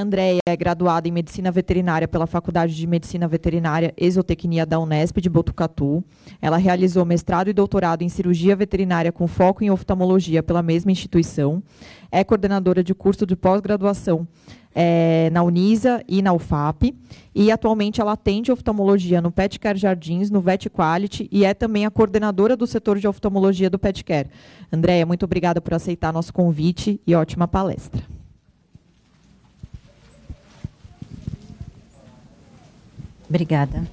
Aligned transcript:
Andréia 0.00 0.40
é 0.46 0.56
graduada 0.56 1.06
em 1.06 1.12
Medicina 1.12 1.50
Veterinária 1.50 2.08
pela 2.08 2.26
Faculdade 2.26 2.74
de 2.74 2.86
Medicina 2.86 3.28
Veterinária 3.28 3.92
Exotecnia 3.96 4.64
da 4.64 4.78
Unesp 4.78 5.18
de 5.20 5.28
Botucatu. 5.28 6.02
Ela 6.40 6.56
realizou 6.56 7.04
mestrado 7.04 7.48
e 7.48 7.52
doutorado 7.52 8.02
em 8.02 8.08
Cirurgia 8.08 8.56
Veterinária 8.56 9.12
com 9.12 9.26
foco 9.26 9.62
em 9.62 9.70
oftalmologia 9.70 10.42
pela 10.42 10.62
mesma 10.62 10.90
instituição. 10.90 11.62
É 12.10 12.24
coordenadora 12.24 12.82
de 12.82 12.94
curso 12.94 13.26
de 13.26 13.36
pós-graduação 13.36 14.26
é, 14.74 15.28
na 15.30 15.42
Unisa 15.42 16.02
e 16.08 16.22
na 16.22 16.32
UFAP. 16.32 16.94
E 17.34 17.52
atualmente 17.52 18.00
ela 18.00 18.12
atende 18.12 18.50
oftalmologia 18.50 19.20
no 19.20 19.30
Petcare 19.30 19.78
Jardins, 19.78 20.30
no 20.30 20.40
Vet 20.40 20.68
Quality, 20.68 21.28
e 21.30 21.44
é 21.44 21.54
também 21.54 21.86
a 21.86 21.90
coordenadora 21.90 22.56
do 22.56 22.66
setor 22.66 22.98
de 22.98 23.06
oftalmologia 23.06 23.70
do 23.70 23.78
Petcare. 23.78 24.30
Andréia, 24.72 25.06
muito 25.06 25.24
obrigada 25.24 25.60
por 25.60 25.74
aceitar 25.74 26.12
nosso 26.12 26.32
convite 26.32 27.00
e 27.06 27.14
ótima 27.14 27.46
palestra. 27.46 28.19
Obrigada. 33.30 33.88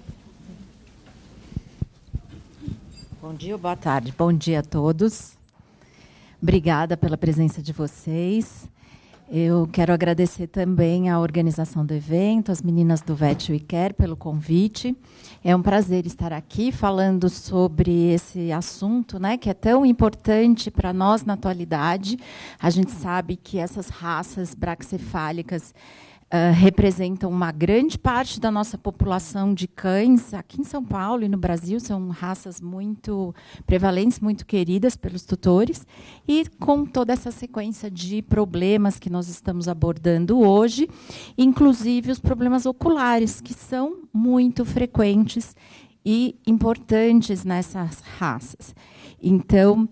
Bom 3.21 3.35
dia 3.35 3.55
boa 3.55 3.75
tarde. 3.75 4.11
Bom 4.17 4.33
dia 4.33 4.61
a 4.61 4.63
todos. 4.63 5.37
Obrigada 6.41 6.97
pela 6.97 7.15
presença 7.15 7.61
de 7.61 7.71
vocês. 7.71 8.67
Eu 9.29 9.69
quero 9.71 9.93
agradecer 9.93 10.47
também 10.47 11.11
à 11.11 11.19
organização 11.19 11.85
do 11.85 11.93
evento, 11.93 12.51
as 12.51 12.63
meninas 12.63 13.01
do 13.01 13.13
VET 13.13 13.51
We 13.51 13.59
Care 13.59 13.93
pelo 13.93 14.15
convite. 14.15 14.97
É 15.43 15.55
um 15.55 15.61
prazer 15.61 16.07
estar 16.07 16.33
aqui 16.33 16.71
falando 16.71 17.29
sobre 17.29 18.13
esse 18.13 18.51
assunto, 18.51 19.19
né, 19.19 19.37
que 19.37 19.51
é 19.51 19.53
tão 19.53 19.85
importante 19.85 20.71
para 20.71 20.91
nós 20.91 21.23
na 21.23 21.33
atualidade. 21.33 22.17
A 22.59 22.71
gente 22.71 22.89
sabe 22.89 23.35
que 23.35 23.59
essas 23.59 23.89
raças 23.89 24.55
braxcefálicas 24.55 25.75
Uh, 26.27 26.51
representam 26.53 27.29
uma 27.29 27.53
grande 27.53 27.97
parte 27.97 28.37
da 28.37 28.51
nossa 28.51 28.77
população 28.77 29.53
de 29.53 29.65
cães 29.65 30.33
aqui 30.33 30.59
em 30.59 30.63
São 30.65 30.83
Paulo 30.83 31.23
e 31.23 31.29
no 31.29 31.37
Brasil 31.37 31.79
são 31.79 32.09
raças 32.09 32.59
muito 32.59 33.33
prevalentes, 33.65 34.19
muito 34.19 34.45
queridas 34.45 34.97
pelos 34.97 35.23
tutores 35.23 35.87
e 36.27 36.45
com 36.59 36.85
toda 36.85 37.13
essa 37.13 37.31
sequência 37.31 37.89
de 37.89 38.21
problemas 38.21 38.99
que 38.99 39.09
nós 39.09 39.29
estamos 39.29 39.69
abordando 39.69 40.41
hoje, 40.41 40.89
inclusive 41.37 42.11
os 42.11 42.19
problemas 42.19 42.65
oculares 42.65 43.39
que 43.39 43.53
são 43.53 44.01
muito 44.13 44.65
frequentes 44.65 45.55
e 46.05 46.35
importantes 46.45 47.45
nessas 47.45 48.01
raças. 48.01 48.75
Então 49.23 49.87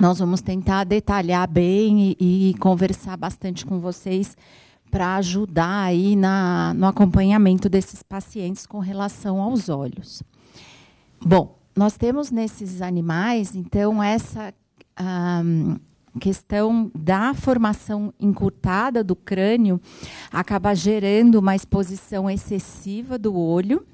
nós 0.00 0.18
vamos 0.18 0.40
tentar 0.40 0.82
detalhar 0.82 1.48
bem 1.48 2.16
e, 2.18 2.50
e 2.50 2.54
conversar 2.54 3.16
bastante 3.16 3.64
com 3.64 3.78
vocês 3.78 4.36
para 4.92 5.16
ajudar 5.16 5.84
aí 5.84 6.14
na, 6.14 6.74
no 6.74 6.86
acompanhamento 6.86 7.66
desses 7.66 8.02
pacientes 8.02 8.66
com 8.66 8.78
relação 8.78 9.40
aos 9.40 9.70
olhos. 9.70 10.22
Bom, 11.24 11.58
nós 11.74 11.96
temos 11.96 12.30
nesses 12.30 12.82
animais, 12.82 13.56
então, 13.56 14.02
essa 14.02 14.52
questão 16.20 16.90
da 16.94 17.32
formação 17.32 18.12
encurtada 18.20 19.02
do 19.02 19.16
crânio 19.16 19.80
acaba 20.30 20.74
gerando 20.74 21.36
uma 21.36 21.56
exposição 21.56 22.28
excessiva 22.28 23.18
do 23.18 23.34
olho 23.34 23.86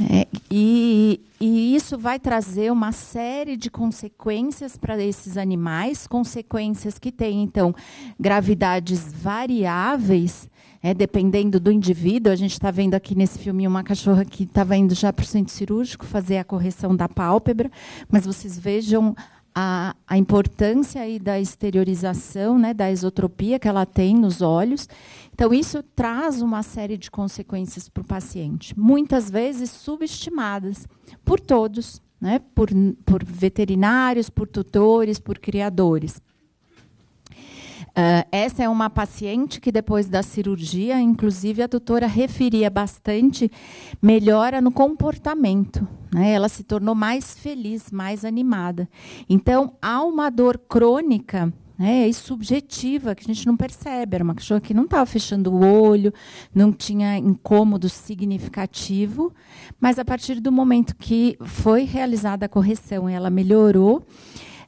é, 0.00 0.26
e, 0.50 1.20
e, 1.40 1.76
isso 1.76 1.96
vai 1.96 2.18
trazer 2.18 2.72
uma 2.72 2.90
série 2.90 3.56
de 3.56 3.70
consequências 3.70 4.76
para 4.76 5.00
esses 5.00 5.36
animais, 5.36 6.06
consequências 6.06 6.98
que 6.98 7.12
têm, 7.12 7.42
então, 7.42 7.72
gravidades 8.18 9.12
variáveis, 9.12 10.48
é, 10.82 10.92
dependendo 10.92 11.60
do 11.60 11.70
indivíduo. 11.70 12.32
A 12.32 12.36
gente 12.36 12.52
está 12.52 12.72
vendo 12.72 12.94
aqui 12.94 13.14
nesse 13.14 13.38
filme 13.38 13.68
uma 13.68 13.84
cachorra 13.84 14.24
que 14.24 14.42
estava 14.42 14.76
indo 14.76 14.94
já 14.94 15.12
para 15.12 15.22
o 15.22 15.26
centro 15.26 15.52
cirúrgico 15.54 16.04
fazer 16.04 16.38
a 16.38 16.44
correção 16.44 16.96
da 16.96 17.08
pálpebra, 17.08 17.70
mas 18.10 18.26
vocês 18.26 18.58
vejam 18.58 19.14
a, 19.54 19.94
a 20.08 20.18
importância 20.18 21.00
aí 21.00 21.20
da 21.20 21.38
exteriorização, 21.38 22.58
né, 22.58 22.74
da 22.74 22.90
esotropia 22.90 23.58
que 23.58 23.68
ela 23.68 23.86
tem 23.86 24.14
nos 24.14 24.42
olhos. 24.42 24.88
Então, 25.34 25.52
isso 25.52 25.82
traz 25.82 26.40
uma 26.40 26.62
série 26.62 26.96
de 26.96 27.10
consequências 27.10 27.88
para 27.88 28.02
o 28.02 28.06
paciente, 28.06 28.78
muitas 28.78 29.28
vezes 29.28 29.68
subestimadas 29.68 30.86
por 31.24 31.40
todos, 31.40 32.00
né, 32.20 32.40
por, 32.54 32.70
por 33.04 33.24
veterinários, 33.24 34.30
por 34.30 34.46
tutores, 34.46 35.18
por 35.18 35.40
criadores. 35.40 36.22
Uh, 37.96 38.26
essa 38.30 38.62
é 38.62 38.68
uma 38.68 38.88
paciente 38.88 39.60
que, 39.60 39.72
depois 39.72 40.08
da 40.08 40.22
cirurgia, 40.22 41.00
inclusive 41.00 41.62
a 41.62 41.66
doutora 41.66 42.06
referia 42.06 42.70
bastante 42.70 43.50
melhora 44.00 44.60
no 44.60 44.70
comportamento. 44.70 45.86
Né? 46.12 46.32
Ela 46.32 46.48
se 46.48 46.62
tornou 46.62 46.94
mais 46.94 47.34
feliz, 47.34 47.90
mais 47.90 48.24
animada. 48.24 48.88
Então, 49.28 49.74
há 49.82 50.02
uma 50.02 50.30
dor 50.30 50.58
crônica 50.58 51.52
né, 51.78 52.08
e 52.08 52.14
subjetiva 52.14 53.14
que 53.14 53.24
a 53.24 53.34
gente 53.34 53.46
não 53.46 53.56
percebe. 53.56 54.14
Era 54.14 54.24
uma 54.24 54.34
cachorra 54.34 54.60
que 54.60 54.74
não 54.74 54.84
estava 54.84 55.04
fechando 55.06 55.52
o 55.52 55.64
olho, 55.64 56.12
não 56.54 56.72
tinha 56.72 57.18
incômodo 57.18 57.88
significativo, 57.88 59.32
mas 59.80 59.98
a 59.98 60.04
partir 60.04 60.40
do 60.40 60.52
momento 60.52 60.94
que 60.96 61.36
foi 61.44 61.82
realizada 61.84 62.46
a 62.46 62.48
correção 62.48 63.10
e 63.10 63.12
ela 63.12 63.30
melhorou, 63.30 64.06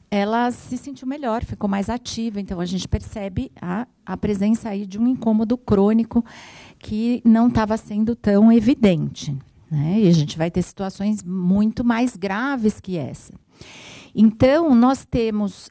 ela 0.09 0.51
se 0.51 0.77
sentiu 0.77 1.07
melhor, 1.07 1.43
ficou 1.43 1.69
mais 1.69 1.89
ativa. 1.89 2.39
Então, 2.39 2.59
a 2.59 2.65
gente 2.65 2.87
percebe 2.87 3.51
a, 3.61 3.87
a 4.05 4.15
presença 4.15 4.69
aí 4.69 4.85
de 4.85 4.97
um 4.97 5.07
incômodo 5.07 5.57
crônico 5.57 6.23
que 6.79 7.21
não 7.25 7.49
estava 7.49 7.75
sendo 7.77 8.15
tão 8.15 8.51
evidente. 8.51 9.37
Né? 9.69 10.01
E 10.01 10.07
a 10.07 10.13
gente 10.13 10.37
vai 10.37 10.49
ter 10.49 10.61
situações 10.61 11.21
muito 11.23 11.83
mais 11.83 12.15
graves 12.15 12.79
que 12.79 12.97
essa. 12.97 13.33
Então, 14.19 14.73
nós 14.73 15.05
temos 15.05 15.69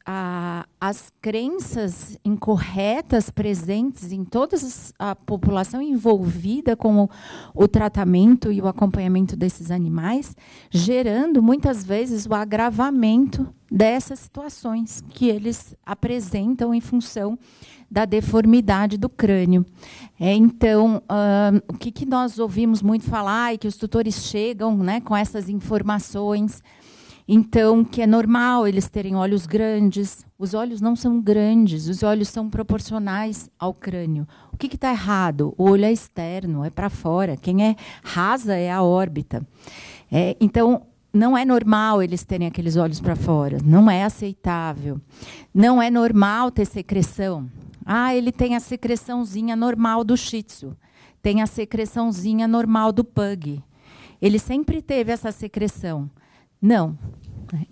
as 0.80 1.12
crenças 1.20 2.16
incorretas 2.24 3.28
presentes 3.28 4.12
em 4.12 4.24
toda 4.24 4.56
a 5.00 5.16
população 5.16 5.82
envolvida 5.82 6.76
com 6.76 7.02
o, 7.02 7.10
o, 7.52 7.66
tratamento 7.66 8.52
e 8.52 8.60
o 8.60 8.68
acompanhamento 8.68 9.34
desses 9.34 9.72
animais, 9.72 10.36
gerando 10.70 11.42
muitas 11.42 11.84
vezes 11.84 12.24
o 12.24 12.34
agravamento 12.34 13.52
dessas 13.68 14.20
situações 14.20 15.02
que 15.08 15.28
eles 15.28 15.74
apresentam 15.84 16.72
em 16.72 16.80
função 16.80 17.36
da 17.90 18.04
deformidade 18.04 18.96
do 18.96 19.08
crânio. 19.08 19.66
É, 20.20 20.32
então, 20.32 20.98
uh, 20.98 21.62
o 21.66 21.76
que, 21.76 21.90
que 21.90 22.06
nós 22.06 22.38
ouvimos 22.38 22.80
muito 22.80 23.06
falar 23.06 23.54
e 23.54 23.58
que 23.58 23.66
os 23.66 23.76
tutores 23.76 24.26
chegam 24.26 24.76
né, 24.76 25.00
com 25.00 25.16
essas 25.16 25.48
informações 25.48 26.62
então, 27.28 27.84
que 27.84 28.00
é 28.00 28.06
normal 28.06 28.68
eles 28.68 28.88
terem 28.88 29.16
olhos 29.16 29.46
grandes. 29.46 30.24
Os 30.38 30.54
olhos 30.54 30.80
não 30.80 30.94
são 30.94 31.20
grandes, 31.20 31.88
os 31.88 32.04
olhos 32.04 32.28
são 32.28 32.48
proporcionais 32.48 33.50
ao 33.58 33.74
crânio. 33.74 34.28
O 34.52 34.56
que 34.56 34.72
está 34.72 34.92
errado? 34.92 35.52
O 35.58 35.70
olho 35.70 35.84
é 35.84 35.92
externo, 35.92 36.64
é 36.64 36.70
para 36.70 36.88
fora. 36.88 37.36
Quem 37.36 37.64
é 37.64 37.76
rasa 38.02 38.54
é 38.54 38.70
a 38.70 38.82
órbita. 38.82 39.44
É, 40.10 40.36
então, 40.40 40.82
não 41.12 41.36
é 41.36 41.44
normal 41.44 42.00
eles 42.00 42.22
terem 42.22 42.46
aqueles 42.46 42.76
olhos 42.76 43.00
para 43.00 43.16
fora. 43.16 43.58
Não 43.64 43.90
é 43.90 44.04
aceitável. 44.04 45.00
Não 45.52 45.82
é 45.82 45.90
normal 45.90 46.52
ter 46.52 46.66
secreção. 46.66 47.50
Ah, 47.84 48.14
ele 48.14 48.30
tem 48.30 48.54
a 48.54 48.60
secreçãozinha 48.60 49.56
normal 49.56 50.04
do 50.04 50.16
shih 50.16 50.44
tzu. 50.44 50.76
Tem 51.20 51.42
a 51.42 51.46
secreçãozinha 51.46 52.46
normal 52.46 52.92
do 52.92 53.02
pug. 53.02 53.60
Ele 54.22 54.38
sempre 54.38 54.80
teve 54.80 55.10
essa 55.10 55.32
secreção. 55.32 56.08
Não. 56.60 56.98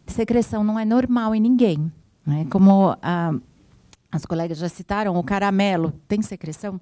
Secreção 0.06 0.62
não 0.62 0.78
é 0.78 0.84
normal 0.84 1.34
em 1.34 1.40
ninguém. 1.40 1.92
Né? 2.26 2.46
Como 2.50 2.96
a, 3.02 3.34
as 4.10 4.24
colegas 4.24 4.58
já 4.58 4.68
citaram, 4.68 5.16
o 5.16 5.22
caramelo 5.22 5.92
tem 6.08 6.22
secreção? 6.22 6.80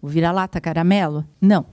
O 0.00 0.08
vira-lata 0.08 0.60
caramelo? 0.60 1.24
Não. 1.40 1.66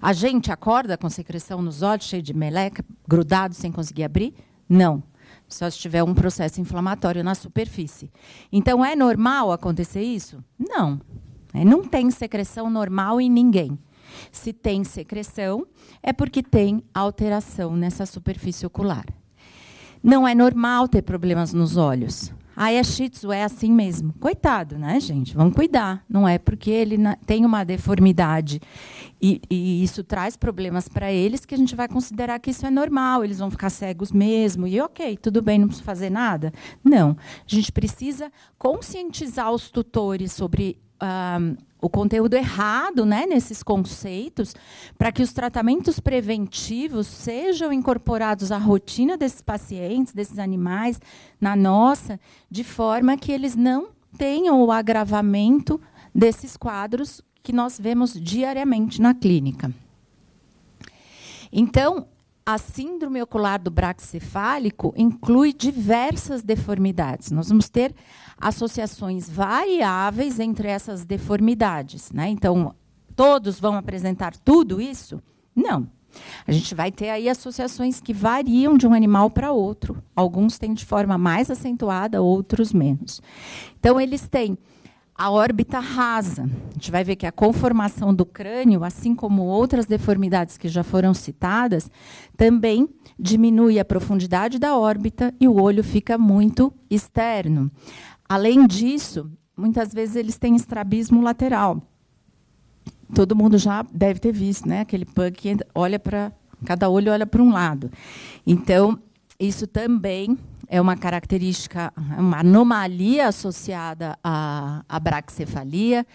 A 0.00 0.12
gente 0.12 0.50
acorda 0.50 0.96
com 0.96 1.08
secreção 1.08 1.60
nos 1.60 1.82
olhos, 1.82 2.06
cheio 2.06 2.22
de 2.22 2.32
meleca, 2.32 2.84
grudado 3.06 3.54
sem 3.54 3.70
conseguir 3.70 4.04
abrir? 4.04 4.34
Não. 4.68 5.02
Só 5.48 5.68
se 5.70 5.78
tiver 5.78 6.02
um 6.02 6.14
processo 6.14 6.60
inflamatório 6.60 7.22
na 7.22 7.34
superfície. 7.34 8.10
Então, 8.50 8.84
é 8.84 8.96
normal 8.96 9.52
acontecer 9.52 10.02
isso? 10.02 10.42
Não. 10.58 11.00
É, 11.52 11.64
não 11.64 11.84
tem 11.84 12.10
secreção 12.10 12.68
normal 12.68 13.20
em 13.20 13.30
ninguém. 13.30 13.78
Se 14.32 14.52
tem 14.52 14.84
secreção, 14.84 15.66
é 16.02 16.12
porque 16.12 16.42
tem 16.42 16.82
alteração 16.94 17.76
nessa 17.76 18.06
superfície 18.06 18.66
ocular. 18.66 19.04
Não 20.06 20.26
é 20.26 20.36
normal 20.36 20.86
ter 20.86 21.02
problemas 21.02 21.52
nos 21.52 21.76
olhos. 21.76 22.32
Ah, 22.54 22.72
é 22.72 22.80
shih 22.84 23.10
tzu, 23.10 23.32
é 23.32 23.42
assim 23.42 23.72
mesmo. 23.72 24.14
Coitado, 24.20 24.78
né, 24.78 25.00
gente? 25.00 25.34
Vamos 25.34 25.52
cuidar. 25.52 26.04
Não 26.08 26.28
é 26.28 26.38
porque 26.38 26.70
ele 26.70 26.96
tem 27.26 27.44
uma 27.44 27.64
deformidade 27.64 28.60
e, 29.20 29.42
e 29.50 29.82
isso 29.82 30.04
traz 30.04 30.36
problemas 30.36 30.86
para 30.86 31.12
eles 31.12 31.44
que 31.44 31.56
a 31.56 31.58
gente 31.58 31.74
vai 31.74 31.88
considerar 31.88 32.38
que 32.38 32.50
isso 32.50 32.64
é 32.64 32.70
normal, 32.70 33.24
eles 33.24 33.40
vão 33.40 33.50
ficar 33.50 33.68
cegos 33.68 34.12
mesmo. 34.12 34.64
E 34.68 34.80
ok, 34.80 35.16
tudo 35.16 35.42
bem, 35.42 35.58
não 35.58 35.66
precisa 35.66 35.84
fazer 35.84 36.08
nada. 36.08 36.52
Não. 36.84 37.16
A 37.20 37.52
gente 37.52 37.72
precisa 37.72 38.30
conscientizar 38.56 39.50
os 39.50 39.70
tutores 39.70 40.32
sobre 40.32 40.78
uh, 41.02 41.56
o 41.80 41.88
conteúdo 41.90 42.34
errado 42.34 43.04
né, 43.04 43.26
nesses 43.26 43.62
conceitos, 43.62 44.54
para 44.96 45.12
que 45.12 45.22
os 45.22 45.32
tratamentos 45.32 46.00
preventivos 46.00 47.06
sejam 47.06 47.72
incorporados 47.72 48.50
à 48.50 48.58
rotina 48.58 49.16
desses 49.16 49.42
pacientes, 49.42 50.12
desses 50.12 50.38
animais, 50.38 51.00
na 51.40 51.54
nossa, 51.54 52.18
de 52.50 52.64
forma 52.64 53.16
que 53.16 53.30
eles 53.30 53.54
não 53.54 53.88
tenham 54.16 54.62
o 54.62 54.72
agravamento 54.72 55.80
desses 56.14 56.56
quadros 56.56 57.20
que 57.42 57.52
nós 57.52 57.78
vemos 57.78 58.18
diariamente 58.18 59.00
na 59.00 59.14
clínica. 59.14 59.70
Então, 61.52 62.08
a 62.46 62.58
síndrome 62.58 63.20
ocular 63.20 63.60
do 63.60 63.72
braxcefálico 63.72 64.94
inclui 64.96 65.52
diversas 65.52 66.44
deformidades. 66.44 67.32
Nós 67.32 67.48
vamos 67.48 67.68
ter 67.68 67.92
associações 68.38 69.28
variáveis 69.28 70.38
entre 70.38 70.68
essas 70.68 71.04
deformidades. 71.04 72.12
Né? 72.12 72.28
Então, 72.28 72.72
todos 73.16 73.58
vão 73.58 73.74
apresentar 73.74 74.36
tudo 74.36 74.80
isso? 74.80 75.20
Não. 75.56 75.88
A 76.46 76.52
gente 76.52 76.72
vai 76.72 76.92
ter 76.92 77.10
aí 77.10 77.28
associações 77.28 78.00
que 78.00 78.14
variam 78.14 78.78
de 78.78 78.86
um 78.86 78.94
animal 78.94 79.28
para 79.28 79.50
outro. 79.50 80.00
Alguns 80.14 80.56
têm 80.56 80.72
de 80.72 80.86
forma 80.86 81.18
mais 81.18 81.50
acentuada, 81.50 82.22
outros 82.22 82.72
menos. 82.72 83.20
Então, 83.78 84.00
eles 84.00 84.28
têm 84.28 84.56
a 85.16 85.30
órbita 85.30 85.78
rasa. 85.78 86.42
A 86.42 86.72
gente 86.74 86.90
vai 86.90 87.02
ver 87.02 87.16
que 87.16 87.26
a 87.26 87.32
conformação 87.32 88.14
do 88.14 88.26
crânio, 88.26 88.84
assim 88.84 89.14
como 89.14 89.42
outras 89.42 89.86
deformidades 89.86 90.58
que 90.58 90.68
já 90.68 90.82
foram 90.82 91.14
citadas, 91.14 91.90
também 92.36 92.88
diminui 93.18 93.78
a 93.78 93.84
profundidade 93.84 94.58
da 94.58 94.76
órbita 94.76 95.34
e 95.40 95.48
o 95.48 95.60
olho 95.60 95.82
fica 95.82 96.18
muito 96.18 96.72
externo. 96.90 97.70
Além 98.28 98.66
disso, 98.66 99.30
muitas 99.56 99.92
vezes 99.92 100.16
eles 100.16 100.36
têm 100.36 100.54
estrabismo 100.54 101.22
lateral. 101.22 101.82
Todo 103.14 103.36
mundo 103.36 103.56
já 103.56 103.84
deve 103.92 104.20
ter 104.20 104.32
visto, 104.32 104.68
né? 104.68 104.80
Aquele 104.80 105.04
pug 105.04 105.30
que 105.30 105.56
olha 105.74 105.98
para 105.98 106.32
cada 106.64 106.88
olho 106.88 107.12
olha 107.12 107.26
para 107.26 107.42
um 107.42 107.52
lado. 107.52 107.90
Então, 108.46 108.98
isso 109.38 109.66
também 109.66 110.38
é 110.68 110.80
uma 110.80 110.96
característica, 110.96 111.92
uma 112.18 112.40
anomalia 112.40 113.28
associada 113.28 114.18
à, 114.22 114.82
à 114.88 114.98
braxicefalia, 114.98 116.06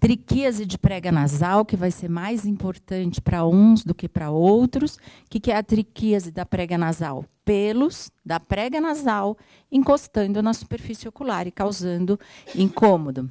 triquíase 0.00 0.64
de 0.64 0.78
prega 0.78 1.12
nasal, 1.12 1.64
que 1.64 1.76
vai 1.76 1.90
ser 1.90 2.08
mais 2.08 2.46
importante 2.46 3.20
para 3.20 3.44
uns 3.46 3.84
do 3.84 3.94
que 3.94 4.08
para 4.08 4.30
outros. 4.30 4.96
O 4.96 5.00
que, 5.28 5.40
que 5.40 5.52
é 5.52 5.56
a 5.56 5.62
triquíase 5.62 6.30
da 6.30 6.46
prega 6.46 6.78
nasal? 6.78 7.24
Pelos 7.44 8.10
da 8.24 8.38
prega 8.38 8.80
nasal 8.80 9.36
encostando 9.70 10.42
na 10.42 10.54
superfície 10.54 11.08
ocular 11.08 11.46
e 11.46 11.50
causando 11.50 12.18
incômodo. 12.54 13.30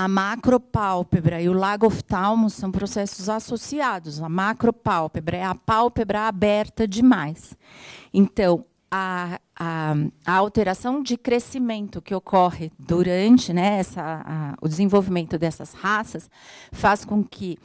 A 0.00 0.08
macropálpebra 0.08 1.42
e 1.42 1.48
o 1.50 1.52
lagoftalmo 1.52 2.48
são 2.48 2.72
processos 2.72 3.28
associados. 3.28 4.22
A 4.22 4.30
macropálpebra 4.30 5.36
é 5.36 5.44
a 5.44 5.54
pálpebra 5.54 6.26
aberta 6.26 6.88
demais. 6.88 7.54
Então, 8.10 8.64
a, 8.90 9.38
a, 9.54 9.94
a, 10.24 10.32
alteração 10.32 11.02
de 11.02 11.18
crescimento 11.18 12.00
que 12.00 12.14
ocorre 12.14 12.72
durante 12.78 13.52
né, 13.52 13.78
essa, 13.78 14.00
a, 14.02 14.54
o 14.62 14.68
desenvolvimento 14.68 15.36
dessas 15.36 15.74
raças 15.74 16.30
faz 16.72 17.04
com 17.04 17.22
que 17.22 17.58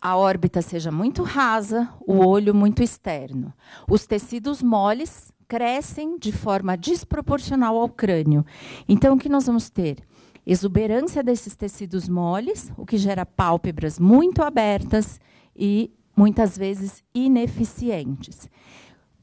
a 0.00 0.16
órbita 0.16 0.62
seja 0.62 0.92
muito 0.92 1.24
rasa, 1.24 1.92
o 2.06 2.24
olho 2.24 2.54
muito 2.54 2.84
externo. 2.84 3.52
Os 3.90 4.06
tecidos 4.06 4.62
moles 4.62 5.32
crescem 5.48 6.16
de 6.20 6.30
forma 6.30 6.76
desproporcional 6.76 7.76
ao 7.76 7.88
crânio. 7.88 8.46
Então, 8.88 9.16
o 9.16 9.18
que 9.18 9.28
nós 9.28 9.44
vamos 9.44 9.68
ter? 9.68 10.06
Exuberância 10.46 11.22
desses 11.22 11.54
tecidos 11.54 12.08
moles, 12.08 12.72
o 12.76 12.84
que 12.84 12.96
gera 12.96 13.24
pálpebras 13.24 13.98
muito 13.98 14.42
abertas 14.42 15.20
e 15.56 15.92
muitas 16.16 16.58
vezes 16.58 17.02
ineficientes 17.14 18.48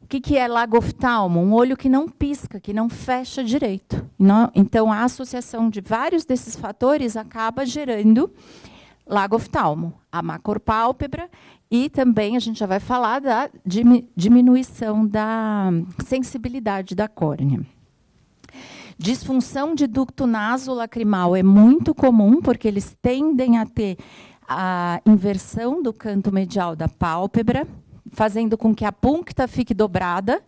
que, 0.10 0.20
que 0.20 0.38
é 0.38 0.48
lagoftalmo? 0.48 1.40
Um 1.40 1.54
olho 1.54 1.78
que 1.78 1.88
não 1.88 2.10
pisca, 2.10 2.60
que 2.60 2.74
não 2.74 2.90
fecha 2.90 3.44
direito. 3.44 4.10
Então, 4.56 4.92
a 4.92 5.04
associação 5.04 5.70
de 5.70 5.80
vários 5.80 6.26
desses 6.26 6.56
fatores 6.56 7.16
acaba 7.16 7.64
gerando 7.64 8.34
lagoftalmo, 9.06 9.94
a 10.12 10.22
macropálpebra, 10.22 11.30
e 11.70 11.90
também 11.90 12.36
a 12.36 12.40
gente 12.40 12.60
já 12.60 12.66
vai 12.66 12.80
falar 12.80 13.22
da 13.22 13.50
diminuição 14.16 15.06
da 15.06 15.70
sensibilidade 16.06 16.96
da 16.96 17.08
córnea. 17.08 17.62
Disfunção 19.02 19.74
de 19.74 19.88
ducto 19.88 20.28
nasolacrimal 20.28 21.34
é 21.34 21.42
muito 21.42 21.96
comum, 21.96 22.42
porque 22.42 22.68
eles 22.68 22.98
tendem 23.02 23.58
a 23.58 23.66
ter 23.66 23.96
a 24.46 25.00
inversão 25.06 25.82
do 25.82 25.94
canto 25.94 26.34
medial 26.34 26.76
da 26.76 26.90
pálpebra, 26.90 27.66
fazendo 28.12 28.58
com 28.58 28.76
que 28.76 28.84
a 28.84 28.92
puncta 28.92 29.48
fique 29.48 29.74
dobrada, 29.74 30.44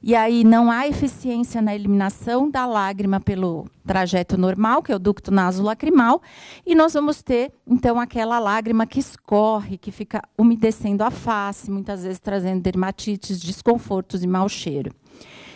e 0.00 0.14
aí 0.14 0.44
não 0.44 0.70
há 0.70 0.86
eficiência 0.86 1.60
na 1.60 1.74
eliminação 1.74 2.48
da 2.48 2.64
lágrima 2.64 3.18
pelo 3.18 3.66
trajeto 3.84 4.38
normal, 4.38 4.84
que 4.84 4.92
é 4.92 4.94
o 4.94 5.00
ducto 5.00 5.32
nasolacrimal, 5.32 6.22
e 6.64 6.76
nós 6.76 6.94
vamos 6.94 7.22
ter, 7.22 7.52
então, 7.66 7.98
aquela 7.98 8.38
lágrima 8.38 8.86
que 8.86 9.00
escorre, 9.00 9.76
que 9.76 9.90
fica 9.90 10.22
umedecendo 10.38 11.02
a 11.02 11.10
face, 11.10 11.72
muitas 11.72 12.04
vezes 12.04 12.20
trazendo 12.20 12.62
dermatites, 12.62 13.40
desconfortos 13.40 14.22
e 14.22 14.28
mau 14.28 14.48
cheiro. 14.48 14.94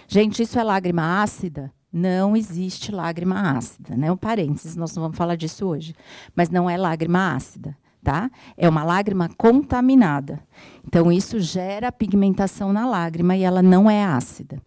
Gente, 0.08 0.43
isso 0.43 0.58
é 0.58 0.64
lágrima 0.64 1.23
ácida? 1.23 1.73
Não 1.92 2.37
existe 2.37 2.92
lágrima 2.92 3.56
ácida, 3.56 3.96
né? 3.96 4.10
Um 4.12 4.16
parênteses, 4.16 4.76
nós 4.76 4.94
não 4.94 5.02
vamos 5.02 5.16
falar 5.16 5.37
disso 5.37 5.66
hoje, 5.66 5.94
mas 6.34 6.48
não 6.48 6.69
é 6.70 6.76
lágrima 6.76 7.34
ácida 7.34 7.76
tá? 8.02 8.31
É 8.56 8.69
uma 8.69 8.82
lágrima 8.82 9.28
contaminada. 9.37 10.42
Então, 10.87 11.12
isso 11.12 11.38
gera 11.38 11.92
pigmentação 11.92 12.72
na 12.72 12.87
lágrima 12.88 13.37
e 13.37 13.42
ela 13.42 13.62
não 13.62 13.90
é 13.90 14.02
ácida. 14.02 14.60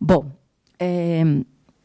Bom, 0.00 0.30
é, 0.78 1.22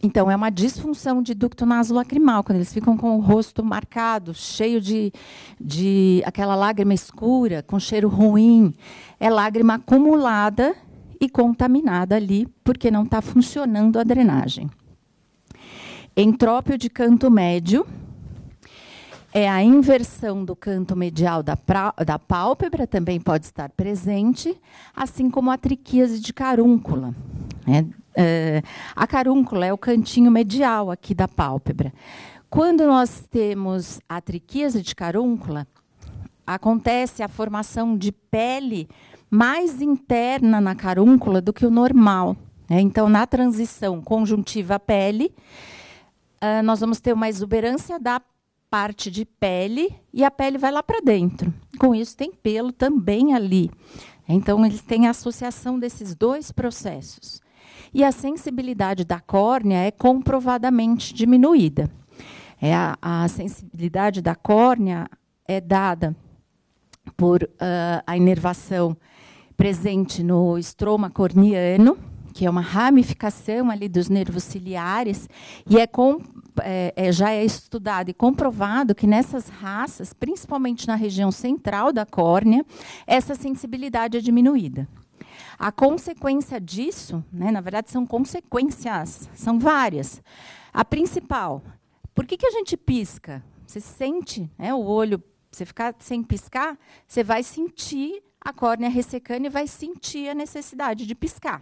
então 0.01 0.29
é 0.29 0.35
uma 0.35 0.49
disfunção 0.49 1.21
de 1.21 1.33
ducto 1.33 1.65
nasolacrimal, 1.65 2.43
quando 2.43 2.57
eles 2.57 2.73
ficam 2.73 2.97
com 2.97 3.15
o 3.15 3.21
rosto 3.21 3.63
marcado, 3.63 4.33
cheio 4.33 4.81
de, 4.81 5.11
de 5.59 6.21
aquela 6.25 6.55
lágrima 6.55 6.93
escura, 6.93 7.63
com 7.63 7.79
cheiro 7.79 8.09
ruim. 8.09 8.73
É 9.19 9.29
lágrima 9.29 9.75
acumulada 9.75 10.75
e 11.23 11.29
contaminada 11.29 12.17
ali, 12.17 12.45
porque 12.63 12.91
não 12.91 13.03
está 13.03 13.21
funcionando 13.21 13.97
a 13.97 14.03
drenagem. 14.03 14.69
Entrópio 16.15 16.77
de 16.77 16.89
canto 16.89 17.31
médio, 17.31 17.87
é 19.33 19.49
a 19.49 19.63
inversão 19.63 20.43
do 20.43 20.55
canto 20.55 20.95
medial 20.95 21.41
da, 21.41 21.57
da 22.05 22.19
pálpebra, 22.19 22.85
também 22.85 23.19
pode 23.19 23.45
estar 23.45 23.69
presente, 23.69 24.55
assim 24.95 25.29
como 25.29 25.49
a 25.49 25.57
triquíase 25.57 26.19
de 26.19 26.33
carúncula. 26.33 27.15
É, 27.65 27.85
é, 28.15 28.63
a 28.95 29.07
carúncula 29.07 29.65
é 29.65 29.73
o 29.73 29.77
cantinho 29.77 30.29
medial 30.29 30.91
aqui 30.91 31.15
da 31.15 31.27
pálpebra. 31.27 31.91
Quando 32.49 32.85
nós 32.85 33.25
temos 33.31 33.99
a 34.07 34.21
triquíase 34.21 34.81
de 34.81 34.93
carúncula, 34.93 35.65
acontece 36.45 37.23
a 37.23 37.27
formação 37.27 37.97
de 37.97 38.11
pele 38.11 38.87
mais 39.33 39.81
interna 39.81 40.61
na 40.61 40.75
carúncula 40.75 41.41
do 41.41 41.51
que 41.51 41.65
o 41.65 41.71
normal. 41.71 42.37
Né? 42.69 42.79
Então, 42.81 43.09
na 43.09 43.25
transição 43.25 43.99
conjuntiva-pele, 43.99 45.33
uh, 46.39 46.61
nós 46.63 46.81
vamos 46.81 47.01
ter 47.01 47.13
uma 47.13 47.27
exuberância 47.27 47.99
da 47.99 48.21
parte 48.69 49.09
de 49.09 49.25
pele 49.25 49.91
e 50.13 50.23
a 50.23 50.29
pele 50.29 50.59
vai 50.59 50.71
lá 50.71 50.83
para 50.83 51.01
dentro. 51.01 51.51
Com 51.79 51.95
isso, 51.95 52.15
tem 52.15 52.31
pelo 52.31 52.71
também 52.71 53.33
ali. 53.33 53.71
Então, 54.29 54.63
eles 54.63 54.83
têm 54.83 55.07
a 55.07 55.09
associação 55.09 55.79
desses 55.79 56.13
dois 56.13 56.51
processos. 56.51 57.41
E 57.91 58.03
a 58.03 58.11
sensibilidade 58.11 59.03
da 59.03 59.19
córnea 59.19 59.79
é 59.79 59.89
comprovadamente 59.89 61.11
diminuída. 61.11 61.89
É 62.61 62.73
a, 62.75 62.97
a 63.01 63.27
sensibilidade 63.27 64.21
da 64.21 64.35
córnea 64.35 65.09
é 65.47 65.59
dada 65.59 66.15
por 67.17 67.43
uh, 67.43 67.49
a 68.05 68.15
inervação 68.15 68.95
presente 69.55 70.23
no 70.23 70.57
estroma 70.57 71.09
corneano, 71.09 71.97
que 72.33 72.45
é 72.45 72.49
uma 72.49 72.61
ramificação 72.61 73.69
ali 73.69 73.87
dos 73.87 74.09
nervos 74.09 74.43
ciliares, 74.43 75.29
e 75.69 75.79
é 75.79 75.85
com 75.85 76.19
é, 76.61 76.93
é, 76.95 77.11
já 77.11 77.31
é 77.31 77.43
estudado 77.43 78.09
e 78.09 78.13
comprovado 78.13 78.93
que 78.93 79.07
nessas 79.07 79.47
raças, 79.47 80.13
principalmente 80.13 80.87
na 80.87 80.95
região 80.95 81.31
central 81.31 81.91
da 81.91 82.05
córnea, 82.05 82.65
essa 83.07 83.35
sensibilidade 83.35 84.17
é 84.17 84.21
diminuída. 84.21 84.87
A 85.57 85.71
consequência 85.71 86.59
disso, 86.59 87.23
né, 87.31 87.51
na 87.51 87.61
verdade, 87.61 87.89
são 87.89 88.05
consequências, 88.05 89.29
são 89.33 89.59
várias. 89.59 90.21
A 90.71 90.83
principal, 90.83 91.61
por 92.13 92.25
que, 92.25 92.37
que 92.37 92.45
a 92.45 92.51
gente 92.51 92.75
pisca? 92.75 93.43
Você 93.65 93.79
sente 93.79 94.49
né, 94.57 94.73
o 94.73 94.83
olho, 94.83 95.23
você 95.51 95.65
ficar 95.65 95.95
sem 95.99 96.23
piscar, 96.23 96.77
você 97.07 97.23
vai 97.23 97.43
sentir 97.43 98.21
a 98.43 98.51
córnea 98.51 98.89
ressecando 98.89 99.45
e 99.45 99.49
vai 99.49 99.67
sentir 99.67 100.29
a 100.29 100.35
necessidade 100.35 101.05
de 101.05 101.15
piscar. 101.15 101.61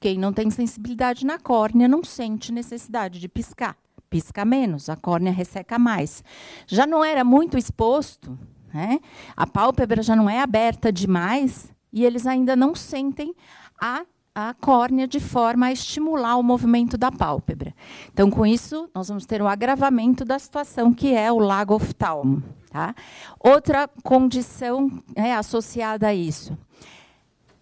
Quem 0.00 0.18
não 0.18 0.32
tem 0.32 0.50
sensibilidade 0.50 1.26
na 1.26 1.38
córnea 1.38 1.86
não 1.86 2.02
sente 2.02 2.52
necessidade 2.52 3.20
de 3.20 3.28
piscar 3.28 3.76
pisca 4.10 4.44
menos, 4.44 4.90
a 4.90 4.96
córnea 4.96 5.32
resseca 5.32 5.78
mais. 5.78 6.24
Já 6.66 6.84
não 6.84 7.04
era 7.04 7.22
muito 7.22 7.56
exposto, 7.56 8.36
né? 8.74 8.98
a 9.36 9.46
pálpebra 9.46 10.02
já 10.02 10.16
não 10.16 10.28
é 10.28 10.40
aberta 10.40 10.92
demais 10.92 11.72
e 11.92 12.04
eles 12.04 12.26
ainda 12.26 12.56
não 12.56 12.74
sentem 12.74 13.32
a 13.80 14.04
a 14.34 14.54
córnea 14.54 15.06
de 15.06 15.20
forma 15.20 15.66
a 15.66 15.72
estimular 15.72 16.36
o 16.36 16.42
movimento 16.42 16.96
da 16.96 17.10
pálpebra. 17.10 17.74
Então, 18.12 18.30
com 18.30 18.46
isso, 18.46 18.88
nós 18.94 19.08
vamos 19.08 19.26
ter 19.26 19.42
um 19.42 19.48
agravamento 19.48 20.24
da 20.24 20.38
situação 20.38 20.92
que 20.92 21.14
é 21.14 21.30
o 21.32 21.38
lago 21.38 21.74
oftalmo. 21.74 22.42
Tá? 22.70 22.94
Outra 23.38 23.88
condição 24.04 25.02
é, 25.16 25.34
associada 25.34 26.06
a 26.06 26.14
isso. 26.14 26.56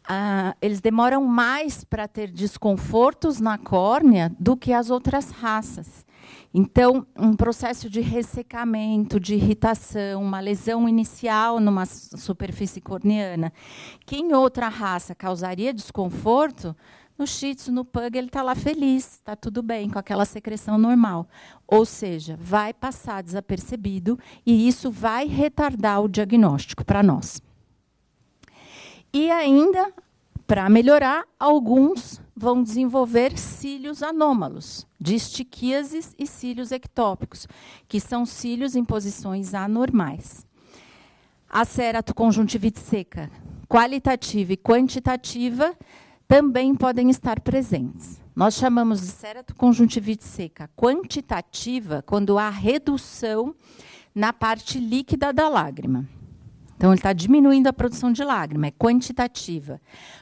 Ah, 0.06 0.54
eles 0.60 0.80
demoram 0.80 1.24
mais 1.24 1.84
para 1.84 2.08
ter 2.08 2.30
desconfortos 2.30 3.40
na 3.40 3.58
córnea 3.58 4.34
do 4.38 4.56
que 4.56 4.72
as 4.72 4.90
outras 4.90 5.30
raças. 5.30 6.06
Então, 6.60 7.06
um 7.16 7.34
processo 7.34 7.88
de 7.88 8.00
ressecamento, 8.00 9.20
de 9.20 9.36
irritação, 9.36 10.20
uma 10.20 10.40
lesão 10.40 10.88
inicial 10.88 11.60
numa 11.60 11.86
superfície 11.86 12.80
corneana, 12.80 13.52
que 14.04 14.16
em 14.16 14.32
outra 14.32 14.66
raça 14.66 15.14
causaria 15.14 15.72
desconforto, 15.72 16.74
no 17.16 17.28
Shih 17.28 17.54
Tzu, 17.54 17.70
no 17.70 17.84
Pug, 17.84 18.18
ele 18.18 18.26
está 18.26 18.42
lá 18.42 18.56
feliz, 18.56 19.12
está 19.14 19.36
tudo 19.36 19.62
bem, 19.62 19.88
com 19.88 20.00
aquela 20.00 20.24
secreção 20.24 20.76
normal. 20.76 21.28
Ou 21.64 21.84
seja, 21.84 22.36
vai 22.36 22.74
passar 22.74 23.22
desapercebido 23.22 24.18
e 24.44 24.66
isso 24.66 24.90
vai 24.90 25.28
retardar 25.28 26.02
o 26.02 26.08
diagnóstico 26.08 26.84
para 26.84 27.04
nós. 27.04 27.40
E 29.12 29.30
ainda, 29.30 29.92
para 30.44 30.68
melhorar, 30.68 31.24
alguns 31.38 32.20
vão 32.38 32.62
desenvolver 32.62 33.36
cílios 33.36 34.02
anômalos, 34.02 34.86
distiquíases 35.00 36.14
e 36.16 36.26
cílios 36.26 36.70
ectópicos, 36.70 37.48
que 37.88 37.98
são 37.98 38.24
cílios 38.24 38.76
em 38.76 38.84
posições 38.84 39.54
anormais. 39.54 40.46
A 41.50 41.64
ceratoconjuntivite 41.64 42.78
seca, 42.78 43.28
qualitativa 43.68 44.52
e 44.52 44.56
quantitativa, 44.56 45.76
também 46.28 46.74
podem 46.74 47.10
estar 47.10 47.40
presentes. 47.40 48.20
Nós 48.36 48.54
chamamos 48.54 49.00
de 49.00 49.08
ceratoconjuntivite 49.08 50.22
seca 50.22 50.70
quantitativa 50.76 52.04
quando 52.06 52.38
há 52.38 52.50
redução 52.50 53.54
na 54.14 54.32
parte 54.32 54.78
líquida 54.78 55.32
da 55.32 55.48
lágrima. 55.48 56.06
Então, 56.78 56.90
ele 56.90 57.00
está 57.00 57.12
diminuindo 57.12 57.66
a 57.66 57.72
produção 57.72 58.12
de 58.12 58.22
lágrima, 58.22 58.68
é 58.68 58.70
quantitativa. 58.70 59.80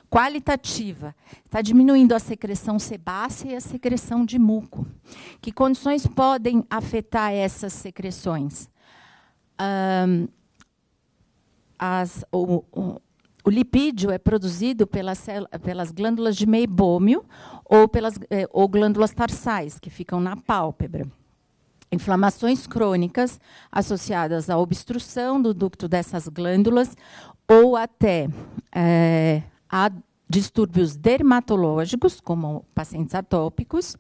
Qualitativa, 0.09 1.15
está 1.45 1.61
diminuindo 1.61 2.15
a 2.15 2.19
secreção 2.19 2.79
sebácea 2.79 3.51
e 3.51 3.55
a 3.55 3.61
secreção 3.61 4.25
de 4.25 4.39
muco. 4.39 4.87
Que 5.43 5.53
condições 5.53 6.07
podem 6.07 6.65
afetar 6.71 7.31
essas 7.31 7.75
secreções? 7.75 8.71
Um, 9.61 10.29
as, 11.79 12.25
o, 12.33 12.65
o, 12.73 13.01
o, 13.45 13.51
lipídio 13.51 14.11
é 14.11 14.17
produzido 14.17 14.87
pelas, 14.87 15.27
pelas 15.63 15.93
glândulas 15.93 16.35
de 16.35 16.47
meibômio 16.47 17.23
ou 17.67 17.87
pelas 17.87 18.19
eh, 18.31 18.49
ou 18.51 18.67
glândulas 18.67 19.13
tarsais, 19.13 19.79
que 19.79 19.91
ficam 19.91 20.21
na 20.21 20.37
pálpebra 20.37 21.07
inflamações 21.91 22.67
crônicas 22.67 23.41
associadas 23.71 24.51
à 24.51 24.59
obstrução 24.59 25.41
do 25.41 25.55
ducto 25.55 25.89
dessas 25.89 26.29
glândulas 26.29 26.97
ou 27.49 27.77
até 27.77 28.29
é, 28.75 29.43
a 29.71 29.91
distúrbios 30.29 30.97
dermatológicos, 30.97 32.21
como 32.21 32.65
pacientes 32.75 33.15
atópicos, 33.15 33.97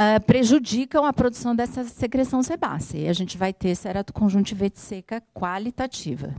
Uh, 0.00 0.24
prejudicam 0.24 1.04
a 1.04 1.12
produção 1.12 1.56
dessa 1.56 1.82
secreção 1.82 2.40
sebácea. 2.40 2.98
E 2.98 3.08
a 3.08 3.12
gente 3.12 3.36
vai 3.36 3.52
ter 3.52 3.74
ceratoconjuntivite 3.74 4.78
seca 4.78 5.20
qualitativa. 5.34 6.36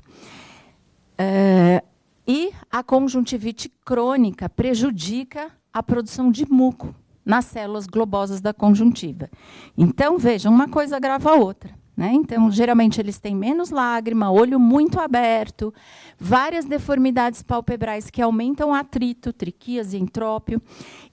Uh, 1.20 1.86
e 2.26 2.54
a 2.72 2.82
conjuntivite 2.82 3.68
crônica 3.84 4.48
prejudica 4.48 5.52
a 5.74 5.84
produção 5.84 6.32
de 6.32 6.50
muco, 6.50 6.96
nas 7.30 7.46
células 7.46 7.86
globosas 7.86 8.42
da 8.42 8.52
conjuntiva. 8.52 9.30
Então, 9.78 10.18
vejam, 10.18 10.52
uma 10.52 10.68
coisa 10.68 10.98
agrava 10.98 11.30
a 11.30 11.36
outra. 11.36 11.78
Né? 11.96 12.12
Então, 12.14 12.50
geralmente, 12.50 13.00
eles 13.00 13.20
têm 13.20 13.36
menos 13.36 13.70
lágrima, 13.70 14.32
olho 14.32 14.60
muito 14.60 15.00
aberto, 15.00 15.72
várias 16.18 16.66
deformidades 16.66 17.44
palpebrais 17.44 18.10
que 18.10 18.20
aumentam 18.20 18.74
atrito, 18.74 19.32
triquias, 19.32 19.94
entrópio, 19.94 20.60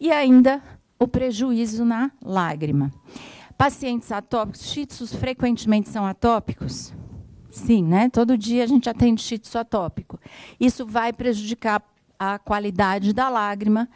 e 0.00 0.10
ainda 0.10 0.62
o 0.98 1.06
prejuízo 1.06 1.84
na 1.84 2.10
lágrima. 2.24 2.90
Pacientes 3.58 4.10
atópicos, 4.10 4.70
shitsus 4.70 5.14
frequentemente 5.14 5.90
são 5.90 6.06
atópicos? 6.06 6.94
Sim, 7.50 7.84
né? 7.84 8.08
Todo 8.08 8.38
dia 8.38 8.64
a 8.64 8.66
gente 8.66 8.88
atende 8.88 9.20
shitsu 9.20 9.58
atópico. 9.58 10.18
Isso 10.58 10.86
vai 10.86 11.12
prejudicar 11.12 11.82
a 12.18 12.38
qualidade 12.38 13.12
da 13.12 13.28
lágrima 13.28 13.86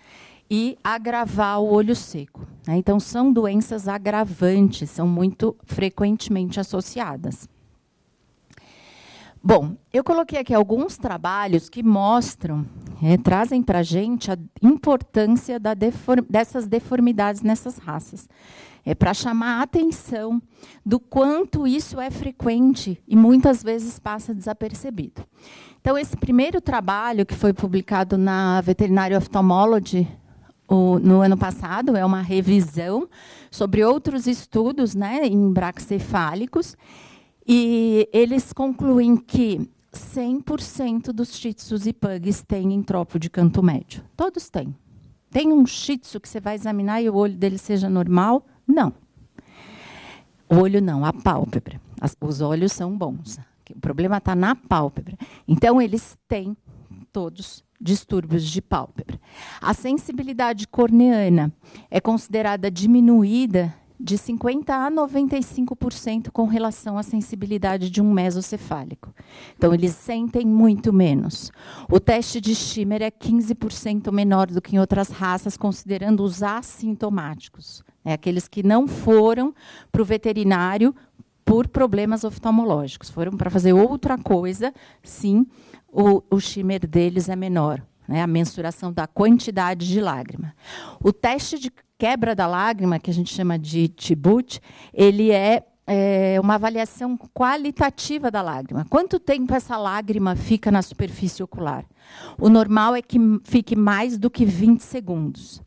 e 0.50 0.76
agravar 0.83 1.61
o 1.61 1.71
olho 1.71 1.95
seco. 1.95 2.47
Né? 2.66 2.76
Então, 2.76 2.99
são 2.99 3.33
doenças 3.33 3.87
agravantes, 3.87 4.90
são 4.90 5.07
muito 5.07 5.57
frequentemente 5.64 6.59
associadas. 6.59 7.49
Bom, 9.42 9.75
eu 9.90 10.04
coloquei 10.04 10.38
aqui 10.38 10.52
alguns 10.52 10.99
trabalhos 10.99 11.71
que 11.71 11.83
mostram, 11.83 12.66
é, 13.02 13.16
trazem 13.16 13.62
para 13.62 13.78
a 13.78 13.83
gente 13.83 14.30
a 14.30 14.37
importância 14.61 15.59
deform 15.59 16.26
dessas 16.28 16.66
deformidades 16.66 17.40
nessas 17.40 17.78
raças. 17.78 18.28
É 18.85 18.95
para 18.95 19.14
chamar 19.14 19.61
a 19.61 19.62
atenção 19.62 20.42
do 20.85 21.00
quanto 21.00 21.66
isso 21.66 21.99
é 21.99 22.11
frequente 22.11 23.02
e 23.09 23.16
muitas 23.16 23.62
vezes 23.62 23.99
passa 23.99 24.35
desapercebido. 24.35 25.23
Então, 25.80 25.97
esse 25.97 26.16
primeiro 26.16 26.61
trabalho 26.61 27.25
que 27.25 27.35
foi 27.35 27.54
publicado 27.54 28.19
na 28.19 28.61
Veterinary 28.61 29.14
Ophthalmology 29.16 30.07
o, 30.71 31.00
no 31.00 31.21
ano 31.21 31.37
passado, 31.37 31.97
é 31.97 32.05
uma 32.05 32.23
revisão 32.23 33.09
sobre 33.50 33.85
outros 33.85 34.29
estudos 34.29 34.95
né, 34.95 35.27
em 35.27 35.53
braxcefálicos, 35.53 36.77
e 37.47 38.09
eles 38.12 38.53
concluem 38.53 39.17
que 39.17 39.69
100% 39.93 41.12
dos 41.12 41.37
shih 41.37 41.53
tzus 41.53 41.87
e 41.87 41.93
pugs 41.93 42.43
têm 42.43 42.73
entrópio 42.73 43.19
de 43.19 43.29
canto 43.29 43.61
médio. 43.61 44.05
Todos 44.17 44.49
têm. 44.49 44.73
Tem 45.31 45.53
um 45.53 45.67
shih 45.67 45.99
tzu 45.99 46.21
que 46.21 46.29
você 46.29 46.39
vai 46.39 46.55
examinar 46.55 47.03
e 47.03 47.11
o 47.11 47.17
olho 47.17 47.35
dele 47.35 47.59
seja 47.59 47.91
normal? 47.91 48.47
Não. 48.65 48.93
O 50.49 50.57
olho 50.57 50.81
não, 50.81 51.05
a 51.05 51.12
pálpebra. 51.12 51.81
As, 52.00 52.17
os 52.21 52.41
olhos 52.41 52.73
são 52.73 52.97
bons. 52.97 53.39
O 53.75 53.81
problema 53.81 54.19
está 54.19 54.37
na 54.37 54.55
pálpebra. 54.55 55.17
Então, 55.47 55.83
eles 55.83 56.17
têm 56.29 56.57
todos 57.12 57.65
distúrbios 57.81 58.45
de 58.45 58.61
pálpebra. 58.61 59.19
A 59.61 59.73
sensibilidade 59.73 60.67
corneana 60.69 61.53
é 61.91 62.01
considerada 62.01 62.71
diminuída 62.71 63.75
de 64.01 64.17
50 64.17 64.75
a 64.75 64.91
95% 64.91 66.31
com 66.31 66.47
relação 66.47 66.97
à 66.97 67.03
sensibilidade 67.03 67.91
de 67.91 68.01
um 68.01 68.11
mesocefálico. 68.11 69.15
Então, 69.57 69.75
eles 69.75 69.95
sentem 69.95 70.47
muito 70.47 70.91
menos. 70.91 71.53
O 71.91 72.01
teste 72.01 72.41
de 72.41 72.55
Schimmer 72.55 73.03
é 73.03 73.11
15% 73.11 74.11
menor 74.11 74.47
do 74.47 74.63
que 74.63 74.75
em 74.75 74.79
outras 74.79 75.11
raças, 75.11 75.57
considerando 75.57 76.23
os 76.23 76.43
assintomáticos. 76.43 77.83
É, 78.03 78.15
aqueles 78.15 78.49
que 78.49 78.63
não 78.63 78.89
foram 78.89 79.55
para 79.93 80.01
o 80.01 80.05
veterinário 80.05 80.95
por 81.45 81.69
problemas 81.69 82.25
oftalmológicos, 82.25 83.11
foram 83.11 83.33
para 83.33 83.51
fazer 83.51 83.73
outra 83.73 84.17
coisa, 84.17 84.73
sim, 85.03 85.45
o, 85.92 86.23
o 86.30 86.40
shimmer 86.40 86.87
deles 86.87 87.28
é 87.28 87.37
menor, 87.37 87.82
né? 88.06 88.23
a 88.23 88.26
mensuração 88.26 88.92
da 88.92 89.06
quantidade 89.06 89.87
de 89.87 90.00
lágrima. 90.00 90.54
O 91.02 91.12
teste 91.12 91.59
de 91.59 91.73
quebra 91.99 92.35
da 92.35 92.47
lágrima, 92.47 92.99
que 92.99 93.11
a 93.11 93.14
gente 93.14 93.35
chama 93.35 93.59
de 93.59 93.88
Tibut, 93.88 94.61
ele 94.92 95.30
é, 95.30 95.64
é 95.87 96.40
uma 96.40 96.54
avaliação 96.54 97.18
qualitativa 97.35 98.30
da 98.30 98.40
lágrima. 98.40 98.87
Quanto 98.88 99.20
tempo 99.20 99.54
essa 99.54 99.76
lágrima 99.76 100.35
fica 100.35 100.70
na 100.70 100.80
superfície 100.80 101.42
ocular? 101.42 101.85
O 102.38 102.49
normal 102.49 102.97
é 102.97 103.02
que 103.02 103.18
fique 103.44 103.76
mais 103.76 104.18
do 104.18 104.30
que 104.30 104.44
20 104.44 104.80
segundos. 104.80 105.61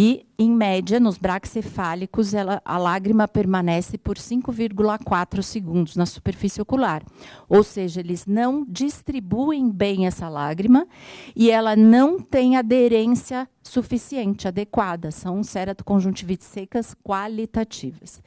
E, 0.00 0.24
em 0.38 0.48
média, 0.48 1.00
nos 1.00 1.18
braxcefálicos, 1.18 2.32
ela, 2.32 2.62
a 2.64 2.78
lágrima 2.78 3.26
permanece 3.26 3.98
por 3.98 4.16
5,4 4.16 5.42
segundos 5.42 5.96
na 5.96 6.06
superfície 6.06 6.62
ocular. 6.62 7.02
Ou 7.48 7.64
seja, 7.64 7.98
eles 7.98 8.24
não 8.24 8.64
distribuem 8.64 9.68
bem 9.68 10.06
essa 10.06 10.28
lágrima 10.28 10.86
e 11.34 11.50
ela 11.50 11.74
não 11.74 12.20
tem 12.20 12.56
aderência 12.56 13.48
suficiente, 13.60 14.46
adequada. 14.46 15.10
São 15.10 15.42
ceratoconjuntivites 15.42 16.46
secas 16.46 16.94
qualitativas. 17.02 18.22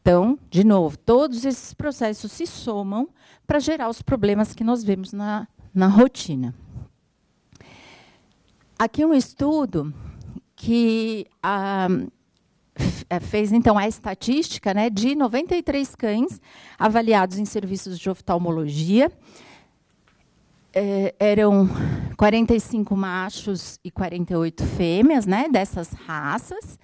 Então, 0.00 0.38
de 0.48 0.62
novo, 0.62 0.96
todos 0.96 1.44
esses 1.44 1.74
processos 1.74 2.30
se 2.30 2.46
somam 2.46 3.08
para 3.44 3.58
gerar 3.58 3.88
os 3.88 4.02
problemas 4.02 4.54
que 4.54 4.62
nós 4.62 4.84
vemos 4.84 5.12
na, 5.12 5.48
na 5.74 5.88
rotina. 5.88 6.54
Aqui 8.78 9.04
um 9.04 9.12
estudo 9.12 9.92
que 10.58 11.24
ah, 11.40 11.88
é, 13.08 13.20
fez 13.20 13.52
então 13.52 13.78
a 13.78 13.86
estatística 13.86 14.74
né, 14.74 14.90
de 14.90 15.14
93 15.14 15.94
cães 15.94 16.40
avaliados 16.78 17.38
em 17.38 17.44
serviços 17.44 17.98
de 17.98 18.10
oftalmologia. 18.10 19.10
É, 20.74 21.14
eram 21.18 21.68
45 22.16 22.94
machos 22.94 23.78
e 23.82 23.90
48 23.90 24.64
fêmeas 24.64 25.26
né, 25.26 25.48
dessas 25.48 25.92
raças. 25.92 26.78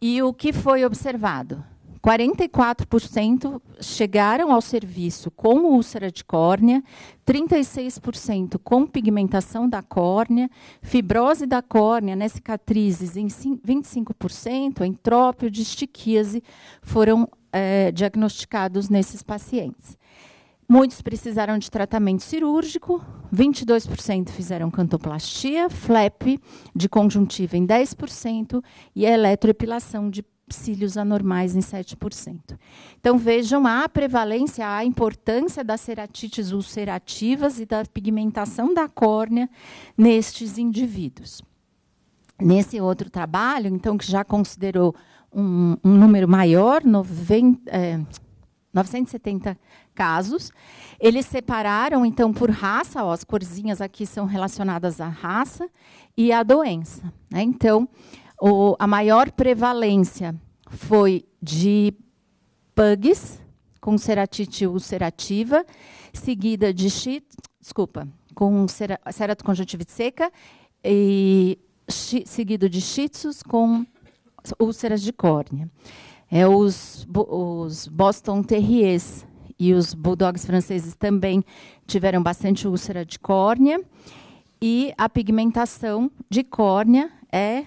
E 0.00 0.22
o 0.22 0.32
que 0.32 0.52
foi 0.52 0.84
observado? 0.84 1.64
44% 1.98 3.60
chegaram 3.80 4.52
ao 4.52 4.60
serviço 4.60 5.30
com 5.30 5.58
úlcera 5.72 6.10
de 6.10 6.24
córnea, 6.24 6.82
36% 7.26 8.58
com 8.62 8.86
pigmentação 8.86 9.68
da 9.68 9.82
córnea, 9.82 10.48
fibrose 10.80 11.46
da 11.46 11.60
córnea, 11.60 12.14
né, 12.14 12.28
cicatrizes 12.28 13.16
em 13.16 13.26
25%, 13.26 14.86
entrópio 14.86 15.50
de 15.50 15.62
estiquíase 15.62 16.42
foram 16.82 17.28
é, 17.52 17.90
diagnosticados 17.90 18.88
nesses 18.88 19.22
pacientes. 19.22 19.98
Muitos 20.70 21.00
precisaram 21.00 21.56
de 21.56 21.70
tratamento 21.70 22.22
cirúrgico, 22.22 23.02
22% 23.34 24.28
fizeram 24.28 24.70
cantoplastia, 24.70 25.70
flap 25.70 26.38
de 26.76 26.88
conjuntiva 26.90 27.56
em 27.56 27.66
10% 27.66 28.62
e 28.94 29.06
eletroepilação 29.06 30.10
de 30.10 30.22
cílios 30.54 30.96
anormais 30.96 31.56
em 31.56 31.60
7%. 31.60 32.58
Então, 32.98 33.18
vejam 33.18 33.66
a 33.66 33.88
prevalência, 33.88 34.68
a 34.68 34.84
importância 34.84 35.64
das 35.64 35.80
ceratites 35.80 36.52
ulcerativas 36.52 37.58
e 37.60 37.66
da 37.66 37.84
pigmentação 37.84 38.72
da 38.72 38.88
córnea 38.88 39.48
nestes 39.96 40.58
indivíduos. 40.58 41.42
Nesse 42.40 42.80
outro 42.80 43.10
trabalho, 43.10 43.68
então, 43.68 43.98
que 43.98 44.10
já 44.10 44.24
considerou 44.24 44.94
um, 45.32 45.76
um 45.84 45.94
número 45.94 46.28
maior, 46.28 46.84
90, 46.84 47.70
é, 47.70 48.00
970 48.72 49.58
casos, 49.94 50.52
eles 51.00 51.26
separaram, 51.26 52.06
então, 52.06 52.32
por 52.32 52.50
raça, 52.50 53.02
ó, 53.02 53.12
as 53.12 53.24
corzinhas 53.24 53.80
aqui 53.80 54.06
são 54.06 54.26
relacionadas 54.26 55.00
à 55.00 55.08
raça 55.08 55.68
e 56.16 56.32
à 56.32 56.42
doença. 56.42 57.02
Né? 57.30 57.42
Então, 57.42 57.88
o, 58.40 58.76
a 58.78 58.86
maior 58.86 59.30
prevalência 59.30 60.34
foi 60.70 61.24
de 61.42 61.94
pugs 62.74 63.40
com 63.80 63.96
ceratite 63.96 64.66
ulcerativa, 64.66 65.64
seguida 66.12 66.72
de 66.72 66.90
shih, 66.90 67.22
desculpa, 67.60 68.06
com 68.34 68.66
ceratoconjuntivite 69.10 69.92
seca 69.92 70.30
e 70.84 71.58
seguido 71.88 72.68
de 72.68 72.80
shih 72.80 73.08
tzus 73.08 73.42
com 73.42 73.84
úlceras 74.60 75.02
de 75.02 75.12
córnea. 75.12 75.70
É, 76.30 76.46
os, 76.46 77.06
os 77.14 77.88
Boston 77.88 78.42
Terriers 78.42 79.26
e 79.58 79.72
os 79.72 79.94
Bulldogs 79.94 80.44
franceses 80.44 80.94
também 80.94 81.42
tiveram 81.86 82.22
bastante 82.22 82.68
úlcera 82.68 83.04
de 83.04 83.18
córnea. 83.18 83.80
E 84.60 84.92
a 84.98 85.08
pigmentação 85.08 86.10
de 86.28 86.44
córnea 86.44 87.10
é 87.32 87.64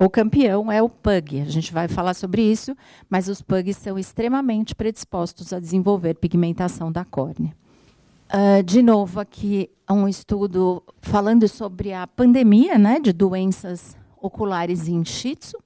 o 0.00 0.08
campeão 0.08 0.72
é 0.72 0.82
o 0.82 0.88
pug. 0.88 1.42
A 1.42 1.44
gente 1.44 1.74
vai 1.74 1.86
falar 1.86 2.14
sobre 2.14 2.40
isso, 2.40 2.74
mas 3.08 3.28
os 3.28 3.42
pugs 3.42 3.76
são 3.76 3.98
extremamente 3.98 4.74
predispostos 4.74 5.52
a 5.52 5.60
desenvolver 5.60 6.14
pigmentação 6.14 6.90
da 6.90 7.04
córnea. 7.04 7.54
Uh, 8.32 8.62
de 8.62 8.80
novo, 8.80 9.20
aqui 9.20 9.68
um 9.90 10.08
estudo 10.08 10.82
falando 11.02 11.46
sobre 11.46 11.92
a 11.92 12.06
pandemia 12.06 12.78
né, 12.78 12.98
de 12.98 13.12
doenças 13.12 13.94
oculares 14.16 14.88
em 14.88 15.04
Shih 15.04 15.36
Tzu. 15.36 15.58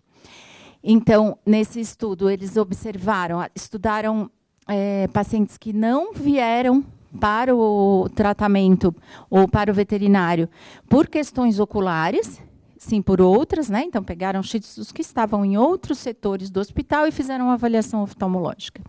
Então, 0.83 1.39
nesse 1.47 1.79
estudo, 1.79 2.29
eles 2.29 2.57
observaram, 2.57 3.39
estudaram 3.55 4.29
é, 4.67 5.07
pacientes 5.09 5.57
que 5.57 5.73
não 5.73 6.13
vieram 6.13 6.85
para 7.21 7.55
o 7.55 8.09
tratamento 8.15 8.93
ou 9.31 9.47
para 9.47 9.71
o 9.71 9.75
veterinário 9.75 10.49
por 10.89 11.07
questões 11.07 11.61
oculares 11.61 12.43
sim 12.85 13.03
por 13.03 13.21
outras, 13.21 13.69
né? 13.69 13.85
Então 13.85 14.03
pegaram 14.03 14.43
shih 14.43 14.61
que 14.95 15.01
estavam 15.01 15.45
em 15.45 15.57
outros 15.57 15.99
setores 15.99 16.51
do 16.51 16.61
hospital 16.61 17.07
e 17.07 17.13
fizeram 17.13 17.47
uma 17.47 17.55
avaliação 17.55 18.03
oftalmológica. 18.03 18.83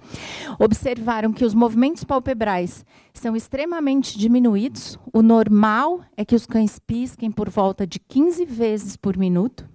Observaram 0.59 1.33
que 1.33 1.45
os 1.45 1.53
movimentos 1.53 2.03
palpebrais 2.03 2.85
são 3.13 3.35
extremamente 3.35 4.17
diminuídos. 4.17 4.99
O 5.11 5.21
normal 5.21 6.01
é 6.15 6.23
que 6.23 6.35
os 6.35 6.45
cães 6.45 6.77
pisquem 6.77 7.31
por 7.31 7.49
volta 7.49 7.87
de 7.87 7.99
15 7.99 8.45
vezes 8.45 8.97
por 8.97 9.17
minuto. 9.17 9.67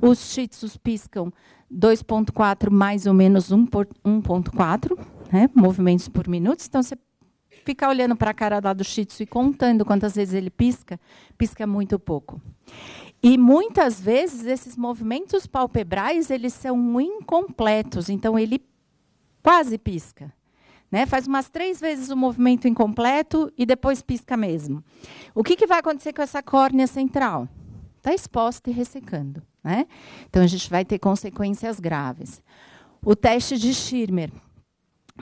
Os 0.00 0.32
shih 0.32 0.48
piscam 0.82 1.32
2.4 1.72 2.70
mais 2.70 3.06
ou 3.06 3.14
menos 3.14 3.52
1.4 3.52 4.98
né, 5.30 5.48
movimentos 5.54 6.08
por 6.08 6.26
minuto. 6.26 6.64
Então 6.66 6.82
você 6.82 6.96
ficar 7.64 7.90
olhando 7.90 8.16
para 8.16 8.30
a 8.30 8.34
cara 8.34 8.60
lá 8.64 8.72
do 8.72 8.82
shih 8.82 9.06
e 9.20 9.26
contando 9.26 9.84
quantas 9.84 10.16
vezes 10.16 10.32
ele 10.32 10.48
pisca, 10.48 10.98
pisca 11.36 11.66
muito 11.66 11.98
pouco. 11.98 12.40
E 13.22 13.36
muitas 13.36 14.00
vezes 14.00 14.46
esses 14.46 14.76
movimentos 14.76 15.46
palpebrais 15.46 16.30
eles 16.30 16.54
são 16.54 17.00
incompletos, 17.00 18.08
então 18.08 18.38
ele 18.38 18.62
quase 19.42 19.76
pisca. 19.76 20.32
Né? 20.90 21.04
Faz 21.04 21.26
umas 21.26 21.48
três 21.50 21.80
vezes 21.80 22.10
o 22.10 22.16
movimento 22.16 22.66
incompleto 22.66 23.52
e 23.58 23.66
depois 23.66 24.00
pisca 24.00 24.36
mesmo. 24.36 24.82
O 25.34 25.42
que, 25.42 25.56
que 25.56 25.66
vai 25.66 25.80
acontecer 25.80 26.12
com 26.12 26.22
essa 26.22 26.42
córnea 26.42 26.86
central? 26.86 27.48
Está 27.96 28.14
exposta 28.14 28.70
e 28.70 28.72
ressecando. 28.72 29.42
Né? 29.62 29.86
Então 30.28 30.42
a 30.42 30.46
gente 30.46 30.70
vai 30.70 30.84
ter 30.84 30.98
consequências 30.98 31.78
graves. 31.80 32.42
O 33.04 33.14
teste 33.14 33.58
de 33.58 33.74
Schirmer 33.74 34.30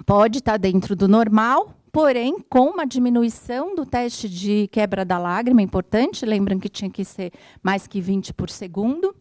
pode 0.04 0.38
estar 0.38 0.52
tá 0.52 0.58
dentro 0.58 0.94
do 0.94 1.08
normal, 1.08 1.74
porém 1.96 2.36
com 2.50 2.68
uma 2.68 2.84
diminuição 2.84 3.74
do 3.74 3.86
teste 3.86 4.28
de 4.28 4.68
quebra 4.70 5.02
da 5.02 5.16
lágrima 5.16 5.62
importante, 5.62 6.26
lembram 6.26 6.58
que 6.58 6.68
tinha 6.68 6.90
que 6.90 7.02
ser 7.06 7.32
mais 7.62 7.86
que 7.86 8.02
20 8.02 8.34
por 8.34 8.50
segundo. 8.50 9.16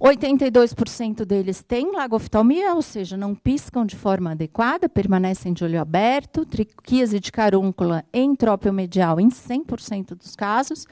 82% 0.00 1.24
deles 1.24 1.60
têm 1.60 1.90
lagoftalmia, 1.90 2.72
ou 2.72 2.82
seja, 2.82 3.16
não 3.16 3.34
piscam 3.34 3.84
de 3.84 3.96
forma 3.96 4.30
adequada, 4.30 4.88
permanecem 4.88 5.52
de 5.52 5.64
olho 5.64 5.80
aberto, 5.80 6.46
triquíase 6.46 7.18
de 7.18 7.32
carúncula 7.32 8.04
entrópio 8.14 8.72
medial 8.72 9.18
em 9.18 9.28
100% 9.28 10.14
dos 10.14 10.36
casos, 10.36 10.86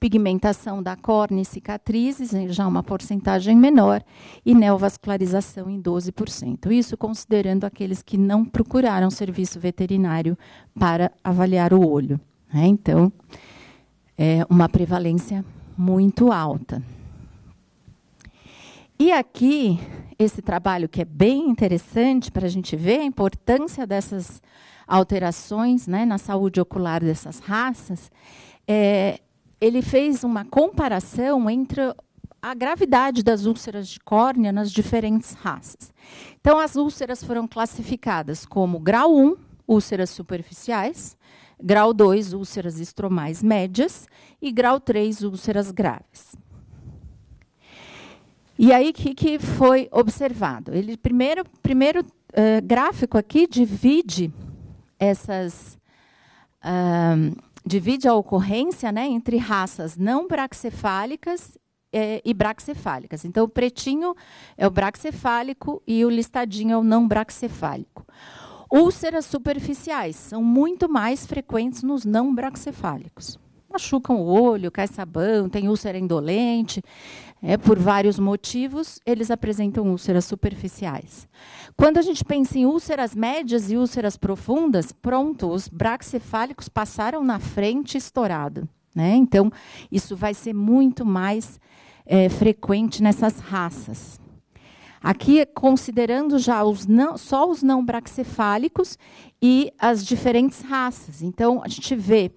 pigmentação 0.00 0.82
da 0.82 0.96
córnea 0.96 1.42
e 1.42 1.44
cicatrizes, 1.44 2.32
já 2.52 2.66
uma 2.66 2.82
porcentagem 2.82 3.56
menor, 3.56 4.02
e 4.44 4.52
neovascularização 4.56 5.70
em 5.70 5.80
12%. 5.80 6.72
Isso 6.72 6.96
considerando 6.96 7.64
aqueles 7.64 8.02
que 8.02 8.18
não 8.18 8.44
procuraram 8.44 9.08
serviço 9.08 9.60
veterinário 9.60 10.36
para 10.76 11.12
avaliar 11.22 11.72
o 11.72 11.88
olho. 11.88 12.20
Né? 12.52 12.66
Então, 12.66 13.12
é 14.16 14.44
uma 14.50 14.68
prevalência 14.68 15.44
muito 15.76 16.32
alta. 16.32 16.82
E 19.00 19.12
aqui, 19.12 19.78
esse 20.18 20.42
trabalho 20.42 20.88
que 20.88 21.02
é 21.02 21.04
bem 21.04 21.48
interessante 21.48 22.32
para 22.32 22.46
a 22.46 22.50
gente 22.50 22.74
ver 22.74 22.98
a 22.98 23.04
importância 23.04 23.86
dessas 23.86 24.42
alterações 24.88 25.86
né, 25.86 26.04
na 26.04 26.18
saúde 26.18 26.60
ocular 26.60 27.00
dessas 27.00 27.38
raças, 27.38 28.10
é, 28.66 29.20
ele 29.60 29.82
fez 29.82 30.24
uma 30.24 30.44
comparação 30.44 31.48
entre 31.48 31.80
a 32.42 32.54
gravidade 32.54 33.22
das 33.22 33.46
úlceras 33.46 33.86
de 33.86 34.00
córnea 34.00 34.50
nas 34.50 34.72
diferentes 34.72 35.32
raças. 35.32 35.92
Então, 36.40 36.58
as 36.58 36.74
úlceras 36.74 37.22
foram 37.22 37.46
classificadas 37.46 38.44
como 38.44 38.80
grau 38.80 39.14
1, 39.16 39.36
úlceras 39.68 40.10
superficiais, 40.10 41.16
grau 41.62 41.94
2, 41.94 42.32
úlceras 42.32 42.80
estromais 42.80 43.44
médias, 43.44 44.08
e 44.42 44.50
grau 44.50 44.80
3, 44.80 45.22
úlceras 45.22 45.70
graves. 45.70 46.36
E 48.58 48.72
aí, 48.72 48.90
o 48.90 48.92
que, 48.92 49.14
que 49.14 49.38
foi 49.38 49.88
observado? 49.92 50.74
Ele 50.74 50.96
primeiro, 50.96 51.44
primeiro 51.62 52.00
uh, 52.00 52.60
gráfico 52.64 53.16
aqui 53.16 53.46
divide 53.46 54.32
essas 54.98 55.78
uh, 56.64 57.40
divide 57.64 58.08
a 58.08 58.14
ocorrência 58.14 58.90
né, 58.90 59.06
entre 59.06 59.36
raças 59.36 59.96
não 59.96 60.26
braxcefálicas 60.26 61.56
eh, 61.92 62.20
e 62.24 62.32
braxcefálicas. 62.32 63.24
Então, 63.26 63.44
o 63.44 63.48
pretinho 63.48 64.14
é 64.56 64.66
o 64.66 64.70
braxcefálico 64.70 65.82
e 65.86 66.02
o 66.04 66.08
listadinho 66.08 66.72
é 66.72 66.78
o 66.78 66.82
não 66.82 67.06
braxcefálico. 67.06 68.06
Úlceras 68.72 69.26
superficiais 69.26 70.16
são 70.16 70.42
muito 70.42 70.88
mais 70.88 71.26
frequentes 71.26 71.82
nos 71.82 72.06
não 72.06 72.34
braxcefálicos 72.34 73.38
machucam 73.70 74.16
o 74.16 74.26
olho, 74.26 74.70
cai 74.70 74.86
sabão, 74.86 75.48
tem 75.48 75.68
úlcera 75.68 75.98
indolente, 75.98 76.82
é, 77.42 77.56
por 77.56 77.78
vários 77.78 78.18
motivos, 78.18 78.98
eles 79.06 79.30
apresentam 79.30 79.88
úlceras 79.88 80.24
superficiais. 80.24 81.28
Quando 81.76 81.98
a 81.98 82.02
gente 82.02 82.24
pensa 82.24 82.58
em 82.58 82.66
úlceras 82.66 83.14
médias 83.14 83.70
e 83.70 83.76
úlceras 83.76 84.16
profundas, 84.16 84.90
pronto, 84.92 85.48
os 85.48 85.68
braxcefálicos 85.68 86.68
passaram 86.68 87.22
na 87.22 87.38
frente 87.38 87.96
estourado. 87.96 88.68
Né? 88.94 89.14
Então, 89.14 89.52
isso 89.92 90.16
vai 90.16 90.34
ser 90.34 90.52
muito 90.52 91.04
mais 91.04 91.60
é, 92.04 92.28
frequente 92.28 93.02
nessas 93.02 93.38
raças. 93.38 94.18
Aqui 95.00 95.46
considerando 95.46 96.38
já 96.38 96.64
os 96.64 96.86
não, 96.86 97.16
só 97.16 97.48
os 97.48 97.62
não 97.62 97.84
braxefálicos 97.84 98.98
e 99.40 99.72
as 99.78 100.04
diferentes 100.04 100.60
raças. 100.62 101.22
Então, 101.22 101.62
a 101.62 101.68
gente 101.68 101.94
vê 101.94 102.32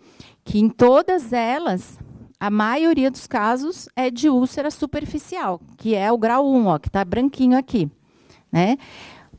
que 0.51 0.59
em 0.59 0.67
todas 0.67 1.31
elas, 1.31 1.97
a 2.37 2.49
maioria 2.49 3.09
dos 3.09 3.25
casos 3.25 3.87
é 3.95 4.11
de 4.11 4.27
úlcera 4.27 4.69
superficial, 4.69 5.61
que 5.77 5.95
é 5.95 6.11
o 6.11 6.17
grau 6.17 6.45
1, 6.45 6.65
ó, 6.65 6.77
que 6.77 6.89
está 6.89 7.05
branquinho 7.05 7.57
aqui. 7.57 7.89
Né? 8.51 8.77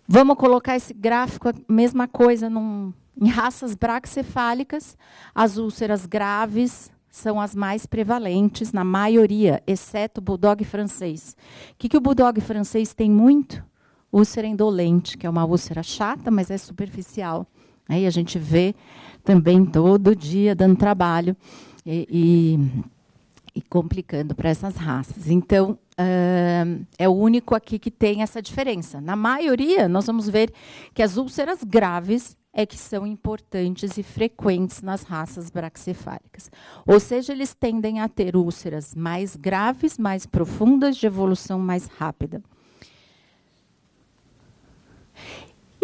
Vamos 0.09 0.39
colocar 0.39 0.75
esse 0.75 0.95
gráfico, 0.95 1.51
mesma 1.69 2.09
coisa, 2.09 2.49
num, 2.49 2.95
em 3.21 3.29
raças 3.29 3.75
braxefálicas, 3.75 4.97
as 5.35 5.59
úlceras 5.59 6.07
graves 6.07 6.91
são 7.11 7.39
as 7.39 7.55
mais 7.55 7.85
prevalentes 7.85 8.73
na 8.73 8.83
maioria, 8.83 9.63
exceto 9.67 10.19
o 10.19 10.25
bulldog 10.25 10.65
francês. 10.65 11.37
O 11.73 11.75
que, 11.77 11.91
que 11.91 11.97
o 11.99 12.01
bulldog 12.01 12.41
francês 12.41 12.95
tem 12.95 13.11
muito? 13.11 13.63
Úlcera 14.11 14.47
indolente, 14.47 15.19
que 15.19 15.27
é 15.27 15.31
uma 15.31 15.45
úlcera 15.45 15.83
chata, 15.83 16.31
mas 16.31 16.51
é 16.51 16.57
superficial. 16.57 17.47
Aí 17.87 18.07
a 18.07 18.11
gente 18.11 18.39
vê 18.39 18.75
também 19.25 19.65
todo 19.65 20.17
dia 20.17 20.55
dando 20.55 20.77
trabalho 20.77 21.37
e, 21.85 22.07
e, 22.11 23.59
e 23.59 23.63
complicando 23.63 24.35
para 24.35 24.51
essas 24.51 24.77
raças. 24.77 25.31
Então, 25.31 25.79
uh, 25.99 26.87
é 26.99 27.09
o 27.09 27.13
único 27.13 27.55
aqui 27.55 27.79
que 27.79 27.91
tem 27.91 28.23
essa 28.23 28.41
diferença. 28.41 29.01
Na 29.01 29.17
maioria, 29.17 29.89
nós 29.89 30.07
vamos 30.07 30.29
ver 30.29 30.53
que 30.95 31.03
as 31.03 31.17
úlceras 31.17 31.63
graves 31.63 32.37
é 32.53 32.67
que 32.67 32.77
são 32.77 33.07
importantes 33.07 33.97
e 33.97 34.03
frequentes 34.03 34.83
nas 34.83 35.03
raças 35.05 35.49
braxcefálicas. 35.49 36.51
Ou 36.87 37.01
seja, 37.01 37.33
eles 37.33 37.55
tendem 37.55 38.01
a 38.01 38.09
ter 38.09 38.37
úlceras 38.37 38.95
mais 38.95 39.37
graves, 39.37 39.97
mais 39.97 40.27
profundas, 40.27 40.97
de 40.97 41.07
evolução 41.07 41.59
mais 41.59 41.87
rápida. 41.87 42.43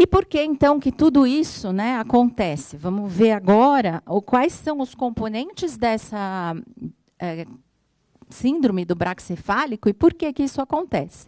E 0.00 0.06
por 0.06 0.24
que 0.24 0.40
então 0.40 0.78
que 0.78 0.92
tudo 0.92 1.26
isso 1.26 1.72
né, 1.72 1.96
acontece? 1.96 2.76
Vamos 2.76 3.12
ver 3.12 3.32
agora 3.32 4.00
quais 4.24 4.52
são 4.52 4.80
os 4.80 4.94
componentes 4.94 5.76
dessa 5.76 6.54
é, 7.18 7.44
síndrome 8.30 8.84
do 8.84 8.94
braxcefálico 8.94 9.88
e 9.88 9.92
por 9.92 10.14
que, 10.14 10.32
que 10.32 10.44
isso 10.44 10.62
acontece. 10.62 11.26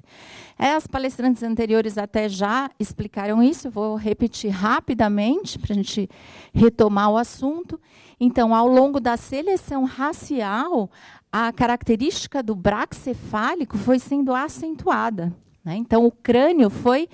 É, 0.57 0.75
as 0.75 0.87
palestrantes 0.87 1.43
anteriores 1.43 1.99
até 1.99 2.29
já 2.29 2.71
explicaram 2.79 3.43
isso, 3.43 3.69
vou 3.69 3.97
repetir 3.97 4.53
rapidamente 4.53 5.59
para 5.59 5.73
a 5.73 5.75
gente 5.75 6.09
retomar 6.55 7.11
o 7.11 7.17
assunto. 7.17 7.81
Então, 8.21 8.55
ao 8.55 8.69
longo 8.69 9.01
da 9.01 9.17
seleção 9.17 9.83
racial, 9.83 10.89
a 11.33 11.53
característica 11.53 12.41
do 12.41 12.55
braxcefálico 12.55 13.77
foi 13.77 13.99
sendo 13.99 14.33
acentuada. 14.33 15.35
Né? 15.65 15.75
Então, 15.75 16.07
o 16.07 16.13
crânio 16.13 16.71
foi 16.71 17.09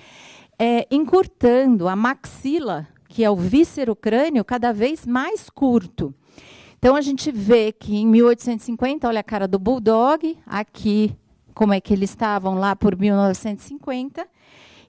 é, 0.59 0.87
encurtando, 0.89 1.87
a 1.87 1.95
maxila, 1.95 2.87
que 3.07 3.23
é 3.23 3.29
o 3.29 3.35
víscero 3.35 3.95
crânio, 3.95 4.43
cada 4.43 4.71
vez 4.71 5.05
mais 5.05 5.49
curto. 5.49 6.13
Então 6.79 6.95
a 6.95 7.01
gente 7.01 7.31
vê 7.31 7.71
que 7.71 7.95
em 7.95 8.07
1850, 8.07 9.07
olha 9.07 9.19
a 9.19 9.23
cara 9.23 9.47
do 9.47 9.57
bulldog, 9.57 10.37
aqui 10.45 11.15
como 11.53 11.73
é 11.73 11.81
que 11.81 11.93
eles 11.93 12.11
estavam 12.11 12.55
lá 12.55 12.75
por 12.75 12.95
1950. 12.95 14.27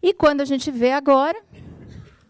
E 0.03 0.13
quando 0.13 0.43
a 0.43 0.45
gente 0.45 0.71
vê 0.71 0.93
agora, 0.93 1.43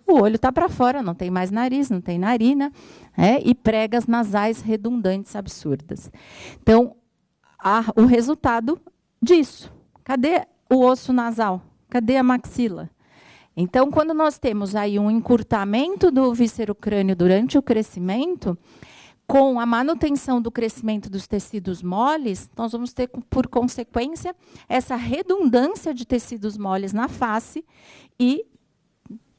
o 0.07 0.21
olho 0.23 0.37
está 0.37 0.53
para 0.53 0.69
fora, 0.69 1.03
não 1.03 1.15
tem 1.15 1.31
mais 1.31 1.51
nariz, 1.51 1.91
não 1.91 2.01
tem 2.01 2.19
narina, 2.19 2.73
né? 3.17 3.41
e 3.45 3.55
pregas 3.55 4.07
nasais 4.07 4.61
redundantes 4.61 5.35
absurdas. 5.35 6.11
Então, 6.63 6.97
o 7.97 8.07
resultado 8.07 8.81
disso. 9.21 9.73
Cadê 10.05 10.47
o 10.71 10.85
osso 10.85 11.13
nasal? 11.13 11.61
Cadê 11.91 12.17
a 12.17 12.23
maxila? 12.23 12.89
Então, 13.61 13.91
quando 13.91 14.15
nós 14.15 14.39
temos 14.39 14.77
aí 14.77 15.01
um 15.01 15.11
encurtamento 15.11 16.13
do 16.13 16.33
víscero-crânio 16.33 17.17
durante 17.17 17.59
o 17.59 17.63
crescimento, 17.63 18.57
com 19.27 19.59
a 19.59 19.67
manutenção 19.67 20.41
do 20.41 20.49
crescimento 20.49 21.11
dos 21.11 21.27
tecidos 21.27 21.83
moles, 21.83 22.49
nós 22.57 22.71
vamos 22.71 22.93
ter, 22.93 23.09
por 23.29 23.49
consequência, 23.49 24.33
essa 24.69 24.95
redundância 24.95 25.93
de 25.93 26.07
tecidos 26.07 26.57
moles 26.57 26.93
na 26.93 27.09
face 27.09 27.65
e 28.17 28.47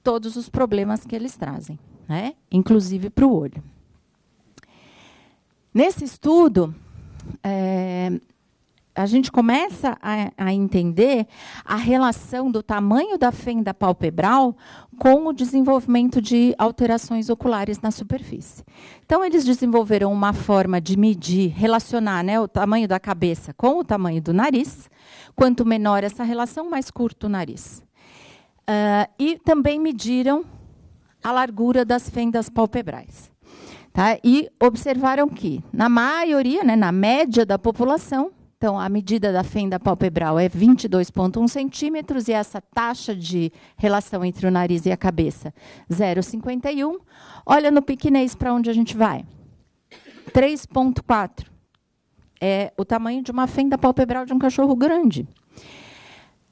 todos 0.03 0.35
os 0.35 0.49
problemas 0.49 1.05
que 1.05 1.15
eles 1.15 1.37
trazem, 1.37 1.79
né? 2.05 2.33
inclusive 2.51 3.09
para 3.09 3.25
o 3.25 3.33
olho. 3.33 3.63
Nesse 5.73 6.03
estudo, 6.03 6.75
é, 7.41 8.19
a 8.95 9.05
gente 9.05 9.31
começa 9.31 9.97
a, 10.01 10.31
a, 10.37 10.53
entender 10.53 11.27
a 11.63 11.75
relação 11.75 12.51
do 12.51 12.61
tamanho 12.61 13.17
da 13.17 13.31
fenda 13.31 13.73
palpebral 13.73 14.55
com 14.97 15.27
o 15.27 15.33
desenvolvimento 15.33 16.21
de 16.21 16.53
alterações 16.57 17.29
oculares 17.29 17.79
na 17.79 17.91
superfície. 17.91 18.63
Então, 19.05 19.23
eles 19.23 19.45
desenvolveram 19.45 20.11
uma 20.11 20.33
forma 20.33 20.81
de 20.81 20.97
medir, 20.97 21.49
relacionar 21.49 22.23
né, 22.23 22.39
o 22.39 22.47
tamanho 22.47 22.87
da 22.87 22.99
cabeça 22.99 23.53
com 23.53 23.79
o 23.79 23.83
tamanho 23.83 24.21
do 24.21 24.33
nariz. 24.33 24.89
Quanto 25.35 25.65
menor 25.65 26.03
essa 26.03 26.23
relação, 26.23 26.69
mais 26.69 26.91
curto 26.91 27.27
o 27.27 27.29
nariz. 27.29 27.81
Uh, 28.61 29.09
e 29.17 29.39
também 29.39 29.79
mediram 29.79 30.43
a 31.23 31.31
largura 31.31 31.85
das 31.85 32.09
fendas 32.09 32.49
palpebrais. 32.49 33.31
Tá? 33.93 34.17
E 34.23 34.49
observaram 34.61 35.27
que, 35.27 35.63
na 35.71 35.89
maioria, 35.89 36.63
né, 36.63 36.75
na 36.75 36.91
média 36.91 37.45
da 37.45 37.57
população, 37.57 38.31
então, 38.59 38.77
a 38.77 38.89
medida 38.89 39.31
da 39.31 39.41
fenda 39.41 39.79
palpebral 39.79 40.37
é 40.37 40.49
22,1 40.49 41.47
centímetros 41.47 42.27
e 42.27 42.33
essa 42.33 42.59
taxa 42.59 43.15
de 43.15 43.53
relação 43.77 44.25
entre 44.25 44.45
o 44.45 44.51
nariz 44.51 44.85
e 44.85 44.91
a 44.91 44.97
cabeça, 44.97 45.53
0,51. 45.89 46.99
Olha 47.45 47.71
no 47.71 47.81
piquinês 47.81 48.35
para 48.35 48.53
onde 48.53 48.69
a 48.69 48.73
gente 48.73 48.97
vai. 48.97 49.23
3,4. 50.33 51.45
É 52.41 52.73
o 52.75 52.83
tamanho 52.83 53.23
de 53.23 53.31
uma 53.31 53.47
fenda 53.47 53.77
palpebral 53.77 54.25
de 54.25 54.33
um 54.33 54.39
cachorro 54.39 54.75
grande. 54.75 55.25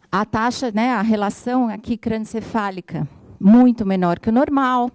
A 0.10 0.24
taxa, 0.24 0.72
né, 0.72 0.91
a 0.91 1.02
relação 1.02 1.67
aqui 1.67 1.98
crânioencefálica, 1.98 3.06
muito 3.38 3.86
menor 3.86 4.17
que 4.17 4.30
o 4.30 4.34
normal. 4.34 4.89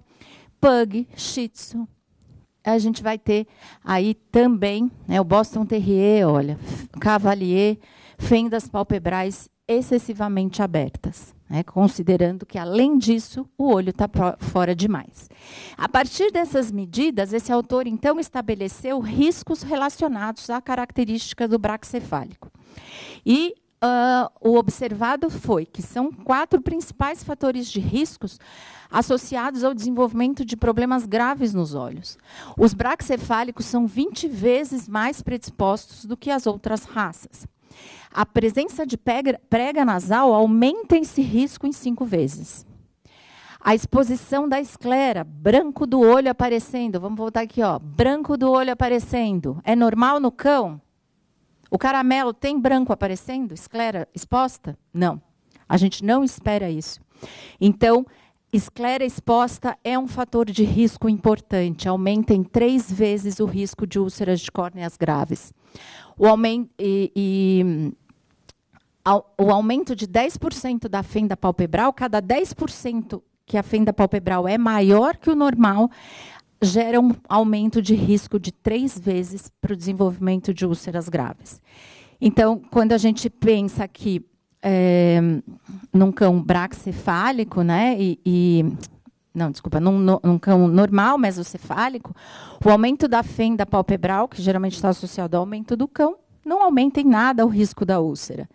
Pug, 0.59 1.07
Shih 1.15 1.49
Tzu, 1.49 1.87
a 2.65 2.79
gente 2.79 3.03
vai 3.03 3.19
ter 3.19 3.47
aí 3.85 4.15
também 4.15 4.91
né, 5.07 5.21
o 5.21 5.25
Boston 5.25 5.65
Terrier, 5.67 6.29
olha, 6.29 6.59
Cavalier, 7.01 7.79
fendas 8.19 8.69
palpebrais 8.69 9.49
excessivamente 9.67 10.63
abertas, 10.63 11.35
né, 11.49 11.63
considerando 11.63 12.45
que, 12.45 12.59
além 12.59 12.99
disso, 12.99 13.49
o 13.57 13.73
olho 13.73 13.91
está 13.91 14.09
fora 14.39 14.75
demais. 14.75 15.29
A 15.77 15.89
partir 15.89 16.31
dessas 16.31 16.71
medidas, 16.71 17.33
esse 17.33 17.53
autor, 17.53 17.87
então, 17.87 18.19
estabeleceu 18.19 18.99
riscos 19.01 19.63
relacionados 19.63 20.51
à 20.51 20.61
característica 20.61 21.49
do 21.49 21.59
braxcefálico. 21.59 22.51
E 23.25 23.55
uh, 23.83 24.31
o 24.41 24.57
observado 24.57 25.29
foi 25.29 25.67
que 25.67 25.83
são 25.83 26.13
quatro 26.13 26.61
principais 26.61 27.25
fatores 27.25 27.71
de 27.71 27.81
riscos 27.81 28.39
associados 28.91 29.65
ao 29.65 29.75
desenvolvimento 29.75 30.45
de 30.45 30.57
problemas 30.57 31.07
graves 31.07 31.55
nos 31.55 31.75
olhos. 31.75 32.19
Os 32.59 32.75
braxcefálicos 32.75 33.67
são 33.67 33.87
20 33.87 34.29
vezes 34.29 34.87
mais 34.87 35.23
predispostos 35.23 36.05
do 36.05 36.17
que 36.17 36.31
as 36.31 36.47
outras 36.47 36.85
raças. 36.85 37.47
A 38.13 38.27
presença 38.27 38.87
de 38.87 38.99
prega 38.99 39.85
nasal 39.85 40.35
aumenta 40.35 40.97
esse 40.97 41.23
risco 41.23 41.67
em 41.67 41.73
cinco 41.73 42.05
vezes. 42.05 42.67
A 43.59 43.75
exposição 43.75 44.49
da 44.49 44.61
esclera, 44.61 45.25
branco 45.25 45.87
do 45.87 46.01
olho 46.01 46.31
aparecendo. 46.31 47.01
Vamos 47.01 47.17
voltar 47.17 47.43
aqui, 47.43 47.63
ó. 47.63 47.79
Branco 47.79 48.37
do 48.37 48.51
olho 48.51 48.73
aparecendo. 48.73 49.61
É 49.65 49.77
normal 49.77 50.19
no 50.19 50.33
cão? 50.33 50.81
O 51.73 51.79
caramelo 51.79 52.35
tem 52.35 52.61
branco 52.61 52.93
aparecendo? 52.93 53.55
Esclera 53.55 54.07
exposta? 54.15 54.77
Não. 54.93 55.23
A 55.67 55.79
gente 55.79 56.05
não 56.05 56.23
espera 56.23 56.69
isso. 56.69 57.01
Então, 57.59 58.05
Esclera 58.53 59.03
exposta 59.03 59.79
é 59.83 59.99
um 59.99 60.07
fator 60.07 60.51
de 60.51 60.65
risco 60.65 61.09
importante, 61.09 61.89
aumenta 61.89 62.35
em 62.35 62.45
três 62.45 62.93
vezes 62.93 63.41
o 63.41 63.47
risco 63.47 63.87
de 63.87 63.99
úlceras 63.99 64.41
de 64.41 64.53
córneas 64.53 64.99
graves. 64.99 65.55
O 66.19 66.27
aumento, 66.27 66.69
e, 66.79 67.11
e, 67.17 67.95
o 69.39 69.51
aumento 69.51 69.97
de 69.97 70.07
10% 70.07 70.89
da 70.89 71.03
fenda 71.03 71.39
palpebral, 71.39 71.91
cada 71.95 72.21
10% 72.21 73.23
que 73.47 73.57
a 73.57 73.63
fenda 73.63 73.95
palpebral 73.95 74.47
é 74.47 74.59
maior 74.59 75.17
que 75.17 75.31
o 75.31 75.35
normal, 75.35 75.91
gera 76.63 77.01
um 77.01 77.11
aumento 77.29 77.83
de 77.83 77.95
risco 77.95 78.39
de 78.39 78.53
três 78.53 78.99
vezes 78.99 79.51
para 79.61 79.73
o 79.73 79.77
desenvolvimento 79.77 80.55
de 80.55 80.65
úlceras 80.65 81.09
graves. 81.09 81.61
Então, 82.21 82.63
quando 82.71 82.93
a 82.93 82.99
gente 82.99 83.29
pensa 83.29 83.89
que 83.89 84.25
é, 84.63 85.21
num 85.93 86.13
cão 86.13 86.41
braxcefálico, 86.41 87.63
né? 87.63 87.97
E, 87.99 88.21
e 88.25 88.65
não, 89.35 89.51
desculpa, 89.51 89.81
num, 89.81 89.99
num, 89.99 90.39
cão 90.39 90.69
normal, 90.69 91.19
mesocefálico, 91.19 92.15
o 92.65 92.71
aumento 92.71 93.09
da 93.09 93.23
fenda 93.23 93.67
palpebral, 93.67 94.29
que 94.29 94.41
geralmente 94.41 94.75
está 94.75 94.91
associado 94.91 95.37
ao 95.37 95.43
aumento 95.43 95.77
do 95.77 95.89
cão, 95.89 96.17
não 96.45 96.63
aumenta 96.63 97.01
em 97.01 97.05
nada 97.05 97.45
o 97.45 97.49
risco 97.49 97.85
da 97.85 97.99
úlcera. 97.99 98.49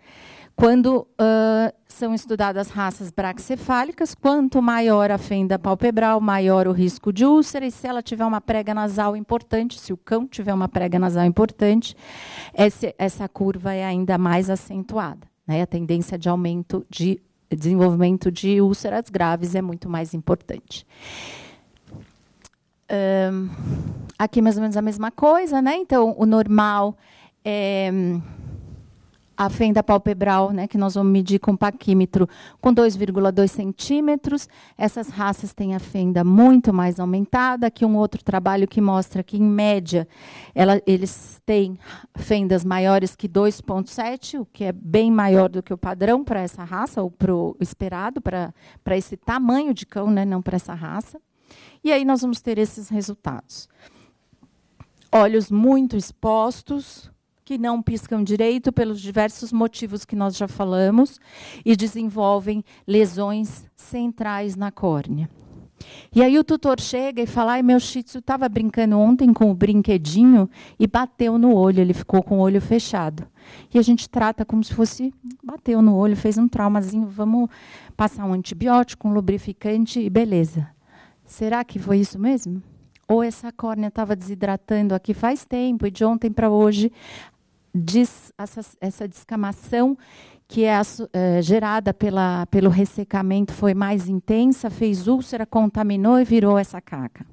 Quando 0.57 1.07
uh, 1.21 1.71
são 1.87 2.15
estudadas 2.15 2.69
raças 2.69 3.11
braxcefálicas, 3.11 4.15
quanto 4.15 4.59
maior 4.59 5.11
a 5.11 5.17
fenda 5.19 5.59
palpebral, 5.59 6.19
maior 6.19 6.67
o 6.67 6.71
risco 6.71 7.13
de 7.13 7.23
úlcera, 7.23 7.67
e 7.67 7.69
se 7.69 7.85
ela 7.85 8.01
tiver 8.01 8.25
uma 8.25 8.41
prega 8.41 8.73
nasal 8.73 9.15
importante, 9.15 9.79
se 9.79 9.93
o 9.93 9.97
cão 9.97 10.25
tiver 10.25 10.51
uma 10.51 10.67
prega 10.67 10.97
nasal 10.97 11.25
importante, 11.25 11.95
esse, 12.57 12.95
essa 12.97 13.29
curva 13.29 13.71
é 13.71 13.85
ainda 13.85 14.17
mais 14.17 14.49
acentuada. 14.49 15.27
Né? 15.45 15.61
A 15.61 15.67
tendência 15.67 16.17
de 16.17 16.27
aumento 16.27 16.83
de 16.89 17.21
desenvolvimento 17.51 18.31
de 18.31 18.59
úlceras 18.59 19.11
graves 19.11 19.53
é 19.53 19.61
muito 19.61 19.87
mais 19.87 20.15
importante. 20.15 20.87
Um, 23.31 23.47
aqui 24.17 24.41
mais 24.41 24.55
ou 24.57 24.61
menos 24.61 24.75
a 24.75 24.81
mesma 24.81 25.11
coisa, 25.11 25.61
né? 25.61 25.75
Então, 25.75 26.15
o 26.17 26.25
normal 26.25 26.97
é 27.45 27.91
a 29.37 29.49
fenda 29.49 29.83
palpebral, 29.83 30.51
né, 30.51 30.67
que 30.67 30.77
nós 30.77 30.95
vamos 30.95 31.13
medir 31.13 31.37
com 31.39 31.55
paquímetro, 31.55 32.27
com 32.59 32.73
2,2 32.73 33.47
centímetros. 33.47 34.49
Essas 34.75 35.09
raças 35.09 35.53
têm 35.53 35.75
a 35.75 35.79
fenda 35.79 36.23
muito 36.23 36.73
mais 36.73 36.99
aumentada. 36.99 37.67
Aqui 37.67 37.85
um 37.85 37.95
outro 37.95 38.23
trabalho 38.23 38.67
que 38.67 38.81
mostra 38.81 39.21
que, 39.21 39.37
em 39.37 39.43
média, 39.43 40.07
ela, 40.55 40.81
eles 40.87 41.39
têm 41.45 41.77
fendas 42.15 42.65
maiores 42.65 43.15
que 43.15 43.29
2,7, 43.29 44.41
o 44.41 44.45
que 44.45 44.63
é 44.63 44.71
bem 44.71 45.11
maior 45.11 45.49
do 45.49 45.61
que 45.61 45.73
o 45.73 45.77
padrão 45.77 46.23
para 46.23 46.41
essa 46.41 46.63
raça, 46.63 47.03
ou 47.03 47.11
para 47.11 47.33
o 47.33 47.55
esperado, 47.59 48.19
para 48.19 48.97
esse 48.97 49.15
tamanho 49.15 49.71
de 49.71 49.85
cão, 49.85 50.09
né, 50.09 50.25
não 50.25 50.41
para 50.41 50.55
essa 50.55 50.73
raça. 50.73 51.21
E 51.83 51.91
aí 51.91 52.03
nós 52.03 52.21
vamos 52.21 52.41
ter 52.41 52.57
esses 52.57 52.89
resultados. 52.89 53.69
Olhos 55.11 55.51
muito 55.51 55.95
expostos, 55.95 57.09
que 57.47 57.57
não 57.57 57.81
piscam 57.81 58.21
direito 58.21 58.73
pelos 58.73 58.99
diversos 58.99 59.53
motivos 59.53 60.03
que 60.03 60.17
nós 60.17 60.35
já 60.35 60.49
falamos 60.49 61.17
e 61.63 61.77
desenvolvem 61.77 62.61
lesões 62.85 63.65
centrais 63.73 64.57
na 64.57 64.69
córnea. 64.69 65.29
E 66.13 66.21
aí 66.21 66.37
o 66.37 66.43
tutor 66.43 66.77
chega 66.77 67.21
e 67.21 67.25
fala: 67.25 67.53
Ai, 67.53 67.63
meu 67.63 67.79
shih 67.79 68.01
estava 68.01 68.49
brincando 68.49 68.99
ontem 68.99 69.31
com 69.31 69.49
o 69.49 69.53
brinquedinho 69.53 70.49
e 70.77 70.85
bateu 70.85 71.37
no 71.37 71.55
olho, 71.55 71.79
ele 71.79 71.93
ficou 71.93 72.21
com 72.21 72.39
o 72.39 72.41
olho 72.41 72.59
fechado. 72.59 73.25
E 73.73 73.79
a 73.79 73.81
gente 73.81 74.09
trata 74.09 74.43
como 74.43 74.61
se 74.61 74.73
fosse 74.73 75.13
bateu 75.41 75.81
no 75.81 75.95
olho, 75.95 76.17
fez 76.17 76.37
um 76.37 76.49
traumazinho, 76.49 77.07
vamos 77.07 77.49
passar 77.95 78.25
um 78.25 78.33
antibiótico, 78.33 79.07
um 79.07 79.13
lubrificante 79.13 80.01
e 80.01 80.09
beleza. 80.09 80.67
Será 81.25 81.63
que 81.63 81.79
foi 81.79 81.99
isso 81.99 82.19
mesmo? 82.19 82.61
Ou 83.07 83.23
essa 83.23 83.53
córnea 83.53 83.87
estava 83.87 84.17
desidratando 84.17 84.93
aqui 84.93 85.13
faz 85.13 85.45
tempo 85.45 85.87
e 85.87 85.91
de 85.91 86.03
ontem 86.03 86.29
para 86.29 86.49
hoje 86.49 86.91
dis, 87.77 88.33
essa, 88.37 88.61
essa 88.81 89.07
descamação 89.07 89.97
que 90.47 90.63
é, 90.63 90.79
é, 91.13 91.41
gerada 91.41 91.93
pela, 91.93 92.45
pelo 92.47 92.69
ressecamento 92.69 93.53
foi 93.53 93.73
mais 93.73 94.07
intensa, 94.07 94.69
fez 94.69 95.07
úlcera, 95.07 95.45
contaminou 95.45 96.19
e 96.19 96.23
virou 96.23 96.57
essa 96.57 96.79
caca. 96.79 97.25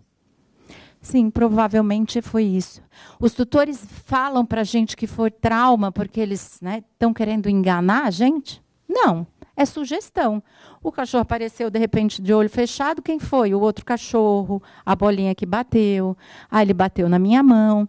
Sim, 1.00 1.30
provavelmente 1.30 2.22
foi 2.22 2.44
isso. 2.44 2.82
Os 3.20 3.34
tutores 3.34 3.86
falam 4.06 4.44
para 4.44 4.62
a 4.62 4.64
gente 4.64 4.96
que 4.96 5.06
foi 5.06 5.30
trauma 5.30 5.92
porque 5.92 6.18
eles 6.18 6.54
estão 6.54 7.10
né, 7.10 7.14
querendo 7.14 7.48
enganar 7.48 8.06
a 8.06 8.10
gente? 8.10 8.62
Não, 8.88 9.26
é 9.54 9.64
sugestão. 9.64 10.42
O 10.82 10.90
cachorro 10.90 11.22
apareceu 11.22 11.70
de 11.70 11.78
repente 11.78 12.20
de 12.22 12.32
olho 12.32 12.48
fechado, 12.48 13.02
quem 13.02 13.18
foi? 13.18 13.54
O 13.54 13.60
outro 13.60 13.84
cachorro, 13.84 14.62
a 14.84 14.96
bolinha 14.96 15.34
que 15.34 15.46
bateu, 15.46 16.16
ah, 16.50 16.62
ele 16.62 16.74
bateu 16.74 17.08
na 17.08 17.18
minha 17.18 17.42
mão. 17.42 17.88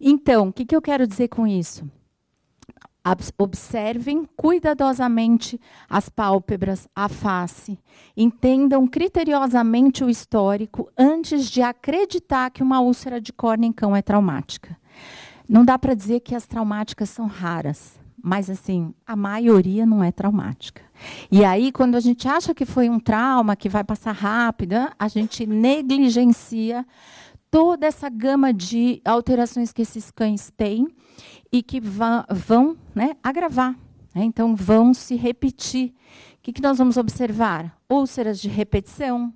Então, 0.00 0.48
o 0.48 0.52
que, 0.52 0.64
que 0.64 0.76
eu 0.76 0.82
quero 0.82 1.06
dizer 1.06 1.28
com 1.28 1.46
isso? 1.46 1.88
Observem 3.38 4.28
cuidadosamente 4.36 5.58
as 5.88 6.08
pálpebras, 6.10 6.86
a 6.94 7.08
face. 7.08 7.78
Entendam 8.16 8.86
criteriosamente 8.86 10.04
o 10.04 10.10
histórico 10.10 10.90
antes 10.96 11.48
de 11.48 11.62
acreditar 11.62 12.50
que 12.50 12.62
uma 12.62 12.80
úlcera 12.80 13.20
de 13.20 13.32
córnea 13.32 13.66
em 13.66 13.72
cão 13.72 13.96
é 13.96 14.02
traumática. 14.02 14.76
Não 15.48 15.64
dá 15.64 15.78
para 15.78 15.94
dizer 15.94 16.20
que 16.20 16.34
as 16.34 16.46
traumáticas 16.46 17.08
são 17.08 17.26
raras, 17.26 17.98
mas 18.22 18.50
assim, 18.50 18.92
a 19.06 19.16
maioria 19.16 19.86
não 19.86 20.04
é 20.04 20.12
traumática. 20.12 20.82
E 21.30 21.44
aí, 21.44 21.72
quando 21.72 21.94
a 21.94 22.00
gente 22.00 22.28
acha 22.28 22.54
que 22.54 22.66
foi 22.66 22.90
um 22.90 23.00
trauma 23.00 23.56
que 23.56 23.68
vai 23.68 23.82
passar 23.82 24.12
rápido, 24.12 24.74
a 24.98 25.08
gente 25.08 25.46
negligencia 25.46 26.84
toda 27.50 27.86
essa 27.86 28.08
gama 28.08 28.52
de 28.52 29.00
alterações 29.04 29.72
que 29.72 29.82
esses 29.82 30.10
cães 30.10 30.50
têm 30.56 30.88
e 31.50 31.62
que 31.62 31.80
vão 31.80 32.76
né, 32.94 33.16
agravar. 33.22 33.74
Né? 34.14 34.24
Então, 34.24 34.54
vão 34.54 34.92
se 34.92 35.16
repetir. 35.16 35.94
O 36.36 36.42
que, 36.42 36.52
que 36.52 36.62
nós 36.62 36.78
vamos 36.78 36.96
observar? 36.96 37.78
Úlceras 37.88 38.40
de 38.40 38.48
repetição, 38.48 39.32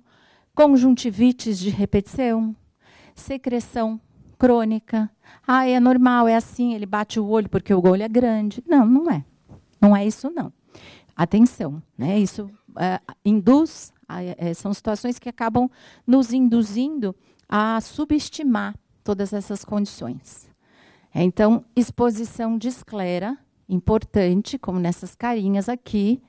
conjuntivites 0.55 1.59
de 1.59 1.69
repetição, 1.69 2.55
secreção 3.15 3.99
crônica. 4.37 5.09
Ah, 5.47 5.67
é 5.67 5.79
normal, 5.79 6.27
é 6.27 6.35
assim, 6.35 6.73
ele 6.73 6.85
bate 6.85 7.19
o 7.19 7.27
olho 7.27 7.49
porque 7.49 7.73
o 7.73 7.85
olho 7.87 8.03
é 8.03 8.07
grande. 8.07 8.63
Não, 8.67 8.85
não 8.85 9.09
é. 9.09 9.23
Não 9.79 9.95
é 9.95 10.05
isso, 10.05 10.29
não. 10.29 10.51
Atenção, 11.15 11.81
né? 11.97 12.17
isso 12.17 12.49
é, 12.77 12.99
induz, 13.23 13.93
é, 14.37 14.53
são 14.53 14.73
situações 14.73 15.19
que 15.19 15.29
acabam 15.29 15.69
nos 16.07 16.33
induzindo 16.33 17.15
a 17.55 17.79
subestimar 17.79 18.73
todas 19.03 19.31
essas 19.31 19.63
condições. 19.63 20.49
Então, 21.13 21.63
exposição 21.75 22.57
de 22.57 22.67
esclera, 22.67 23.37
importante, 23.69 24.57
como 24.57 24.79
nessas 24.79 25.13
carinhas 25.13 25.69
aqui, 25.69 26.19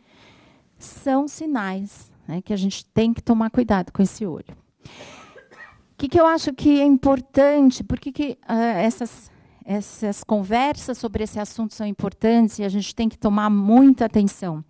são 0.79 1.27
sinais 1.27 2.13
né, 2.29 2.43
que 2.43 2.53
a 2.53 2.57
gente 2.57 2.85
tem 2.85 3.15
que 3.15 3.23
tomar 3.23 3.49
cuidado 3.49 3.91
com 3.91 4.03
esse 4.03 4.27
olho. 4.27 4.55
O 4.85 5.97
que, 5.97 6.11
que 6.11 6.21
eu 6.21 6.27
acho 6.27 6.53
que 6.53 6.79
é 6.79 6.85
importante? 6.85 7.83
Por 7.83 7.99
que, 7.99 8.13
que 8.13 8.39
uh, 8.43 8.77
essas, 8.77 9.31
essas 9.65 10.23
conversas 10.23 10.99
sobre 10.99 11.25
esse 11.25 11.41
assunto 11.41 11.73
são 11.73 11.87
importantes 11.87 12.59
e 12.59 12.65
a 12.65 12.69
gente 12.69 12.95
tem 12.95 13.09
que 13.09 13.17
tomar 13.17 13.49
muita 13.49 14.05
atenção? 14.05 14.63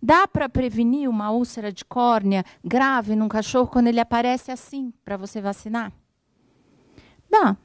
Dá 0.00 0.28
para 0.28 0.48
prevenir 0.48 1.08
uma 1.10 1.30
úlcera 1.30 1.72
de 1.72 1.84
córnea 1.84 2.44
grave 2.64 3.16
num 3.16 3.28
cachorro 3.28 3.66
quando 3.66 3.88
ele 3.88 4.00
aparece 4.00 4.50
assim 4.50 4.92
para 5.04 5.16
você 5.16 5.40
vacinar? 5.40 5.92
Dá. 7.28 7.56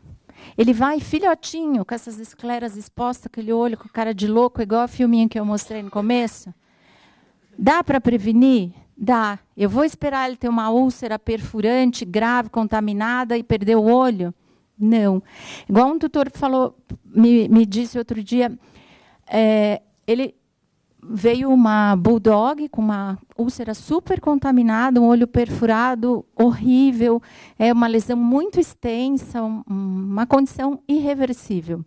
Ele 0.57 0.73
vai 0.73 0.99
filhotinho, 0.99 1.85
com 1.85 1.93
essas 1.93 2.19
escleras 2.19 2.75
expostas, 2.75 3.27
aquele 3.27 3.53
olho 3.53 3.77
com 3.77 3.87
cara 3.87 4.13
de 4.13 4.27
louco, 4.27 4.61
igual 4.61 4.81
a 4.81 4.87
filminho 4.87 5.29
que 5.29 5.39
eu 5.39 5.45
mostrei 5.45 5.81
no 5.81 5.91
começo. 5.91 6.53
Dá 7.57 7.83
para 7.83 8.01
prevenir? 8.01 8.71
Dá. 8.97 9.39
Eu 9.55 9.69
vou 9.69 9.83
esperar 9.83 10.27
ele 10.27 10.37
ter 10.37 10.49
uma 10.49 10.69
úlcera 10.69 11.17
perfurante, 11.17 12.03
grave, 12.03 12.49
contaminada 12.49 13.37
e 13.37 13.43
perder 13.43 13.77
o 13.77 13.83
olho? 13.83 14.33
Não. 14.77 15.21
Igual 15.69 15.87
um 15.89 15.99
tutor 15.99 16.29
falou, 16.33 16.75
me, 17.05 17.47
me 17.47 17.65
disse 17.65 17.97
outro 17.97 18.23
dia, 18.23 18.57
é, 19.27 19.81
ele 20.05 20.35
veio 21.09 21.51
uma 21.51 21.95
bulldog 21.95 22.67
com 22.69 22.81
uma 22.81 23.17
úlcera 23.37 23.73
super 23.73 24.19
contaminada, 24.19 25.01
um 25.01 25.05
olho 25.05 25.27
perfurado, 25.27 26.25
horrível, 26.35 27.21
é 27.57 27.71
uma 27.71 27.87
lesão 27.87 28.17
muito 28.17 28.59
extensa, 28.59 29.41
uma 29.41 30.25
condição 30.25 30.81
irreversível. 30.87 31.83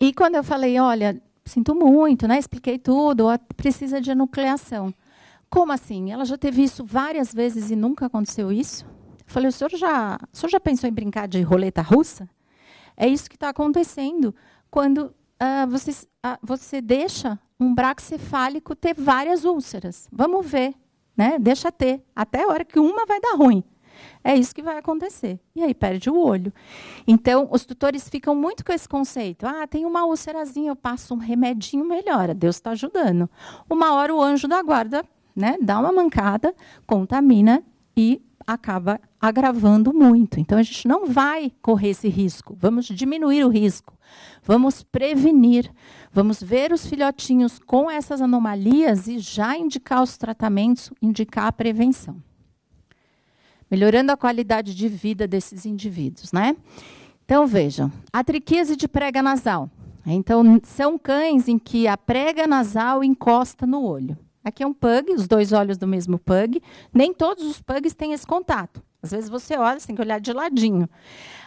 E 0.00 0.12
quando 0.12 0.36
eu 0.36 0.44
falei, 0.44 0.78
olha, 0.78 1.20
sinto 1.44 1.74
muito, 1.74 2.28
né? 2.28 2.38
Expliquei 2.38 2.78
tudo, 2.78 3.26
precisa 3.56 4.00
de 4.00 4.10
enucleação. 4.10 4.94
Como 5.50 5.72
assim? 5.72 6.12
Ela 6.12 6.24
já 6.24 6.36
teve 6.36 6.62
isso 6.62 6.84
várias 6.84 7.32
vezes 7.32 7.70
e 7.70 7.76
nunca 7.76 8.06
aconteceu 8.06 8.52
isso? 8.52 8.84
Eu 8.84 9.24
falei, 9.26 9.48
o 9.48 9.52
senhor 9.52 9.70
já, 9.70 10.18
o 10.32 10.36
senhor 10.36 10.50
já 10.50 10.60
pensou 10.60 10.88
em 10.88 10.92
brincar 10.92 11.26
de 11.26 11.40
roleta 11.42 11.82
russa? 11.82 12.28
É 12.96 13.06
isso 13.08 13.28
que 13.28 13.36
está 13.36 13.48
acontecendo 13.48 14.34
quando 14.70 14.98
uh, 15.06 15.66
você, 15.68 15.90
uh, 15.90 16.38
você 16.42 16.80
deixa 16.80 17.38
um 17.60 17.74
braxcefálico 17.74 18.74
ter 18.74 18.94
várias 18.94 19.44
úlceras. 19.44 20.08
Vamos 20.12 20.46
ver, 20.46 20.74
né? 21.16 21.38
Deixa 21.38 21.72
ter, 21.72 22.02
até 22.14 22.44
a 22.44 22.48
hora 22.48 22.64
que 22.64 22.78
uma 22.78 23.04
vai 23.06 23.20
dar 23.20 23.36
ruim. 23.36 23.64
É 24.22 24.36
isso 24.36 24.54
que 24.54 24.62
vai 24.62 24.78
acontecer. 24.78 25.40
E 25.56 25.62
aí 25.62 25.74
perde 25.74 26.08
o 26.08 26.16
olho. 26.16 26.52
Então, 27.06 27.48
os 27.50 27.64
tutores 27.64 28.08
ficam 28.08 28.34
muito 28.34 28.64
com 28.64 28.72
esse 28.72 28.88
conceito. 28.88 29.44
Ah, 29.44 29.66
tem 29.66 29.84
uma 29.84 30.04
úlcerazinha, 30.04 30.70
eu 30.70 30.76
passo 30.76 31.14
um 31.14 31.18
remedinho, 31.18 31.84
melhora. 31.84 32.32
Deus 32.32 32.56
está 32.56 32.70
ajudando. 32.70 33.28
Uma 33.68 33.94
hora 33.94 34.14
o 34.14 34.22
anjo 34.22 34.46
da 34.46 34.62
guarda 34.62 35.04
né, 35.38 35.56
dá 35.60 35.78
uma 35.78 35.92
mancada, 35.92 36.52
contamina 36.84 37.62
e 37.96 38.20
acaba 38.48 38.98
agravando 39.20 39.92
muito. 39.92 40.40
Então, 40.40 40.56
a 40.56 40.62
gente 40.62 40.88
não 40.88 41.06
vai 41.06 41.52
correr 41.60 41.90
esse 41.90 42.08
risco. 42.08 42.56
Vamos 42.58 42.86
diminuir 42.86 43.44
o 43.44 43.50
risco. 43.50 43.92
Vamos 44.42 44.82
prevenir. 44.82 45.70
Vamos 46.10 46.42
ver 46.42 46.72
os 46.72 46.86
filhotinhos 46.86 47.58
com 47.58 47.90
essas 47.90 48.22
anomalias 48.22 49.06
e 49.06 49.18
já 49.18 49.54
indicar 49.54 50.02
os 50.02 50.16
tratamentos, 50.16 50.90
indicar 51.02 51.46
a 51.46 51.52
prevenção. 51.52 52.22
Melhorando 53.70 54.12
a 54.12 54.16
qualidade 54.16 54.74
de 54.74 54.88
vida 54.88 55.28
desses 55.28 55.66
indivíduos, 55.66 56.32
né? 56.32 56.56
Então, 57.26 57.46
vejam, 57.46 57.92
a 58.10 58.24
triquise 58.24 58.74
de 58.74 58.88
prega 58.88 59.22
nasal. 59.22 59.70
Então, 60.06 60.42
são 60.64 60.98
cães 60.98 61.48
em 61.48 61.58
que 61.58 61.86
a 61.86 61.98
prega 61.98 62.46
nasal 62.46 63.04
encosta 63.04 63.66
no 63.66 63.84
olho. 63.84 64.16
Aqui 64.48 64.62
é 64.62 64.66
um 64.66 64.72
pug, 64.72 65.12
os 65.12 65.28
dois 65.28 65.52
olhos 65.52 65.76
do 65.76 65.86
mesmo 65.86 66.18
pug. 66.18 66.62
Nem 66.92 67.12
todos 67.12 67.44
os 67.44 67.60
pugs 67.60 67.94
têm 67.94 68.12
esse 68.12 68.26
contato. 68.26 68.82
Às 69.02 69.10
vezes 69.10 69.28
você 69.28 69.56
olha, 69.56 69.78
você 69.78 69.86
tem 69.86 69.96
que 69.96 70.02
olhar 70.02 70.20
de 70.20 70.32
ladinho. 70.32 70.88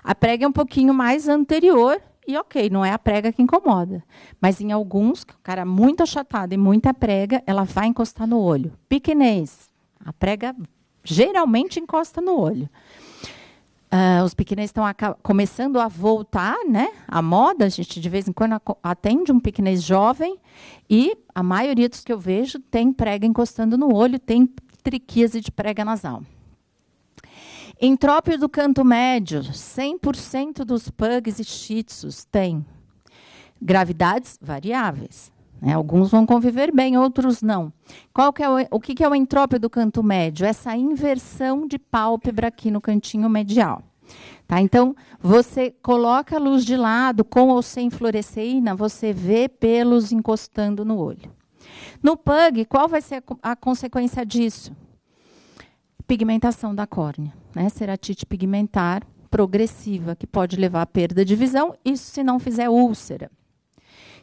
A 0.03 0.15
prega 0.15 0.45
é 0.45 0.47
um 0.47 0.51
pouquinho 0.51 0.93
mais 0.93 1.27
anterior 1.27 2.01
e 2.27 2.37
ok, 2.37 2.69
não 2.69 2.85
é 2.85 2.91
a 2.91 2.99
prega 2.99 3.31
que 3.31 3.41
incomoda. 3.41 4.03
Mas 4.39 4.61
em 4.61 4.71
alguns, 4.71 5.23
o 5.23 5.39
cara 5.43 5.61
é 5.61 5.65
muito 5.65 6.03
achatado 6.03 6.53
e 6.53 6.57
muita 6.57 6.93
prega, 6.93 7.41
ela 7.45 7.63
vai 7.63 7.87
encostar 7.87 8.27
no 8.27 8.39
olho. 8.39 8.71
Piquenês, 8.87 9.69
a 10.05 10.13
prega 10.13 10.55
geralmente 11.03 11.79
encosta 11.79 12.21
no 12.21 12.39
olho. 12.39 12.69
Uh, 13.93 14.23
os 14.23 14.33
pequenês 14.33 14.69
estão 14.69 14.85
começando 15.21 15.77
a 15.77 15.89
voltar, 15.89 16.55
né? 16.65 16.93
A 17.05 17.21
moda, 17.21 17.65
a 17.65 17.69
gente 17.69 17.99
de 17.99 18.07
vez 18.07 18.25
em 18.25 18.31
quando 18.31 18.55
atende 18.81 19.33
um 19.33 19.39
pequenês 19.39 19.83
jovem 19.83 20.37
e 20.89 21.17
a 21.35 21.43
maioria 21.43 21.89
dos 21.89 22.01
que 22.01 22.13
eu 22.13 22.17
vejo 22.17 22.57
tem 22.57 22.93
prega 22.93 23.27
encostando 23.27 23.77
no 23.77 23.93
olho, 23.93 24.17
tem 24.17 24.49
triquíase 24.81 25.41
de 25.41 25.51
prega 25.51 25.83
nasal. 25.83 26.23
Entrópio 27.81 28.37
do 28.37 28.47
canto 28.47 28.85
médio, 28.85 29.41
100% 29.41 30.63
dos 30.63 30.89
pugs 30.89 31.39
e 31.39 31.43
shih 31.43 31.83
tzus 31.83 32.23
têm 32.23 32.65
gravidades 33.61 34.39
variáveis. 34.41 35.31
Né? 35.61 35.73
Alguns 35.73 36.09
vão 36.09 36.25
conviver 36.25 36.73
bem, 36.73 36.97
outros 36.97 37.41
não. 37.41 37.71
Qual 38.11 38.33
que 38.33 38.41
é 38.41 38.49
o, 38.49 38.67
o 38.71 38.79
que, 38.79 38.95
que 38.95 39.03
é 39.03 39.07
o 39.07 39.13
entrópio 39.13 39.59
do 39.59 39.69
canto 39.69 40.01
médio? 40.01 40.45
Essa 40.45 40.75
inversão 40.75 41.67
de 41.67 41.77
pálpebra 41.77 42.47
aqui 42.47 42.71
no 42.71 42.81
cantinho 42.81 43.29
medial. 43.29 43.83
Tá? 44.47 44.59
Então, 44.59 44.95
você 45.19 45.71
coloca 45.81 46.35
a 46.35 46.39
luz 46.39 46.65
de 46.65 46.75
lado, 46.75 47.23
com 47.23 47.49
ou 47.49 47.61
sem 47.61 47.89
fluoresceína, 47.89 48.75
você 48.75 49.13
vê 49.13 49.47
pelos 49.47 50.11
encostando 50.11 50.83
no 50.83 50.97
olho. 50.97 51.31
No 52.01 52.17
PUG, 52.17 52.65
qual 52.65 52.87
vai 52.87 53.01
ser 53.01 53.23
a, 53.41 53.51
a 53.51 53.55
consequência 53.55 54.25
disso? 54.25 54.75
Pigmentação 56.07 56.73
da 56.73 56.87
córnea. 56.87 57.31
Né? 57.55 57.69
Ceratite 57.69 58.25
pigmentar 58.25 59.03
progressiva, 59.29 60.13
que 60.15 60.27
pode 60.27 60.57
levar 60.57 60.81
à 60.81 60.85
perda 60.85 61.23
de 61.23 61.35
visão, 61.35 61.73
isso 61.85 62.11
se 62.11 62.21
não 62.21 62.37
fizer 62.37 62.67
úlcera. 62.67 63.31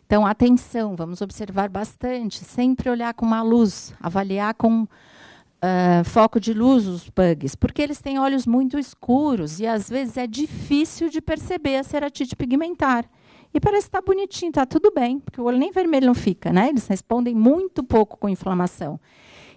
Então, 0.09 0.25
atenção, 0.25 0.97
vamos 0.97 1.21
observar 1.21 1.69
bastante, 1.69 2.43
sempre 2.43 2.89
olhar 2.89 3.13
com 3.13 3.27
uma 3.27 3.43
luz, 3.43 3.93
avaliar 4.01 4.55
com 4.55 4.85
uh, 4.85 6.03
foco 6.07 6.41
de 6.41 6.55
luz 6.55 6.87
os 6.87 7.11
bugs, 7.11 7.55
porque 7.55 7.83
eles 7.83 8.01
têm 8.01 8.19
olhos 8.19 8.47
muito 8.47 8.79
escuros 8.79 9.61
e 9.61 9.67
às 9.67 9.87
vezes 9.91 10.17
é 10.17 10.27
difícil 10.27 11.11
de 11.11 11.21
perceber 11.21 11.77
a 11.77 11.83
ceratite 11.83 12.35
pigmentar. 12.35 13.05
E 13.53 13.61
parece 13.61 13.83
que 13.83 13.89
está 13.89 14.01
bonitinho, 14.01 14.49
está 14.49 14.65
tudo 14.65 14.91
bem, 14.91 15.19
porque 15.21 15.43
o 15.43 15.45
olho 15.45 15.59
nem 15.59 15.71
vermelho 15.71 16.07
não 16.07 16.15
fica, 16.15 16.51
né? 16.51 16.71
Eles 16.71 16.87
respondem 16.87 17.35
muito 17.35 17.85
pouco 17.85 18.17
com 18.17 18.31
inflamação. 18.31 18.99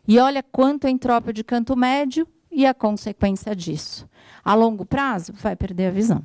E 0.06 0.20
olha 0.20 0.44
quanto 0.44 0.86
entrópio 0.86 1.32
de 1.32 1.46
canto 1.46 1.78
médio 1.78 2.28
e 2.52 2.66
a 2.66 2.74
consequência 2.74 3.56
disso. 3.56 4.06
A 4.44 4.54
longo 4.54 4.84
prazo, 4.84 5.32
vai 5.32 5.56
perder 5.56 5.88
a 5.88 5.92
visão 5.92 6.22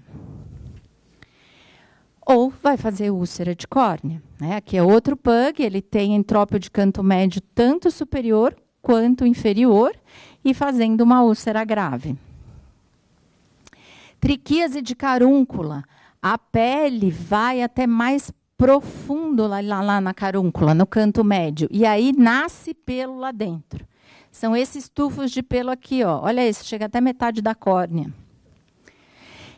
ou 2.26 2.50
vai 2.50 2.76
fazer 2.76 3.12
úlcera 3.12 3.54
de 3.54 3.68
córnea. 3.68 4.20
Né? 4.40 4.56
Aqui 4.56 4.76
é 4.76 4.82
outro 4.82 5.16
pug, 5.16 5.62
ele 5.62 5.80
tem 5.80 6.16
entrópio 6.16 6.58
de 6.58 6.68
canto 6.68 7.02
médio 7.04 7.40
tanto 7.54 7.88
superior 7.88 8.54
quanto 8.82 9.24
inferior 9.24 9.96
e 10.44 10.52
fazendo 10.52 11.02
uma 11.02 11.22
úlcera 11.22 11.64
grave. 11.64 12.16
Triquíase 14.20 14.82
de 14.82 14.96
carúncula. 14.96 15.84
A 16.20 16.36
pele 16.36 17.10
vai 17.10 17.62
até 17.62 17.86
mais 17.86 18.32
profundo 18.58 19.46
lá, 19.46 19.60
lá, 19.60 20.00
na 20.00 20.12
carúncula, 20.12 20.74
no 20.74 20.86
canto 20.86 21.22
médio, 21.22 21.68
e 21.70 21.84
aí 21.84 22.12
nasce 22.16 22.72
pelo 22.74 23.18
lá 23.18 23.30
dentro. 23.30 23.86
São 24.32 24.56
esses 24.56 24.88
tufos 24.88 25.30
de 25.30 25.42
pelo 25.42 25.70
aqui, 25.70 26.02
ó. 26.02 26.20
Olha 26.22 26.46
isso, 26.48 26.64
chega 26.64 26.86
até 26.86 27.00
metade 27.00 27.40
da 27.40 27.54
córnea. 27.54 28.12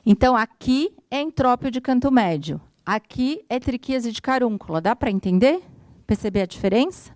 Então, 0.05 0.37
aqui 0.37 0.95
é 1.11 1.21
entrópio 1.21 1.71
de 1.71 1.81
canto 1.81 2.11
médio. 2.11 2.61
Aqui 2.85 3.45
é 3.49 3.59
triquíase 3.59 4.13
de 4.13 4.23
carúncula. 4.23 4.81
Dá 4.81 4.97
para 4.97 5.11
entender? 5.11 5.63
Perceber 6.07 6.43
a 6.43 6.47
diferença? 6.47 7.13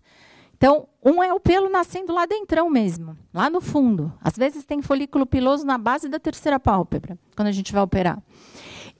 Então, 0.62 0.86
um 1.04 1.20
é 1.20 1.34
o 1.34 1.40
pelo 1.40 1.68
nascendo 1.68 2.12
lá 2.12 2.24
dentro 2.24 2.70
mesmo, 2.70 3.16
lá 3.34 3.50
no 3.50 3.60
fundo. 3.60 4.12
Às 4.22 4.36
vezes 4.36 4.64
tem 4.64 4.80
folículo 4.80 5.26
piloso 5.26 5.66
na 5.66 5.76
base 5.76 6.08
da 6.08 6.20
terceira 6.20 6.60
pálpebra, 6.60 7.18
quando 7.34 7.48
a 7.48 7.52
gente 7.52 7.72
vai 7.72 7.82
operar. 7.82 8.22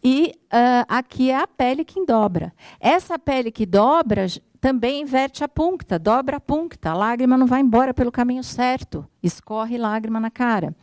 E 0.03 0.35
uh, 0.47 0.85
aqui 0.89 1.31
é 1.31 1.37
a 1.37 1.47
pele 1.47 1.85
que 1.85 2.05
dobra. 2.05 2.53
Essa 2.81 3.17
pele 3.17 3.53
que 3.53 3.65
dobra 3.65 4.27
também 4.61 5.03
inverte 5.03 5.45
a 5.45 5.49
puncta, 5.49 6.01
dobra 6.01 6.39
a 6.39 6.41
puncta. 6.41 6.91
A 6.91 6.95
lágrima 6.95 7.39
não 7.39 7.47
vai 7.47 7.61
embora 7.61 7.95
pelo 7.95 8.11
caminho 8.11 8.43
certo, 8.43 9.07
escorre 9.23 9.79
lágrima 9.79 10.19
na 10.19 10.31
cara. 10.31 10.75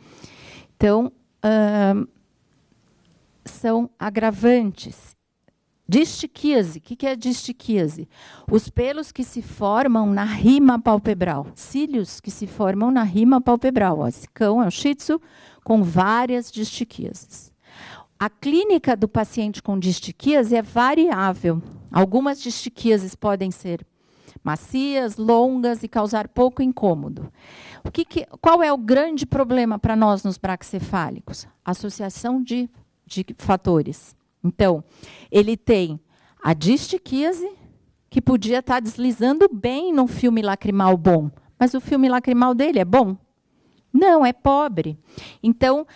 Então, 0.74 1.12
uh, 1.44 2.08
são 3.50 3.90
agravantes. 3.98 5.16
Distiquíase. 5.90 6.78
O 6.78 6.82
que 6.82 7.04
é 7.04 7.16
distiquíase? 7.16 8.08
Os 8.48 8.68
pelos 8.68 9.10
que 9.10 9.24
se 9.24 9.42
formam 9.42 10.06
na 10.06 10.22
rima 10.22 10.78
palpebral. 10.78 11.48
Cílios 11.56 12.20
que 12.20 12.30
se 12.30 12.46
formam 12.46 12.92
na 12.92 13.02
rima 13.02 13.40
palpebral. 13.40 14.06
Esse 14.06 14.28
cão 14.28 14.62
é 14.62 14.66
um 14.66 14.70
shih 14.70 14.94
tzu 14.94 15.20
com 15.64 15.82
várias 15.82 16.50
distiquíases. 16.52 17.52
A 18.18 18.30
clínica 18.30 18.94
do 18.94 19.08
paciente 19.08 19.60
com 19.62 19.78
distiquíase 19.78 20.54
é 20.54 20.62
variável. 20.62 21.60
Algumas 21.90 22.40
distiquíases 22.40 23.16
podem 23.16 23.50
ser 23.50 23.84
macias, 24.44 25.16
longas 25.16 25.82
e 25.82 25.88
causar 25.88 26.28
pouco 26.28 26.62
incômodo. 26.62 27.32
Que 27.92 28.04
que, 28.04 28.26
qual 28.40 28.62
é 28.62 28.72
o 28.72 28.78
grande 28.78 29.26
problema 29.26 29.78
para 29.78 29.96
nós 29.96 30.22
nos 30.22 30.38
braxcefálicos? 30.38 31.48
Associação 31.64 32.42
de 32.42 32.70
de 33.10 33.26
fatores. 33.36 34.16
Então, 34.42 34.82
ele 35.30 35.56
tem 35.56 36.00
a 36.42 36.54
distiquíase, 36.54 37.50
que 38.08 38.20
podia 38.20 38.60
estar 38.60 38.80
deslizando 38.80 39.48
bem 39.52 39.92
num 39.92 40.08
filme 40.08 40.42
lacrimal 40.42 40.96
bom, 40.96 41.30
mas 41.58 41.74
o 41.74 41.80
filme 41.80 42.08
lacrimal 42.08 42.54
dele 42.54 42.78
é 42.78 42.84
bom? 42.84 43.16
Não, 43.92 44.24
é 44.24 44.32
pobre. 44.32 44.98
Então, 45.42 45.86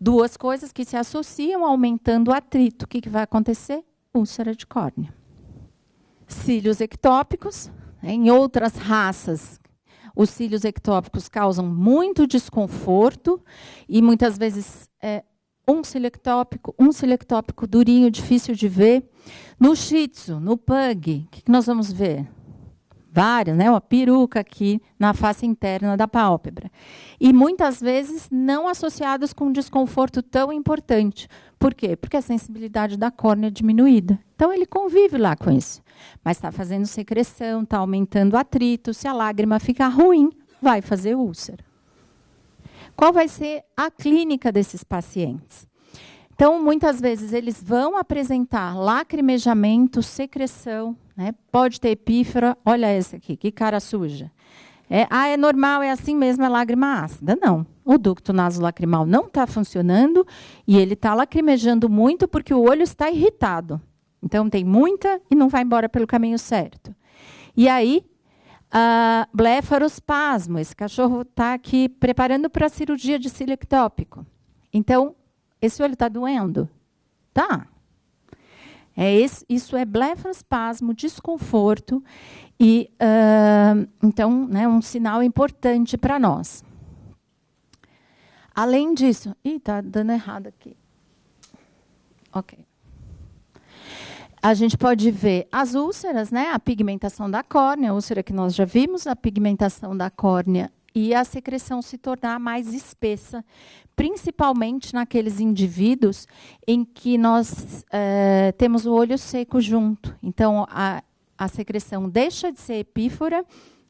duas 0.00 0.36
coisas 0.36 0.72
que 0.72 0.84
se 0.84 0.96
associam 0.96 1.64
aumentando 1.64 2.28
o 2.28 2.34
atrito. 2.34 2.84
O 2.84 2.88
que, 2.88 3.00
que 3.00 3.08
vai 3.08 3.22
acontecer? 3.22 3.84
Úlcera 4.12 4.54
de 4.54 4.66
córnea. 4.66 5.14
Cílios 6.26 6.80
ectópicos. 6.80 7.70
Em 8.02 8.30
outras 8.30 8.76
raças, 8.76 9.60
os 10.14 10.30
cílios 10.30 10.64
ectópicos 10.64 11.28
causam 11.28 11.66
muito 11.66 12.26
desconforto 12.26 13.42
e 13.88 14.00
muitas 14.00 14.38
vezes 14.38 14.88
é, 15.02 15.24
um 15.66 15.82
selectópico, 15.82 16.74
um 16.78 16.92
selectópico 16.92 17.66
durinho, 17.66 18.10
difícil 18.10 18.54
de 18.54 18.68
ver. 18.68 19.08
No 19.58 19.74
Shih 19.74 20.08
Tzu, 20.08 20.40
no 20.40 20.56
Pug, 20.56 21.26
o 21.26 21.30
que, 21.30 21.50
nós 21.50 21.66
vamos 21.66 21.92
ver? 21.92 22.28
Várias, 23.10 23.56
né? 23.56 23.70
Uma 23.70 23.80
peruca 23.80 24.40
aqui 24.40 24.82
na 24.98 25.14
face 25.14 25.46
interna 25.46 25.96
da 25.96 26.08
pálpebra. 26.08 26.68
E 27.20 27.32
muitas 27.32 27.80
vezes 27.80 28.28
não 28.30 28.66
associados 28.66 29.32
com 29.32 29.46
um 29.46 29.52
desconforto 29.52 30.20
tão 30.20 30.52
importante. 30.52 31.28
Por 31.56 31.72
quê? 31.74 31.94
Porque 31.94 32.16
a 32.16 32.22
sensibilidade 32.22 32.96
da 32.96 33.12
córnea 33.12 33.46
é 33.46 33.50
diminuída. 33.50 34.18
Então 34.34 34.52
ele 34.52 34.66
convive 34.66 35.16
lá 35.16 35.36
com 35.36 35.50
isso. 35.50 35.80
Mas 36.24 36.36
está 36.36 36.50
fazendo 36.50 36.86
secreção, 36.86 37.62
está 37.62 37.78
aumentando 37.78 38.36
atrito. 38.36 38.92
Se 38.92 39.06
a 39.06 39.12
lágrima 39.12 39.60
ficar 39.60 39.88
ruim, 39.88 40.30
vai 40.60 40.82
fazer 40.82 41.14
úlcera. 41.14 41.64
Qual 42.96 43.12
vai 43.12 43.28
ser 43.28 43.62
a 43.76 43.90
clínica 43.90 44.52
desses 44.52 44.84
pacientes? 44.84 45.66
Então, 46.34 46.62
muitas 46.62 47.00
vezes 47.00 47.32
eles 47.32 47.62
vão 47.62 47.96
apresentar 47.96 48.76
lacrimejamento, 48.76 50.02
secreção, 50.02 50.96
né? 51.16 51.32
pode 51.50 51.80
ter 51.80 51.90
epífora. 51.90 52.58
Olha 52.64 52.92
esse 52.92 53.14
aqui, 53.14 53.36
que 53.36 53.52
cara 53.52 53.78
suja. 53.78 54.30
É, 54.90 55.06
ah, 55.10 55.28
é 55.28 55.36
normal, 55.36 55.82
é 55.82 55.90
assim 55.90 56.14
mesmo, 56.14 56.44
é 56.44 56.48
lágrima 56.48 57.00
ácida. 57.00 57.38
Não. 57.40 57.64
O 57.84 57.96
ducto 57.96 58.32
nasolacrimal 58.32 59.06
não 59.06 59.26
está 59.26 59.46
funcionando 59.46 60.26
e 60.66 60.76
ele 60.76 60.94
está 60.94 61.14
lacrimejando 61.14 61.88
muito 61.88 62.26
porque 62.26 62.52
o 62.52 62.62
olho 62.62 62.82
está 62.82 63.10
irritado. 63.10 63.80
Então, 64.22 64.50
tem 64.50 64.64
muita 64.64 65.20
e 65.30 65.34
não 65.34 65.48
vai 65.48 65.62
embora 65.62 65.88
pelo 65.88 66.06
caminho 66.06 66.38
certo. 66.38 66.94
E 67.56 67.68
aí, 67.68 68.04
Uh, 68.74 69.24
blefarospasmo, 69.32 70.58
esse 70.58 70.74
cachorro 70.74 71.22
está 71.22 71.54
aqui 71.54 71.88
preparando 71.88 72.50
para 72.50 72.66
a 72.66 72.68
cirurgia 72.68 73.20
de 73.20 73.30
cílio 73.30 73.52
ectópico. 73.52 74.26
Então, 74.72 75.14
esse 75.62 75.80
olho 75.80 75.92
está 75.92 76.08
doendo? 76.08 76.68
Tá. 77.32 77.68
É 78.96 79.14
esse, 79.14 79.46
isso 79.48 79.76
é 79.76 79.84
blefarospasmo, 79.84 80.92
desconforto, 80.92 82.02
e 82.58 82.90
uh, 82.94 83.88
então, 84.02 84.46
né, 84.48 84.66
um 84.66 84.82
sinal 84.82 85.22
importante 85.22 85.96
para 85.96 86.18
nós. 86.18 86.64
Além 88.52 88.92
disso, 88.92 89.36
ih, 89.44 89.56
está 89.56 89.80
dando 89.80 90.10
errado 90.10 90.48
aqui. 90.48 90.76
Ok. 92.32 92.63
A 94.44 94.52
gente 94.52 94.76
pode 94.76 95.10
ver 95.10 95.48
as 95.50 95.74
úlceras, 95.74 96.30
né? 96.30 96.50
A 96.52 96.58
pigmentação 96.58 97.30
da 97.30 97.42
córnea, 97.42 97.90
a 97.90 97.94
úlcera 97.94 98.22
que 98.22 98.30
nós 98.30 98.54
já 98.54 98.66
vimos, 98.66 99.06
a 99.06 99.16
pigmentação 99.16 99.96
da 99.96 100.10
córnea 100.10 100.70
e 100.94 101.14
a 101.14 101.24
secreção 101.24 101.80
se 101.80 101.96
tornar 101.96 102.38
mais 102.38 102.74
espessa, 102.74 103.42
principalmente 103.96 104.92
naqueles 104.92 105.40
indivíduos 105.40 106.28
em 106.68 106.84
que 106.84 107.16
nós 107.16 107.86
é, 107.90 108.52
temos 108.58 108.84
o 108.84 108.92
olho 108.92 109.16
seco 109.16 109.62
junto. 109.62 110.14
Então, 110.22 110.66
a, 110.68 111.02
a 111.38 111.48
secreção 111.48 112.06
deixa 112.06 112.52
de 112.52 112.60
ser 112.60 112.80
epífora, 112.80 113.46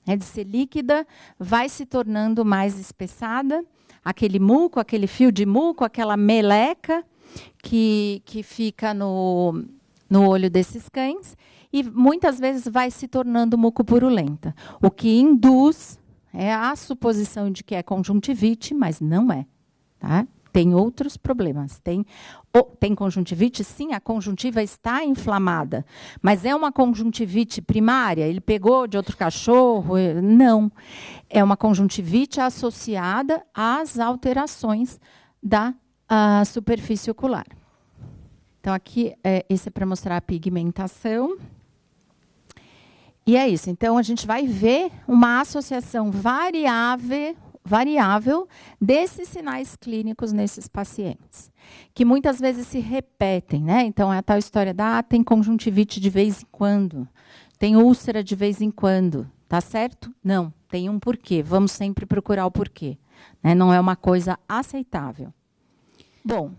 é 0.07 0.15
de 0.15 0.25
ser 0.25 0.45
líquida, 0.45 1.05
vai 1.37 1.69
se 1.69 1.85
tornando 1.85 2.45
mais 2.45 2.79
espessada, 2.79 3.65
aquele 4.05 4.39
muco, 4.39 4.79
aquele 4.79 5.09
fio 5.09 5.33
de 5.33 5.45
muco, 5.45 5.85
aquela 5.85 6.17
meleca 6.17 7.05
que, 7.61 8.23
que 8.25 8.45
fica 8.45 8.95
no, 8.95 9.65
no 10.15 10.29
olho 10.29 10.49
desses 10.49 10.89
cães 10.89 11.37
e 11.73 11.83
muitas 11.83 12.39
vezes 12.39 12.69
vai 12.69 12.89
se 12.89 13.09
tornando 13.09 13.59
mucopurulenta, 13.59 14.55
o 14.81 14.89
que 14.89 15.19
induz 15.19 15.99
é 16.33 16.55
a 16.55 16.77
suposição 16.77 17.51
de 17.51 17.65
que 17.65 17.75
é 17.75 17.83
conjuntivite, 17.83 18.73
mas 18.75 19.01
não 19.01 19.33
é. 19.33 19.45
Tá? 19.99 20.25
Tem 20.53 20.73
outros 20.73 21.17
problemas. 21.17 21.81
Tem, 21.81 22.07
tem 22.79 22.95
conjuntivite? 22.95 23.65
Sim, 23.65 23.93
a 23.93 23.99
conjuntiva 23.99 24.63
está 24.63 25.05
inflamada. 25.05 25.85
Mas 26.23 26.45
é 26.45 26.55
uma 26.55 26.71
conjuntivite 26.71 27.61
primária? 27.61 28.23
Ele 28.25 28.41
pegou 28.41 28.87
de 28.87 28.97
outro 28.97 29.17
cachorro? 29.17 29.95
Não. 30.23 30.71
É 31.29 31.43
uma 31.43 31.57
conjuntivite 31.57 32.41
associada 32.41 33.45
às 33.53 33.99
alterações 33.99 35.01
da 35.43 35.75
superfície 36.47 37.11
ocular. 37.11 37.47
Então, 38.65 38.73
aqui, 38.73 39.15
é, 39.23 39.45
esse 39.47 39.69
é 39.69 39.71
para 39.71 39.85
mostrar 39.85 40.17
a 40.17 40.23
pigmentação. 40.23 41.37
E 43.27 43.37
é 43.37 43.47
isso. 43.47 43.69
Então, 43.69 43.99
a 43.99 44.03
gente 44.03 44.27
vai 44.27 44.47
ver 44.47 44.91
uma 45.07 45.43
associação 45.43 46.11
variável, 46.11 47.37
variável 47.63 48.49
desses 48.81 49.29
sinais 49.29 49.77
clínicos 49.77 50.33
nesses 50.33 50.67
pacientes, 50.67 51.53
que 51.93 52.07
muitas 52.07 52.41
vezes 52.41 52.67
se 52.67 52.79
repetem. 52.79 53.63
Né? 53.63 53.83
Então, 53.83 54.11
é 54.11 54.17
a 54.17 54.23
tal 54.23 54.39
história 54.39 54.73
da 54.73 54.97
ah, 54.97 55.03
tem 55.03 55.23
conjuntivite 55.23 56.01
de 56.01 56.09
vez 56.09 56.41
em 56.41 56.47
quando, 56.51 57.07
tem 57.59 57.77
úlcera 57.77 58.25
de 58.25 58.35
vez 58.35 58.63
em 58.63 58.71
quando. 58.71 59.31
Tá 59.47 59.61
certo? 59.61 60.11
Não, 60.25 60.51
tem 60.71 60.89
um 60.89 60.99
porquê. 60.99 61.43
Vamos 61.43 61.73
sempre 61.73 62.07
procurar 62.07 62.47
o 62.47 62.51
porquê. 62.51 62.97
Né? 63.43 63.55
Não 63.55 63.75
é 63.75 63.79
uma 63.79 63.95
coisa 63.95 64.39
aceitável. 64.49 65.35
Bom, 66.25 66.51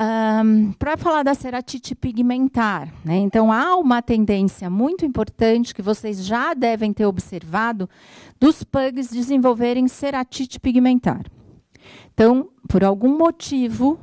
um, 0.00 0.72
para 0.72 0.96
falar 0.96 1.22
da 1.22 1.34
ceratite 1.34 1.94
pigmentar, 1.94 2.92
né? 3.04 3.16
então 3.16 3.52
há 3.52 3.76
uma 3.76 4.00
tendência 4.00 4.70
muito 4.70 5.04
importante 5.04 5.74
que 5.74 5.82
vocês 5.82 6.24
já 6.24 6.54
devem 6.54 6.92
ter 6.92 7.04
observado 7.04 7.88
dos 8.38 8.62
pugs 8.62 9.10
desenvolverem 9.10 9.88
ceratite 9.88 10.60
pigmentar. 10.60 11.26
Então, 12.14 12.48
por 12.68 12.84
algum 12.84 13.16
motivo, 13.16 13.98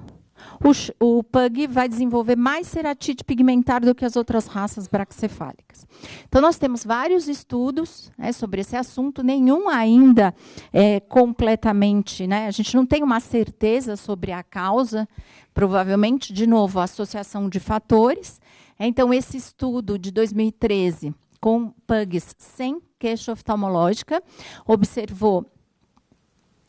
o, 0.64 1.18
o, 1.18 1.24
pug 1.24 1.68
vai 1.68 1.88
desenvolver 1.88 2.36
mais 2.36 2.68
ceratite 2.68 3.24
pigmentar 3.24 3.82
do 3.82 3.93
que 3.93 4.06
as 4.06 4.16
outras 4.16 4.47
raças 4.47 4.88
braxcefálicas. 4.88 5.86
Então, 6.28 6.41
nós 6.41 6.58
temos 6.58 6.84
vários 6.84 7.28
estudos 7.28 8.12
né, 8.18 8.32
sobre 8.32 8.62
esse 8.62 8.76
assunto, 8.76 9.24
nenhum 9.24 9.70
ainda 9.70 10.34
é 10.72 10.99
completamente, 10.99 12.28
né, 12.28 12.47
a 12.47 12.51
gente 12.51 12.76
não 12.76 12.86
tem 12.86 13.03
uma 13.03 13.20
certeza 13.20 13.95
sobre 13.95 14.32
a 14.32 14.43
causa, 14.43 15.08
provavelmente, 15.53 16.34
de 16.34 16.47
novo, 16.47 16.80
a 16.80 16.84
associação 16.84 17.49
de 17.49 17.60
fatores. 17.60 18.39
Então, 18.80 19.14
esse 19.14 19.38
estudo 19.38 19.97
de 19.97 20.12
2013 20.12 21.14
com 21.39 21.70
pugs 21.86 22.36
sem 22.38 22.82
queixa 22.97 23.32
oftalmológica 23.32 24.22
observou 24.66 25.45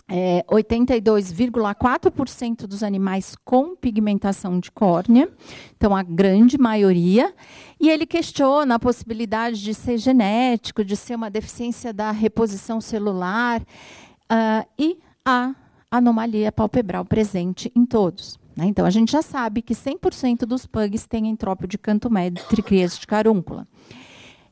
é, 0.09 0.45
82,4% 0.49 2.67
dos 2.67 2.83
animais 2.83 3.35
com 3.45 3.75
pigmentação 3.75 4.61
de 4.61 4.71
córnea, 4.71 5.29
então 5.77 5.97
a 5.97 6.03
grande 6.03 6.57
maioria, 6.57 7.35
e 7.81 7.91
ele 7.91 8.07
questiona 8.07 8.77
a 8.77 8.79
possibilidade 8.79 9.63
de 9.63 9.75
ser 9.75 9.99
genético, 9.99 10.85
de 10.85 10.97
ser 10.97 11.17
uma 11.17 11.29
deficiência 11.29 11.93
da 11.93 12.13
reposição 12.13 12.81
celular 12.81 13.61
uh, 13.61 14.65
e 14.79 14.97
a 15.25 15.53
anomalia 15.91 16.53
palpebral 16.53 17.05
presente 17.05 17.73
em 17.75 17.85
todos. 17.85 18.39
Né? 18.57 18.67
Então, 18.67 18.87
a 18.87 18.91
gente 18.91 19.13
já 19.13 19.23
sabe 19.23 19.61
que 19.61 19.75
100% 19.75 20.41
dos 20.41 20.67
pugs 20.67 21.07
têm 21.07 21.29
entrópio 21.29 21.69
de 21.69 21.77
canto 21.77 22.11
médio 22.11 22.43
entre 22.45 22.63
crias 22.63 22.99
de 22.99 23.07
carúncula. 23.07 23.67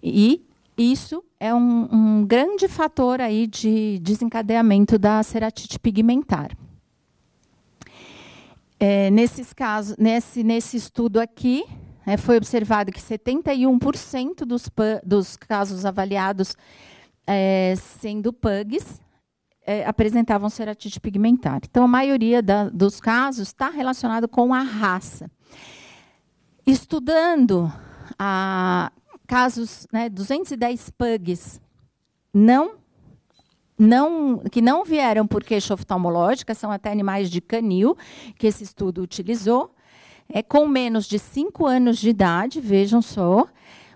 E 0.02 0.44
isso 0.76 1.22
é 1.38 1.54
um, 1.54 1.88
um 1.92 2.26
grande 2.26 2.66
fator 2.66 3.20
aí 3.20 3.46
de 3.46 3.98
desencadeamento 4.00 4.98
da 4.98 5.22
ceratite 5.22 5.78
pigmentar. 5.78 6.56
É, 8.78 9.08
nesses 9.10 9.52
casos, 9.52 9.96
nesse, 9.96 10.42
nesse 10.42 10.76
estudo 10.76 11.20
aqui, 11.20 11.64
é, 12.04 12.16
foi 12.16 12.36
observado 12.36 12.92
que 12.92 13.00
71% 13.00 14.44
dos, 14.44 14.68
dos 15.04 15.36
casos 15.36 15.86
avaliados 15.86 16.56
é, 17.26 17.74
sendo 17.76 18.32
PUGs 18.32 19.00
é, 19.66 19.86
apresentavam 19.86 20.50
ceratite 20.50 21.00
pigmentar. 21.00 21.60
Então, 21.64 21.84
a 21.84 21.88
maioria 21.88 22.42
da, 22.42 22.68
dos 22.68 23.00
casos 23.00 23.48
está 23.48 23.70
relacionado 23.70 24.28
com 24.28 24.52
a 24.52 24.60
raça. 24.60 25.30
Estudando 26.66 27.72
a 28.18 28.92
casos, 29.26 29.86
né, 29.92 30.08
210 30.08 30.90
pugs 30.90 31.60
não, 32.32 32.72
não, 33.78 34.38
que 34.50 34.60
não 34.60 34.84
vieram 34.84 35.26
por 35.26 35.44
queixa 35.44 35.74
oftalmológica, 35.74 36.54
são 36.54 36.70
até 36.70 36.90
animais 36.90 37.30
de 37.30 37.40
canil, 37.40 37.96
que 38.36 38.46
esse 38.46 38.64
estudo 38.64 39.02
utilizou, 39.02 39.74
é, 40.28 40.42
com 40.42 40.66
menos 40.66 41.06
de 41.06 41.18
5 41.18 41.66
anos 41.66 41.98
de 41.98 42.10
idade, 42.10 42.60
vejam 42.60 43.00
só, 43.00 43.46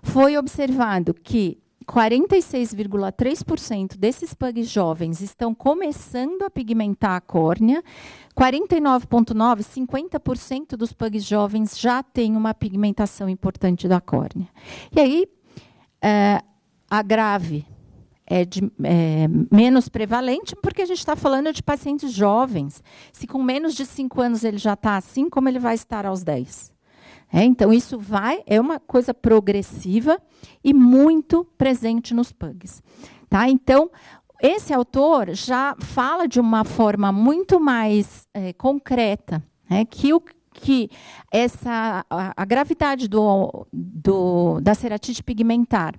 foi 0.01 0.37
observado 0.37 1.13
que 1.13 1.57
46,3% 1.89 3.97
desses 3.97 4.33
pugs 4.35 4.69
jovens 4.69 5.21
estão 5.21 5.55
começando 5.55 6.43
a 6.43 6.49
pigmentar 6.49 7.15
a 7.15 7.21
córnea, 7.21 7.81
49,9%, 8.37 9.87
50% 10.21 10.77
dos 10.77 10.93
pugs 10.93 11.25
jovens 11.25 11.79
já 11.79 12.03
têm 12.03 12.37
uma 12.37 12.53
pigmentação 12.53 13.27
importante 13.27 13.87
da 13.87 13.99
córnea. 13.99 14.47
E 14.95 14.99
aí, 14.99 15.27
é, 15.99 16.43
a 16.87 17.01
grave 17.01 17.65
é, 18.27 18.45
de, 18.45 18.71
é, 18.83 19.27
menos 19.51 19.89
prevalente, 19.89 20.55
porque 20.57 20.83
a 20.83 20.85
gente 20.85 20.99
está 20.99 21.15
falando 21.15 21.51
de 21.51 21.63
pacientes 21.63 22.13
jovens. 22.13 22.83
Se 23.11 23.25
com 23.25 23.41
menos 23.41 23.73
de 23.73 23.83
5 23.83 24.21
anos 24.21 24.43
ele 24.43 24.59
já 24.59 24.73
está 24.73 24.95
assim, 24.95 25.27
como 25.27 25.49
ele 25.49 25.57
vai 25.57 25.73
estar 25.73 26.05
aos 26.05 26.23
10? 26.23 26.71
É, 27.31 27.43
então, 27.43 27.71
isso 27.71 27.97
vai, 27.99 28.41
é 28.47 28.59
uma 28.59 28.79
coisa 28.79 29.13
progressiva 29.13 30.19
e 30.63 30.73
muito 30.73 31.45
presente 31.57 32.13
nos 32.13 32.31
pugs. 32.31 32.81
Tá? 33.29 33.47
Então, 33.47 33.91
esse 34.41 34.73
autor 34.73 35.33
já 35.33 35.75
fala 35.79 36.27
de 36.27 36.39
uma 36.39 36.63
forma 36.63 37.11
muito 37.11 37.59
mais 37.59 38.27
é, 38.33 38.53
concreta 38.53 39.43
né, 39.69 39.85
que, 39.85 40.13
o, 40.13 40.21
que 40.53 40.89
essa, 41.31 42.05
a, 42.09 42.33
a 42.35 42.45
gravidade 42.45 43.07
do, 43.07 43.67
do, 43.71 44.59
da 44.61 44.73
ceratite 44.73 45.21
pigmentar 45.21 45.93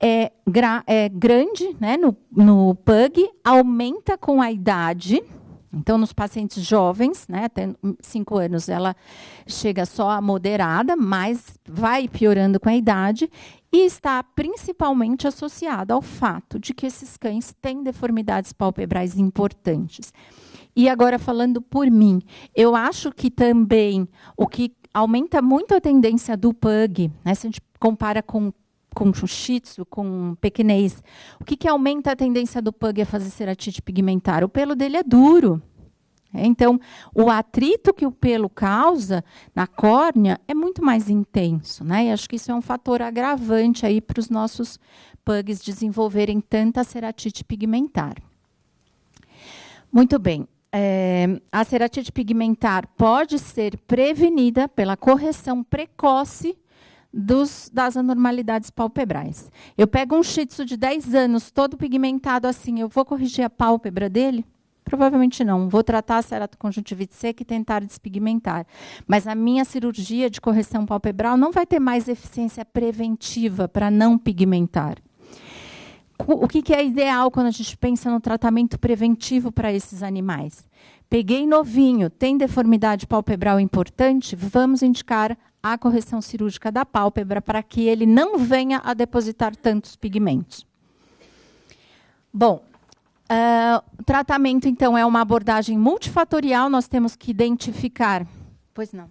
é, 0.00 0.32
gra, 0.46 0.82
é 0.86 1.08
grande 1.08 1.76
né, 1.78 1.96
no, 1.96 2.16
no 2.30 2.74
pug, 2.74 3.28
aumenta 3.44 4.16
com 4.16 4.40
a 4.40 4.50
idade, 4.50 5.22
então, 5.72 5.98
nos 5.98 6.12
pacientes 6.12 6.64
jovens, 6.64 7.26
né, 7.28 7.44
até 7.44 7.68
5 8.00 8.38
anos, 8.38 8.68
ela 8.68 8.96
chega 9.46 9.84
só 9.84 10.10
a 10.10 10.20
moderada, 10.20 10.96
mas 10.96 11.58
vai 11.68 12.08
piorando 12.08 12.58
com 12.58 12.68
a 12.68 12.76
idade 12.76 13.30
e 13.70 13.84
está 13.84 14.22
principalmente 14.22 15.28
associada 15.28 15.92
ao 15.92 16.00
fato 16.00 16.58
de 16.58 16.72
que 16.72 16.86
esses 16.86 17.16
cães 17.18 17.54
têm 17.60 17.82
deformidades 17.82 18.52
palpebrais 18.52 19.18
importantes. 19.18 20.12
E 20.74 20.88
agora, 20.88 21.18
falando 21.18 21.60
por 21.60 21.90
mim, 21.90 22.22
eu 22.54 22.74
acho 22.74 23.12
que 23.12 23.30
também 23.30 24.08
o 24.36 24.46
que 24.46 24.72
aumenta 24.94 25.42
muito 25.42 25.74
a 25.74 25.80
tendência 25.80 26.36
do 26.36 26.54
pug, 26.54 27.10
né, 27.24 27.34
se 27.34 27.46
a 27.46 27.50
gente 27.50 27.60
compara 27.78 28.22
com 28.22 28.52
com 28.94 29.12
shih 29.12 29.60
tzu, 29.60 29.84
com 29.86 30.36
pequenês. 30.40 31.02
O 31.40 31.44
que, 31.44 31.56
que 31.56 31.68
aumenta 31.68 32.12
a 32.12 32.16
tendência 32.16 32.60
do 32.60 32.72
pug 32.72 33.02
a 33.02 33.06
fazer 33.06 33.30
ceratite 33.30 33.82
pigmentar? 33.82 34.42
O 34.44 34.48
pelo 34.48 34.74
dele 34.74 34.96
é 34.96 35.02
duro. 35.02 35.62
Então, 36.32 36.78
o 37.14 37.30
atrito 37.30 37.94
que 37.94 38.04
o 38.04 38.12
pelo 38.12 38.50
causa 38.50 39.24
na 39.54 39.66
córnea 39.66 40.38
é 40.46 40.54
muito 40.54 40.84
mais 40.84 41.08
intenso, 41.08 41.82
né? 41.84 42.06
E 42.06 42.12
acho 42.12 42.28
que 42.28 42.36
isso 42.36 42.50
é 42.50 42.54
um 42.54 42.60
fator 42.60 43.00
agravante 43.00 43.86
aí 43.86 44.00
para 44.00 44.20
os 44.20 44.28
nossos 44.28 44.78
pugs 45.24 45.62
desenvolverem 45.62 46.40
tanta 46.40 46.84
ceratite 46.84 47.44
pigmentar. 47.44 48.16
Muito 49.90 50.18
bem. 50.18 50.46
É, 50.70 51.40
a 51.50 51.64
ceratite 51.64 52.12
pigmentar 52.12 52.86
pode 52.88 53.38
ser 53.38 53.78
prevenida 53.86 54.68
pela 54.68 54.98
correção 54.98 55.64
precoce 55.64 56.58
dos, 57.12 57.70
das 57.72 57.96
anormalidades 57.96 58.70
palpebrais. 58.70 59.50
Eu 59.76 59.86
pego 59.86 60.16
um 60.16 60.22
shih 60.22 60.46
tzu 60.46 60.64
de 60.64 60.76
10 60.76 61.14
anos, 61.14 61.50
todo 61.50 61.76
pigmentado 61.76 62.46
assim, 62.46 62.80
eu 62.80 62.88
vou 62.88 63.04
corrigir 63.04 63.44
a 63.44 63.50
pálpebra 63.50 64.08
dele? 64.08 64.44
Provavelmente 64.84 65.44
não. 65.44 65.68
Vou 65.68 65.84
tratar 65.84 66.16
a 66.16 66.22
ceratoconjuntivite 66.22 67.14
seca 67.14 67.42
e 67.42 67.46
tentar 67.46 67.84
despigmentar. 67.84 68.66
Mas 69.06 69.26
a 69.26 69.34
minha 69.34 69.64
cirurgia 69.64 70.30
de 70.30 70.40
correção 70.40 70.86
palpebral 70.86 71.36
não 71.36 71.52
vai 71.52 71.66
ter 71.66 71.78
mais 71.78 72.08
eficiência 72.08 72.64
preventiva 72.64 73.68
para 73.68 73.90
não 73.90 74.16
pigmentar. 74.16 74.96
O 76.26 76.48
que, 76.48 76.62
que 76.62 76.74
é 76.74 76.84
ideal 76.84 77.30
quando 77.30 77.46
a 77.46 77.52
gente 77.52 77.76
pensa 77.76 78.10
no 78.10 78.18
tratamento 78.18 78.78
preventivo 78.78 79.52
para 79.52 79.72
esses 79.72 80.02
animais? 80.02 80.66
Peguei 81.08 81.46
novinho, 81.46 82.10
tem 82.10 82.36
deformidade 82.36 83.06
palpebral 83.06 83.60
importante, 83.60 84.34
vamos 84.34 84.82
indicar 84.82 85.38
a 85.62 85.76
correção 85.76 86.20
cirúrgica 86.20 86.70
da 86.70 86.84
pálpebra 86.84 87.40
para 87.42 87.62
que 87.62 87.86
ele 87.86 88.06
não 88.06 88.38
venha 88.38 88.80
a 88.84 88.94
depositar 88.94 89.54
tantos 89.56 89.96
pigmentos. 89.96 90.66
Bom, 92.32 92.62
uh, 93.30 93.84
o 93.98 94.04
tratamento, 94.04 94.68
então, 94.68 94.96
é 94.96 95.04
uma 95.04 95.20
abordagem 95.20 95.76
multifatorial, 95.78 96.68
nós 96.70 96.86
temos 96.86 97.16
que 97.16 97.30
identificar. 97.30 98.26
Pois 98.72 98.92
não. 98.92 99.10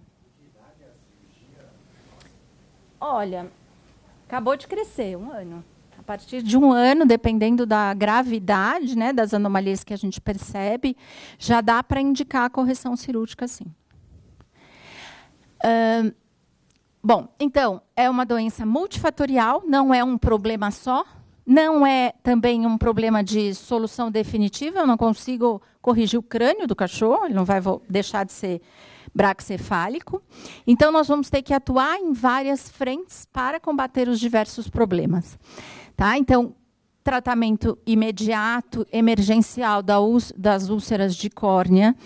Olha, 3.00 3.50
acabou 4.26 4.56
de 4.56 4.66
crescer, 4.66 5.16
um 5.16 5.30
ano 5.30 5.64
partir 6.08 6.42
de 6.42 6.56
um 6.56 6.72
ano, 6.72 7.04
dependendo 7.04 7.66
da 7.66 7.92
gravidade 7.92 8.96
né, 8.96 9.12
das 9.12 9.34
anomalias 9.34 9.84
que 9.84 9.92
a 9.92 9.96
gente 9.96 10.22
percebe, 10.22 10.96
já 11.38 11.60
dá 11.60 11.82
para 11.82 12.00
indicar 12.00 12.46
a 12.46 12.50
correção 12.50 12.96
cirúrgica, 12.96 13.46
sim. 13.46 13.66
Uh, 15.62 16.10
bom, 17.02 17.28
então, 17.38 17.82
é 17.96 18.08
uma 18.08 18.24
doença 18.24 18.64
multifatorial, 18.64 19.62
não 19.66 19.92
é 19.92 20.02
um 20.02 20.16
problema 20.18 20.70
só, 20.70 21.04
não 21.46 21.86
é 21.86 22.12
também 22.22 22.66
um 22.66 22.76
problema 22.76 23.24
de 23.24 23.54
solução 23.54 24.10
definitiva, 24.10 24.80
eu 24.80 24.86
não 24.86 24.96
consigo 24.96 25.62
corrigir 25.80 26.18
o 26.18 26.22
crânio 26.22 26.66
do 26.66 26.76
cachorro, 26.76 27.24
ele 27.24 27.34
não 27.34 27.44
vai 27.44 27.60
deixar 27.88 28.24
de 28.24 28.32
ser 28.32 28.60
braxcefálico. 29.14 30.22
Então, 30.66 30.92
nós 30.92 31.08
vamos 31.08 31.30
ter 31.30 31.42
que 31.42 31.54
atuar 31.54 31.98
em 31.98 32.12
várias 32.12 32.68
frentes 32.68 33.26
para 33.32 33.58
combater 33.58 34.08
os 34.08 34.20
diversos 34.20 34.68
problemas. 34.68 35.38
Tá? 35.96 36.18
Então, 36.18 36.54
tratamento 37.08 37.78
imediato, 37.86 38.86
emergencial 38.92 39.82
das 39.82 40.68
úlceras 40.68 41.16
de 41.16 41.30
córnea 41.30 41.96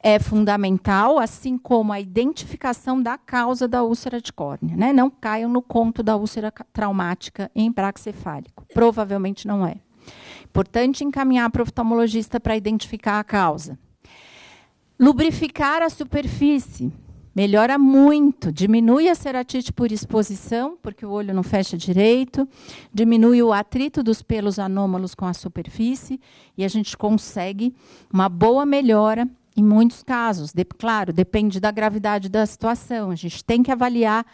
é 0.00 0.20
fundamental, 0.20 1.18
assim 1.18 1.58
como 1.58 1.92
a 1.92 1.98
identificação 1.98 3.02
da 3.02 3.18
causa 3.18 3.66
da 3.66 3.82
úlcera 3.82 4.20
de 4.20 4.32
córnea. 4.32 4.76
Né? 4.76 4.92
Não 4.92 5.10
caiam 5.10 5.50
no 5.50 5.60
conto 5.60 6.00
da 6.00 6.14
úlcera 6.14 6.52
traumática 6.72 7.50
em 7.56 7.72
braxcefálico. 7.72 8.64
Provavelmente 8.72 9.48
não 9.48 9.66
é. 9.66 9.78
Importante 10.44 11.02
encaminhar 11.02 11.50
para 11.50 11.62
o 11.62 11.64
oftalmologista 11.64 12.38
para 12.38 12.56
identificar 12.56 13.18
a 13.18 13.24
causa. 13.24 13.76
Lubrificar 14.96 15.82
a 15.82 15.90
superfície 15.90 16.92
melhora 17.34 17.78
muito, 17.78 18.52
diminui 18.52 19.08
a 19.08 19.14
ceratite 19.14 19.72
por 19.72 19.90
exposição, 19.90 20.76
porque 20.82 21.04
o 21.04 21.10
olho 21.10 21.32
não 21.32 21.42
fecha 21.42 21.76
direito, 21.76 22.48
diminui 22.92 23.42
o 23.42 23.52
atrito 23.52 24.02
dos 24.02 24.22
pelos 24.22 24.58
anômalos 24.58 25.14
com 25.14 25.26
a 25.26 25.34
superfície 25.34 26.20
e 26.56 26.64
a 26.64 26.68
gente 26.68 26.96
consegue 26.96 27.74
uma 28.12 28.28
boa 28.28 28.66
melhora 28.66 29.28
em 29.56 29.64
muitos 29.64 30.02
casos. 30.02 30.52
De, 30.52 30.64
claro, 30.64 31.12
depende 31.12 31.60
da 31.60 31.70
gravidade 31.70 32.28
da 32.28 32.44
situação. 32.44 33.10
A 33.10 33.14
gente 33.14 33.44
tem 33.44 33.62
que 33.62 33.70
avaliar 33.70 34.26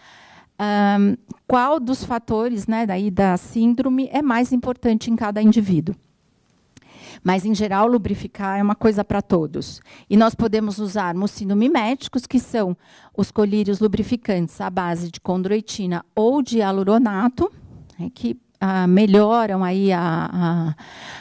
um, 0.61 1.16
qual 1.46 1.78
dos 1.78 2.05
fatores 2.05 2.66
né, 2.66 2.84
daí 2.84 3.11
da 3.11 3.36
síndrome 3.36 4.09
é 4.12 4.22
mais 4.22 4.53
importante 4.53 5.11
em 5.11 5.16
cada 5.16 5.40
indivíduo. 5.40 5.94
Mas, 7.23 7.45
em 7.45 7.55
geral, 7.55 7.87
lubrificar 7.87 8.59
é 8.59 8.62
uma 8.62 8.75
coisa 8.75 9.05
para 9.05 9.21
todos. 9.21 9.81
E 10.09 10.16
nós 10.16 10.35
podemos 10.35 10.79
usar 10.79 11.14
mucinomiméticos, 11.14 12.27
que 12.27 12.39
são 12.39 12.77
os 13.16 13.31
colírios 13.31 13.81
lubrificantes 13.81 14.61
à 14.61 14.71
base 14.71 15.11
de 15.11 15.21
condroitina 15.21 16.05
ou 16.14 16.43
de 16.43 16.59
hialuronato, 16.59 17.51
né, 17.99 18.11
que 18.14 18.37
ah, 18.61 18.87
melhoram 18.87 19.62
aí 19.62 19.93
a, 19.93 20.29
a, 20.33 20.75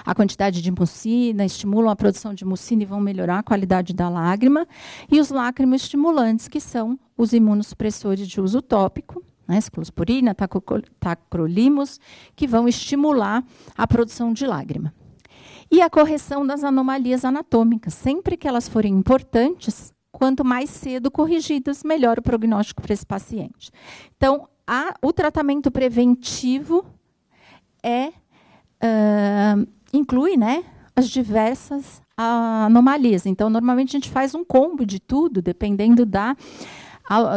a, 0.06 0.16
quantidade 0.16 0.62
de 0.62 0.72
mucina, 0.72 1.46
estimulam 1.46 1.92
a 1.92 1.96
produção 1.96 2.34
de 2.34 2.44
mucina 2.44 2.82
e 2.82 2.86
vão 2.86 3.00
melhorar 3.00 3.40
a 3.40 3.44
qualidade 3.44 3.94
da 3.94 4.10
lágrima. 4.10 4.68
E 5.12 5.20
os 5.20 5.32
estimulantes, 5.76 6.48
que 6.48 6.60
são 6.60 7.00
os 7.16 7.34
imunossupressores 7.34 8.28
de 8.28 8.42
uso 8.42 8.62
tópico, 8.62 9.24
né, 9.48 9.62
ciclosporina, 9.62 10.36
tacrolimus, 11.00 12.00
que 12.36 12.48
vão 12.48 12.68
estimular 12.68 13.44
a 13.78 13.88
produção 13.88 14.34
de 14.34 14.46
lágrima 14.46 14.94
e 15.70 15.82
a 15.82 15.90
correção 15.90 16.46
das 16.46 16.64
anomalias 16.64 17.26
anatômicas. 17.26 17.94
Sempre 17.94 18.38
que 18.38 18.48
elas 18.48 18.68
forem 18.68 18.94
importantes, 18.94 19.94
quanto 20.12 20.44
mais 20.44 20.70
cedo 20.70 21.12
corrigidas, 21.12 21.84
melhor 21.84 22.20
o 22.20 22.22
prognóstico 22.22 22.82
para 22.82 22.94
esse 22.94 23.06
paciente. 23.06 23.72
Então, 24.16 24.48
a, 24.66 24.94
o 25.02 25.14
tratamento 25.14 25.70
preventivo 25.72 26.86
é 27.84 28.08
uh, 28.08 29.68
inclui 29.94 30.38
né, 30.38 30.64
as 30.96 31.10
diversas 31.10 32.02
anomalias. 32.16 33.26
Então, 33.26 33.50
normalmente 33.50 33.90
a 33.90 34.00
gente 34.00 34.10
faz 34.10 34.34
um 34.34 34.44
combo 34.44 34.86
de 34.86 35.00
tudo, 35.00 35.42
dependendo 35.42 36.06
da, 36.06 36.36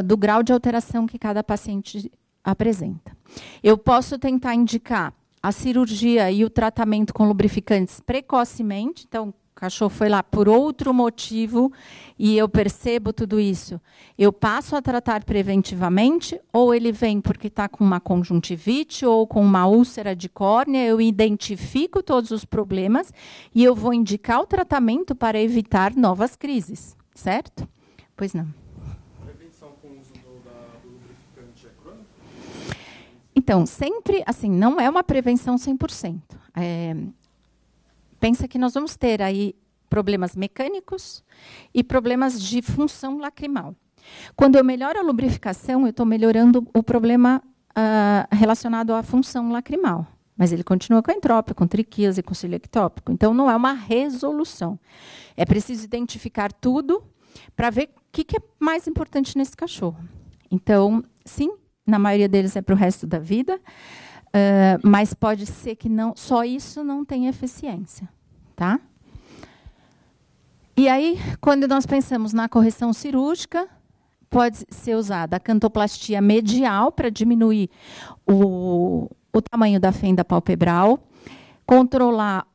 do 0.04 0.16
grau 0.16 0.42
de 0.42 0.52
alteração 0.52 1.06
que 1.06 1.18
cada 1.18 1.44
paciente 1.44 2.10
apresenta. 2.42 3.16
Eu 3.62 3.76
posso 3.76 4.18
tentar 4.18 4.54
indicar 4.54 5.12
a 5.42 5.52
cirurgia 5.52 6.30
e 6.30 6.44
o 6.44 6.50
tratamento 6.50 7.14
com 7.14 7.26
lubrificantes 7.26 8.00
precocemente. 8.00 9.04
Então, 9.08 9.28
o 9.28 9.34
cachorro 9.54 9.90
foi 9.90 10.08
lá 10.08 10.22
por 10.22 10.48
outro 10.48 10.92
motivo 10.92 11.72
e 12.18 12.36
eu 12.36 12.48
percebo 12.48 13.12
tudo 13.12 13.40
isso. 13.40 13.80
Eu 14.18 14.32
passo 14.32 14.76
a 14.76 14.82
tratar 14.82 15.24
preventivamente 15.24 16.40
ou 16.52 16.74
ele 16.74 16.92
vem 16.92 17.20
porque 17.20 17.48
está 17.48 17.68
com 17.68 17.84
uma 17.84 18.00
conjuntivite 18.00 19.04
ou 19.04 19.26
com 19.26 19.42
uma 19.42 19.66
úlcera 19.66 20.14
de 20.14 20.28
córnea, 20.28 20.86
eu 20.86 21.00
identifico 21.00 22.02
todos 22.02 22.30
os 22.30 22.44
problemas 22.44 23.12
e 23.54 23.64
eu 23.64 23.74
vou 23.74 23.92
indicar 23.92 24.40
o 24.40 24.46
tratamento 24.46 25.14
para 25.14 25.40
evitar 25.40 25.94
novas 25.94 26.36
crises, 26.36 26.96
certo? 27.14 27.68
Pois 28.16 28.34
não. 28.34 28.59
Então, 33.50 33.66
sempre, 33.66 34.22
assim, 34.26 34.48
não 34.48 34.78
é 34.78 34.88
uma 34.88 35.02
prevenção 35.02 35.56
100%. 35.56 36.20
É, 36.54 36.94
pensa 38.20 38.46
que 38.46 38.56
nós 38.56 38.74
vamos 38.74 38.96
ter 38.96 39.20
aí 39.20 39.56
problemas 39.88 40.36
mecânicos 40.36 41.20
e 41.74 41.82
problemas 41.82 42.40
de 42.40 42.62
função 42.62 43.18
lacrimal. 43.18 43.74
Quando 44.36 44.54
eu 44.54 44.62
melhoro 44.62 45.00
a 45.00 45.02
lubrificação, 45.02 45.80
eu 45.80 45.90
estou 45.90 46.06
melhorando 46.06 46.64
o 46.72 46.80
problema 46.80 47.42
uh, 47.70 48.36
relacionado 48.36 48.94
à 48.94 49.02
função 49.02 49.50
lacrimal. 49.50 50.06
Mas 50.36 50.52
ele 50.52 50.62
continua 50.62 51.02
com 51.02 51.10
entrópio, 51.10 51.52
com 51.52 51.66
triquíase, 51.66 52.22
com 52.22 52.32
cílio 52.32 52.54
ectópico. 52.54 53.10
Então, 53.10 53.34
não 53.34 53.50
é 53.50 53.56
uma 53.56 53.72
resolução. 53.72 54.78
É 55.36 55.44
preciso 55.44 55.84
identificar 55.84 56.52
tudo 56.52 57.02
para 57.56 57.68
ver 57.68 57.90
o 57.96 58.00
que, 58.12 58.22
que 58.22 58.36
é 58.36 58.40
mais 58.60 58.86
importante 58.86 59.36
nesse 59.36 59.56
cachorro. 59.56 59.98
Então, 60.52 61.02
sim, 61.24 61.50
na 61.90 61.98
maioria 61.98 62.28
deles 62.28 62.56
é 62.56 62.62
para 62.62 62.74
o 62.74 62.78
resto 62.78 63.06
da 63.06 63.18
vida, 63.18 63.56
uh, 63.56 64.80
mas 64.82 65.12
pode 65.12 65.46
ser 65.46 65.76
que 65.76 65.88
não, 65.88 66.14
só 66.16 66.44
isso 66.44 66.82
não 66.84 67.04
tenha 67.04 67.28
eficiência, 67.28 68.08
tá? 68.56 68.80
E 70.76 70.88
aí, 70.88 71.18
quando 71.40 71.68
nós 71.68 71.84
pensamos 71.84 72.32
na 72.32 72.48
correção 72.48 72.92
cirúrgica, 72.92 73.68
pode 74.30 74.64
ser 74.70 74.94
usada 74.94 75.36
a 75.36 75.40
cantoplastia 75.40 76.22
medial 76.22 76.90
para 76.92 77.10
diminuir 77.10 77.68
o, 78.26 79.10
o 79.30 79.42
tamanho 79.42 79.78
da 79.78 79.92
fenda 79.92 80.24
palpebral, 80.24 80.98
controlar 81.66 82.46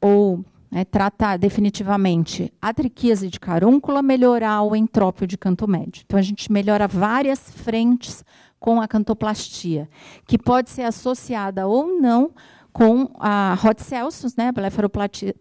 ou 0.00 0.44
né, 0.70 0.84
tratar 0.84 1.38
definitivamente 1.38 2.52
a 2.60 2.74
triquíase 2.74 3.28
de 3.28 3.38
carúncula, 3.38 4.02
melhorar 4.02 4.62
o 4.62 4.74
entrópio 4.74 5.26
de 5.26 5.38
canto 5.38 5.68
médio. 5.68 6.02
Então, 6.04 6.18
a 6.18 6.22
gente 6.22 6.50
melhora 6.50 6.88
várias 6.88 7.50
frentes 7.50 8.24
com 8.66 8.80
a 8.80 8.88
cantoplastia, 8.88 9.88
que 10.26 10.36
pode 10.36 10.70
ser 10.70 10.82
associada 10.82 11.68
ou 11.68 12.00
não 12.00 12.32
com 12.72 13.08
a 13.14 13.56
Hot 13.64 13.80
Celsius, 13.80 14.34
né, 14.34 14.50
blefaroplastia, 14.50 15.36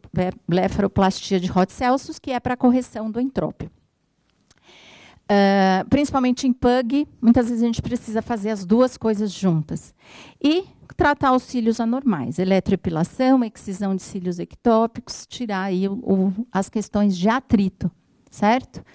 blefaroplastia 0.48 1.40
de 1.40 1.52
Hot 1.52 1.74
Celsius, 1.74 2.20
que 2.20 2.30
é 2.30 2.40
para 2.40 2.56
correção 2.56 3.10
do 3.10 3.20
entrópio. 3.20 3.72
Uh, 5.24 5.90
principalmente 5.90 6.46
em 6.46 6.54
PUG, 6.54 7.08
muitas 7.20 7.50
vezes 7.50 7.64
a 7.64 7.66
gente 7.66 7.82
precisa 7.82 8.22
fazer 8.22 8.52
as 8.52 8.64
duas 8.64 8.96
coisas 8.96 9.32
juntas. 9.32 9.92
E 10.40 10.66
tratar 10.96 11.34
os 11.34 11.42
cílios 11.42 11.80
anormais, 11.80 12.38
eletroepilação, 12.38 13.44
excisão 13.44 13.96
de 13.96 14.04
cílios 14.04 14.38
ectópicos, 14.38 15.26
tirar 15.26 15.64
aí 15.64 15.88
o, 15.88 15.94
o, 15.94 16.48
as 16.52 16.70
questões 16.70 17.18
de 17.18 17.28
atrito, 17.28 17.90
certo? 18.30 18.86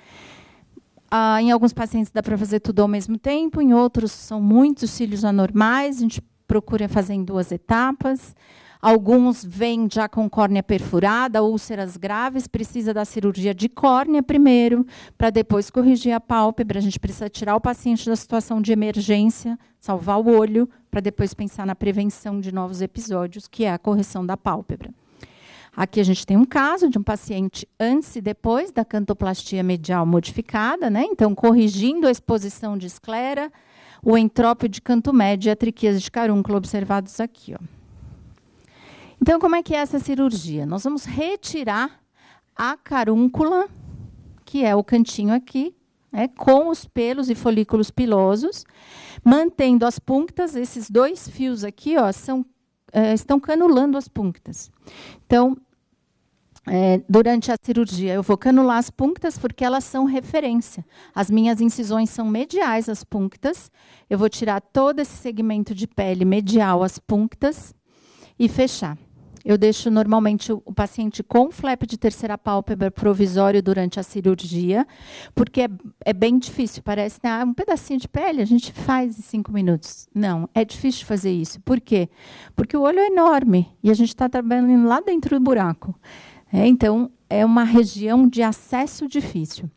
Ah, 1.10 1.42
em 1.42 1.50
alguns 1.50 1.72
pacientes 1.72 2.12
dá 2.12 2.22
para 2.22 2.38
fazer 2.38 2.60
tudo 2.60 2.82
ao 2.82 2.88
mesmo 2.88 3.18
tempo, 3.18 3.60
em 3.60 3.74
outros 3.74 4.12
são 4.12 4.40
muitos 4.40 4.90
cílios 4.90 5.24
anormais, 5.24 5.98
a 5.98 6.00
gente 6.00 6.22
procura 6.46 6.88
fazer 6.88 7.14
em 7.14 7.24
duas 7.24 7.50
etapas. 7.50 8.34
Alguns 8.82 9.44
vêm 9.44 9.86
já 9.92 10.08
com 10.08 10.28
córnea 10.28 10.62
perfurada, 10.62 11.42
úlceras 11.42 11.98
graves, 11.98 12.46
precisa 12.46 12.94
da 12.94 13.04
cirurgia 13.04 13.52
de 13.52 13.68
córnea 13.68 14.22
primeiro, 14.22 14.86
para 15.18 15.28
depois 15.28 15.68
corrigir 15.68 16.12
a 16.12 16.20
pálpebra. 16.20 16.78
A 16.78 16.82
gente 16.82 16.98
precisa 16.98 17.28
tirar 17.28 17.56
o 17.56 17.60
paciente 17.60 18.06
da 18.06 18.16
situação 18.16 18.60
de 18.60 18.72
emergência, 18.72 19.58
salvar 19.78 20.18
o 20.18 20.30
olho, 20.30 20.68
para 20.90 21.00
depois 21.00 21.34
pensar 21.34 21.66
na 21.66 21.74
prevenção 21.74 22.40
de 22.40 22.50
novos 22.50 22.80
episódios, 22.80 23.46
que 23.46 23.64
é 23.64 23.72
a 23.72 23.78
correção 23.78 24.24
da 24.24 24.36
pálpebra. 24.36 24.90
Aqui 25.74 26.00
a 26.00 26.04
gente 26.04 26.26
tem 26.26 26.36
um 26.36 26.44
caso 26.44 26.88
de 26.88 26.98
um 26.98 27.02
paciente 27.02 27.66
antes 27.78 28.16
e 28.16 28.20
depois 28.20 28.72
da 28.72 28.84
cantoplastia 28.84 29.62
medial 29.62 30.04
modificada, 30.04 30.90
né? 30.90 31.04
Então, 31.04 31.34
corrigindo 31.34 32.06
a 32.06 32.10
exposição 32.10 32.76
de 32.76 32.86
esclera, 32.86 33.52
o 34.02 34.18
entrópio 34.18 34.68
de 34.68 34.80
canto 34.80 35.12
médio 35.12 35.48
e 35.48 35.52
a 35.52 35.56
triquíase 35.56 36.00
de 36.00 36.10
carúnculo 36.10 36.56
observados 36.56 37.20
aqui, 37.20 37.54
ó. 37.54 37.64
Então, 39.22 39.38
como 39.38 39.54
é 39.54 39.62
que 39.62 39.74
é 39.74 39.78
essa 39.78 39.98
cirurgia? 39.98 40.64
Nós 40.64 40.82
vamos 40.82 41.04
retirar 41.04 42.00
a 42.56 42.76
carúncula, 42.76 43.68
que 44.44 44.64
é 44.64 44.74
o 44.74 44.82
cantinho 44.82 45.34
aqui, 45.34 45.74
né, 46.10 46.28
com 46.28 46.68
os 46.68 46.86
pelos 46.86 47.30
e 47.30 47.34
folículos 47.34 47.90
pilosos, 47.90 48.64
mantendo 49.24 49.86
as 49.86 49.98
punctas. 49.98 50.56
Esses 50.56 50.90
dois 50.90 51.28
fios 51.28 51.64
aqui 51.64 51.96
ó, 51.96 52.10
são, 52.12 52.44
é, 52.92 53.14
estão 53.14 53.38
canulando 53.38 53.96
as 53.96 54.08
punctas. 54.08 54.70
Então, 55.26 55.56
é, 56.66 57.00
durante 57.08 57.50
a 57.50 57.56
cirurgia, 57.60 58.14
eu 58.14 58.22
vou 58.22 58.36
canular 58.36 58.78
as 58.78 58.90
punctas 58.90 59.38
porque 59.38 59.64
elas 59.64 59.84
são 59.84 60.04
referência. 60.04 60.84
As 61.14 61.30
minhas 61.30 61.60
incisões 61.60 62.10
são 62.10 62.26
mediais 62.26 62.88
às 62.88 63.02
punctas. 63.02 63.70
Eu 64.08 64.18
vou 64.18 64.28
tirar 64.28 64.60
todo 64.60 65.00
esse 65.00 65.16
segmento 65.16 65.74
de 65.74 65.86
pele 65.86 66.24
medial 66.24 66.82
às 66.82 66.98
punctas 66.98 67.74
e 68.38 68.48
fechar. 68.48 68.96
Eu 69.44 69.56
deixo 69.56 69.90
normalmente 69.90 70.52
o, 70.52 70.60
paciente 70.60 71.22
com 71.22 71.50
flap 71.50 71.82
de 71.86 71.96
terceira 71.96 72.36
pálpebra 72.36 72.90
provisório 72.90 73.62
durante 73.62 73.98
a 73.98 74.02
cirurgia, 74.02 74.86
porque 75.34 75.62
é, 75.62 75.68
é 76.04 76.12
bem 76.12 76.38
difícil. 76.38 76.82
Parece 76.82 77.18
né, 77.22 77.42
um 77.44 77.54
pedacinho 77.54 77.98
de 77.98 78.08
pele, 78.08 78.42
a 78.42 78.44
gente 78.46 78.72
faz 78.72 79.18
em 79.18 79.22
cinco 79.22 79.52
minutos. 79.52 80.08
Não, 80.14 80.48
é 80.54 80.64
difícil 80.64 81.06
fazer 81.06 81.32
isso. 81.32 81.60
Por 81.60 81.80
quê? 81.80 82.08
Porque 82.54 82.76
o 82.76 82.82
olho 82.82 82.98
é 82.98 83.06
enorme 83.06 83.68
e 83.82 83.90
a 83.90 83.94
gente 83.94 84.10
está 84.10 84.28
trabalhando 84.28 84.86
lá 84.86 85.00
dentro 85.00 85.38
do 85.38 85.42
buraco. 85.42 85.94
É, 86.52 86.66
então, 86.66 87.10
é 87.28 87.44
uma 87.44 87.64
região 87.64 88.28
de 88.28 88.42
acesso 88.42 89.06
difícil. 89.06 89.70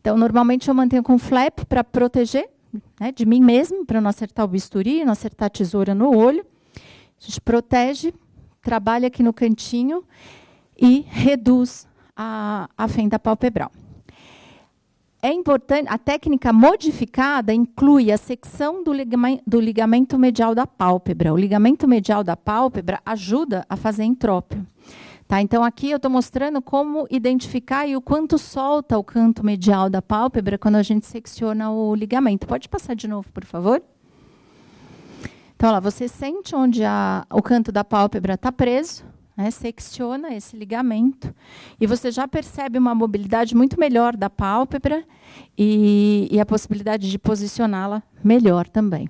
Então, 0.00 0.16
normalmente 0.16 0.68
eu 0.68 0.74
mantenho 0.74 1.02
com 1.02 1.18
flap 1.18 1.64
para 1.68 1.84
proteger 1.84 2.48
né, 2.98 3.12
de 3.12 3.26
mim 3.26 3.40
mesmo, 3.40 3.84
para 3.84 4.00
não 4.00 4.08
acertar 4.08 4.44
o 4.44 4.48
bisturi, 4.48 5.04
não 5.04 5.12
acertar 5.12 5.46
a 5.46 5.50
tesoura 5.50 5.94
no 5.94 6.16
olho. 6.16 6.44
A 6.76 7.26
gente 7.26 7.40
protege 7.40 8.14
trabalha 8.62 9.08
aqui 9.08 9.22
no 9.22 9.32
cantinho 9.32 10.04
e 10.78 11.04
reduz 11.08 11.86
a, 12.16 12.68
a 12.76 12.88
fenda 12.88 13.18
palpebral. 13.18 13.70
É 15.22 15.30
importante, 15.30 15.86
a 15.90 15.98
técnica 15.98 16.50
modificada 16.50 17.52
inclui 17.52 18.10
a 18.10 18.16
secção 18.16 18.82
do 18.82 18.90
ligamento, 18.90 19.42
do 19.46 19.60
ligamento 19.60 20.18
medial 20.18 20.54
da 20.54 20.66
pálpebra. 20.66 21.32
O 21.34 21.36
ligamento 21.36 21.86
medial 21.86 22.24
da 22.24 22.36
pálpebra 22.38 23.00
ajuda 23.04 23.66
a 23.68 23.76
fazer 23.76 24.04
entrópio. 24.04 24.66
Tá, 25.28 25.40
então, 25.40 25.62
aqui 25.62 25.90
eu 25.90 25.96
estou 25.96 26.10
mostrando 26.10 26.60
como 26.60 27.06
identificar 27.10 27.86
e 27.86 27.94
o 27.94 28.00
quanto 28.00 28.36
solta 28.38 28.98
o 28.98 29.04
canto 29.04 29.44
medial 29.44 29.90
da 29.90 30.02
pálpebra 30.02 30.58
quando 30.58 30.76
a 30.76 30.82
gente 30.82 31.06
secciona 31.06 31.70
o 31.70 31.94
ligamento. 31.94 32.46
Pode 32.46 32.68
passar 32.68 32.96
de 32.96 33.06
novo, 33.06 33.30
por 33.30 33.44
favor? 33.44 33.80
Então, 35.60 35.72
lá, 35.72 35.78
você 35.78 36.08
sente 36.08 36.56
onde 36.56 36.82
a, 36.82 37.26
o 37.30 37.42
canto 37.42 37.70
da 37.70 37.84
pálpebra 37.84 38.32
está 38.32 38.50
preso, 38.50 39.04
né, 39.36 39.50
secciona 39.50 40.32
esse 40.34 40.56
ligamento, 40.56 41.34
e 41.78 41.86
você 41.86 42.10
já 42.10 42.26
percebe 42.26 42.78
uma 42.78 42.94
mobilidade 42.94 43.54
muito 43.54 43.78
melhor 43.78 44.16
da 44.16 44.30
pálpebra 44.30 45.04
e, 45.58 46.26
e 46.32 46.40
a 46.40 46.46
possibilidade 46.46 47.10
de 47.10 47.18
posicioná-la 47.18 48.02
melhor 48.24 48.70
também. 48.70 49.06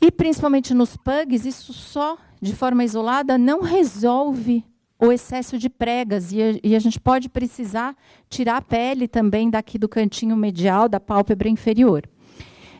E 0.00 0.10
principalmente 0.10 0.72
nos 0.72 0.96
pugs, 0.96 1.44
isso 1.44 1.74
só 1.74 2.16
de 2.40 2.56
forma 2.56 2.82
isolada 2.82 3.36
não 3.36 3.60
resolve 3.60 4.64
o 4.98 5.12
excesso 5.12 5.58
de 5.58 5.68
pregas 5.68 6.32
e 6.32 6.40
a, 6.40 6.58
e 6.64 6.74
a, 6.74 6.78
gente 6.78 6.98
pode 6.98 7.28
precisar 7.28 7.94
tirar 8.30 8.56
a 8.56 8.62
pele 8.62 9.06
também 9.06 9.50
daqui 9.50 9.76
do 9.76 9.86
cantinho 9.86 10.34
medial 10.34 10.88
da 10.88 10.98
pálpebra 10.98 11.50
inferior. 11.50 12.08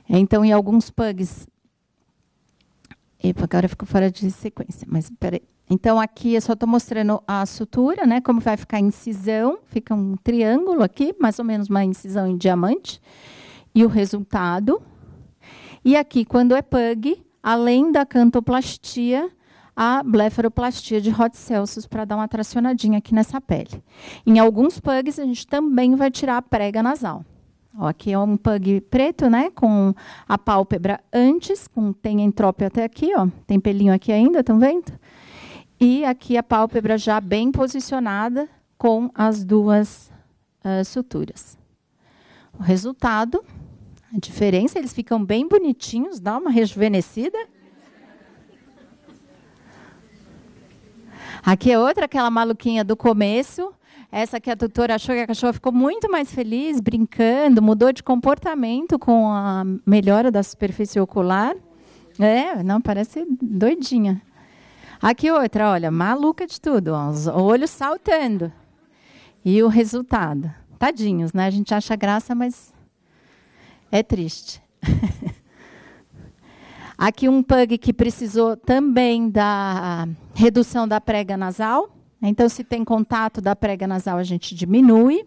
Então, 0.09 0.45
em 0.45 0.53
alguns 0.53 0.91
pugs. 0.91 1.47
Epa, 3.23 3.45
agora 3.45 3.69
ficou 3.69 3.87
fora 3.87 4.11
de 4.11 4.31
sequência, 4.31 4.87
mas 4.91 5.11
peraí. 5.19 5.43
Então, 5.69 6.01
aqui 6.01 6.35
eu 6.35 6.41
só 6.41 6.53
estou 6.53 6.69
mostrando 6.69 7.21
a 7.27 7.45
sutura, 7.45 8.07
né? 8.07 8.21
Como 8.21 8.41
vai 8.41 8.57
ficar 8.57 8.77
a 8.77 8.81
incisão. 8.81 9.59
Fica 9.67 9.95
um 9.95 10.17
triângulo 10.17 10.83
aqui, 10.83 11.15
mais 11.21 11.39
ou 11.39 11.45
menos 11.45 11.69
uma 11.69 11.85
incisão 11.85 12.27
em 12.29 12.37
diamante. 12.37 13.01
E 13.75 13.85
o 13.85 13.89
resultado. 13.89 14.81
E 15.85 15.97
aqui, 15.97 16.25
quando 16.25 16.55
é 16.55 16.63
pug, 16.63 17.21
além 17.43 17.91
da 17.91 18.07
cantoplastia, 18.07 19.31
a 19.75 20.03
blefaroplastia 20.03 21.01
de 21.01 21.11
Hot 21.11 21.37
Celsius 21.37 21.87
para 21.87 22.05
dar 22.05 22.17
uma 22.17 22.27
tracionadinha 22.27 22.99
aqui 22.99 23.15
nessa 23.15 23.41
pele. 23.41 23.83
Em 24.25 24.39
alguns 24.39 24.81
pugs, 24.81 25.19
a 25.19 25.25
gente 25.25 25.47
também 25.47 25.95
vai 25.95 26.11
tirar 26.11 26.39
a 26.39 26.43
prega 26.43 26.83
nasal. 26.83 27.25
Ó, 27.79 27.87
aqui 27.87 28.13
é 28.13 28.19
um 28.19 28.37
pug 28.37 28.81
preto, 28.83 29.29
né? 29.29 29.51
Com 29.51 29.95
a 30.27 30.39
pálpebra 30.39 31.01
antes, 31.13 31.69
com, 31.69 31.93
tem 31.93 32.23
entrópio 32.23 32.67
até 32.67 32.85
aqui, 32.85 33.13
ó. 33.15 33.29
Tem 33.47 33.61
pelinho 33.61 33.93
aqui 33.93 34.11
ainda, 34.11 34.41
estão 34.41 34.59
vendo? 34.59 34.93
E 35.79 36.05
aqui 36.05 36.39
a 36.39 36.43
pálpebra 36.43 36.97
já 36.97 37.21
bem 37.21 37.53
posicionada 37.53 38.49
com 38.79 39.11
as 39.15 39.45
duas 39.45 40.11
uh, 40.65 40.83
suturas. 40.85 41.59
O 42.59 42.63
resultado, 42.63 43.45
a 44.15 44.19
diferença, 44.19 44.79
eles 44.79 44.95
ficam 44.95 45.23
bem 45.23 45.47
bonitinhos, 45.47 46.19
dá 46.19 46.39
uma 46.39 46.51
rejuvenescida. 46.51 47.39
Aqui 51.43 51.71
é 51.71 51.79
outra, 51.79 52.07
aquela 52.07 52.31
maluquinha 52.31 52.83
do 52.83 52.97
começo. 52.97 53.73
Essa 54.11 54.41
que 54.41 54.51
a 54.51 54.57
tutora 54.57 54.95
achou 54.95 55.15
que 55.15 55.21
a 55.21 55.27
cachorra 55.27 55.53
ficou 55.53 55.73
muito 55.73 56.11
mais 56.11 56.33
feliz, 56.33 56.81
brincando, 56.81 57.61
mudou 57.61 57.93
de 57.93 58.03
comportamento 58.03 58.99
com 58.99 59.31
a 59.31 59.65
melhora 59.85 60.31
da 60.31 60.43
superfície 60.43 61.01
ocular. 61.01 61.55
É, 62.19 62.63
não, 62.63 62.81
parece 62.81 63.27
doidinha. 63.43 64.23
Aqui 65.03 65.31
outra, 65.31 65.71
olha, 65.71 65.91
maluca 65.91 66.47
de 66.47 66.61
tudo, 66.61 66.93
ó, 66.93 67.11
os 67.11 67.27
olhos 67.27 67.71
saltando. 67.71 68.51
E 69.45 69.63
o 69.63 69.69
resultado? 69.69 70.51
Tadinhos, 70.79 71.33
né? 71.33 71.47
A 71.47 71.51
gente 71.51 71.75
acha 71.75 71.95
graça, 71.97 72.35
mas 72.35 72.73
é 73.91 74.03
triste. 74.03 74.63
Aqui 76.99 77.29
um 77.29 77.43
pug 77.43 77.77
que 77.77 77.93
precisou 77.93 78.57
também 78.57 79.29
da 79.29 80.09
redução 80.35 80.89
da 80.89 81.01
prega 81.01 81.37
nasal. 81.37 81.96
Então, 82.21 82.49
se 82.49 82.65
tem 82.65 82.85
contato 82.85 83.41
da 83.41 83.55
prega 83.55 83.87
nasal, 83.87 84.19
a 84.19 84.25
gente 84.25 84.55
diminui. 84.55 85.27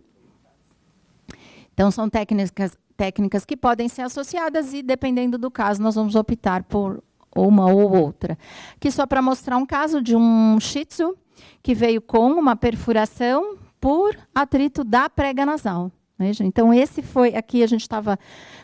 Então, 1.73 1.91
são 1.91 2.09
técnicas, 2.09 2.77
técnicas 2.97 3.45
que 3.45 3.55
podem 3.55 3.87
ser 3.87 4.01
associadas 4.01 4.73
e, 4.73 4.81
dependendo 4.81 5.37
do 5.37 5.49
caso, 5.49 5.81
nós 5.81 5.95
vamos 5.95 6.15
optar 6.15 6.63
por 6.63 7.03
uma 7.35 7.71
ou 7.71 7.95
outra. 7.95 8.37
Aqui 8.75 8.91
só 8.91 9.05
para 9.05 9.21
mostrar 9.21 9.57
um 9.57 9.65
caso 9.65 10.01
de 10.01 10.15
um 10.15 10.59
shih 10.59 10.85
tzu 10.85 11.15
que 11.61 11.73
veio 11.73 12.01
com 12.01 12.31
uma 12.31 12.55
perfuração 12.55 13.57
por 13.79 14.17
atrito 14.33 14.83
da 14.83 15.09
prega 15.09 15.45
nasal. 15.45 15.91
Veja, 16.19 16.43
então, 16.43 16.73
esse 16.73 17.01
foi. 17.01 17.33
Aqui 17.33 17.63
a 17.63 17.67
gente 17.67 17.79
estava 17.79 18.19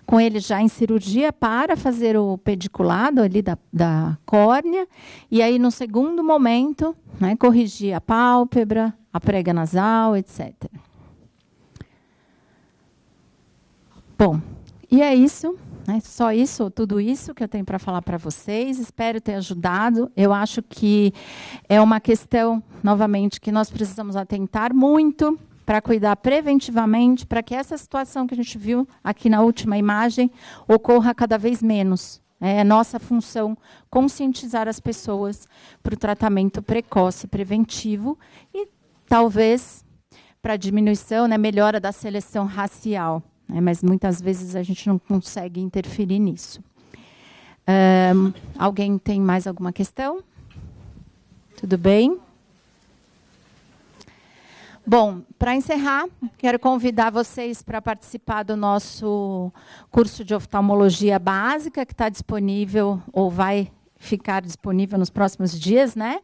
com 0.06 0.20
ele 0.20 0.42
já 0.42 0.62
em 0.62 0.68
cirurgia 0.68 1.32
para 1.32 1.78
fazer 1.78 2.18
o 2.18 2.38
pediculado 2.38 3.22
ali 3.22 3.42
da, 3.42 3.58
da 3.72 4.18
córnea. 4.26 4.86
E 5.32 5.42
aí, 5.42 5.58
no 5.58 5.72
segundo 5.72 6.22
momento, 6.22 6.94
né, 7.18 7.34
corrigir 7.38 7.94
a 7.94 8.02
pálpebra, 8.02 8.94
a 9.12 9.22
prega 9.22 9.54
nasal, 9.54 10.18
etc. 10.18 10.54
Bom, 14.18 14.42
e 14.92 15.02
é 15.02 15.16
isso. 15.16 15.58
Né, 15.88 16.02
só 16.02 16.34
isso, 16.34 16.70
tudo 16.70 17.00
isso 17.00 17.34
que 17.34 17.42
eu 17.42 17.48
tenho 17.48 17.64
para 17.64 17.80
falar 17.80 18.02
para 18.02 18.18
vocês. 18.18 18.80
Espero 18.80 19.22
ter 19.22 19.36
ajudado. 19.36 20.12
Eu 20.14 20.34
acho 20.34 20.62
que 20.62 21.14
é 21.70 21.80
uma 21.80 22.02
questão, 22.02 22.62
novamente, 22.84 23.40
que 23.40 23.50
nós 23.50 23.70
precisamos 23.70 24.18
atentar 24.18 24.76
muito 24.76 25.40
para 25.66 25.82
cuidar 25.82 26.16
preventivamente, 26.18 27.26
para 27.26 27.42
que 27.42 27.56
essa 27.56 27.78
situação 27.78 28.28
que 28.28 28.34
a 28.34 28.38
gente 28.38 28.58
viu 28.58 28.88
aqui 29.04 29.30
na 29.30 29.42
última 29.42 29.78
imagem 29.78 30.30
ocorra 30.68 31.14
cada 31.14 31.38
vez 31.38 31.62
menos. 31.64 32.22
É 32.40 32.64
nossa 32.64 33.00
função 33.00 33.58
conscientizar 33.90 34.68
as 34.68 34.80
pessoas 34.80 35.48
para 35.82 35.94
o 35.94 35.98
tratamento 35.98 36.62
precoce 36.62 37.28
preventivo 37.28 38.20
e 38.54 38.68
talvez 39.08 39.84
para 40.42 40.58
diminuição, 40.58 41.28
né, 41.28 41.38
melhora 41.38 41.80
da 41.80 41.92
seleção 41.92 42.46
racial. 42.46 43.24
Né, 43.48 43.60
mas 43.62 43.82
muitas 43.82 44.22
vezes 44.22 44.56
a 44.56 44.62
gente 44.62 44.88
não 44.88 45.00
consegue 45.00 45.60
interferir 45.60 46.20
nisso. 46.20 46.64
Um, 47.68 48.32
alguém 48.60 48.98
tem 49.00 49.20
mais 49.20 49.48
alguma 49.48 49.74
questão? 49.74 50.22
Tudo 51.58 51.78
bem? 51.78 52.20
Bom, 54.88 55.24
para 55.40 55.56
encerrar, 55.56 56.06
quero 56.38 56.60
convidar 56.60 57.10
vocês 57.10 57.64
para 57.64 57.82
participar 57.82 58.44
do 58.44 58.56
nosso 58.56 59.52
curso 59.90 60.24
de 60.24 60.36
oftalmologia 60.36 61.18
básica, 61.18 61.84
que 61.84 61.92
está 61.92 62.08
disponível 62.08 63.02
ou 63.12 63.32
vai 63.32 63.72
ficar 63.98 64.44
disponível 64.44 65.00
nos 65.00 65.10
próximos 65.10 65.60
dias, 65.60 65.96
né? 65.96 66.20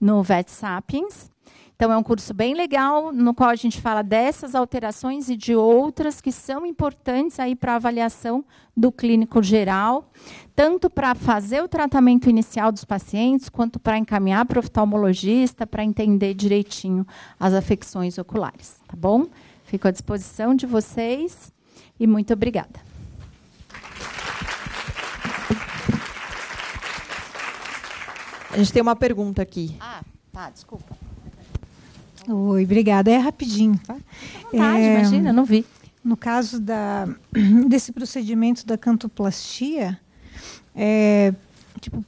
No 0.00 0.22
VET 0.22 0.48
Sapiens. 0.48 1.33
Então, 1.76 1.90
é 1.90 1.96
um 1.96 2.02
curso 2.04 2.32
bem 2.32 2.54
legal, 2.54 3.12
no 3.12 3.34
qual 3.34 3.50
a 3.50 3.56
gente 3.56 3.80
fala 3.80 4.00
dessas 4.00 4.54
alterações 4.54 5.28
e 5.28 5.36
de 5.36 5.56
outras 5.56 6.20
que 6.20 6.30
são 6.30 6.64
importantes 6.64 7.40
aí 7.40 7.56
para 7.56 7.72
a 7.72 7.76
avaliação 7.76 8.44
do 8.76 8.92
clínico 8.92 9.42
geral, 9.42 10.08
tanto 10.54 10.88
para 10.88 11.16
fazer 11.16 11.62
o 11.62 11.68
tratamento 11.68 12.30
inicial 12.30 12.70
dos 12.70 12.84
pacientes, 12.84 13.48
quanto 13.48 13.80
para 13.80 13.98
encaminhar 13.98 14.46
para 14.46 14.58
o 14.58 14.60
oftalmologista, 14.60 15.66
para 15.66 15.82
entender 15.82 16.32
direitinho 16.34 17.04
as 17.38 17.52
afecções 17.52 18.18
oculares. 18.18 18.80
Tá 18.86 18.96
bom? 18.96 19.26
Fico 19.64 19.88
à 19.88 19.90
disposição 19.90 20.54
de 20.54 20.66
vocês 20.66 21.52
e 21.98 22.06
muito 22.06 22.32
obrigada. 22.32 22.80
A 28.52 28.56
gente 28.58 28.72
tem 28.72 28.80
uma 28.80 28.94
pergunta 28.94 29.42
aqui. 29.42 29.76
Ah, 29.80 30.02
tá, 30.32 30.48
desculpa. 30.48 31.03
Oi, 32.28 32.64
obrigada. 32.64 33.10
É 33.10 33.18
rapidinho, 33.18 33.78
tá? 33.86 33.96
Vontade, 34.52 34.80
é, 34.80 34.94
imagina, 34.94 35.32
não 35.32 35.44
vi. 35.44 35.64
No 36.02 36.16
caso 36.16 36.60
da, 36.60 37.08
desse 37.68 37.92
procedimento 37.92 38.66
da 38.66 38.76
cantoplastia, 38.78 39.98
é, 40.74 41.32
tipo, 41.80 42.04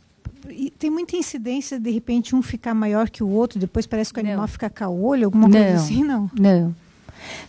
tem 0.79 0.91
muita 0.91 1.17
incidência 1.17 1.79
de 1.79 1.91
repente 1.91 2.35
um 2.35 2.43
ficar 2.43 2.75
maior 2.75 3.11
que 3.11 3.23
o 3.23 3.29
outro, 3.29 3.59
depois 3.59 3.87
parece 3.87 4.13
que 4.13 4.19
o 4.19 4.23
animal 4.23 4.41
não. 4.41 4.49
fica 4.49 4.71
caolho, 4.71 5.27
alguma 5.27 5.49
não. 5.49 5.59
coisa 5.59 5.77
assim, 5.77 6.05
não? 6.05 6.31
Não. 6.39 6.75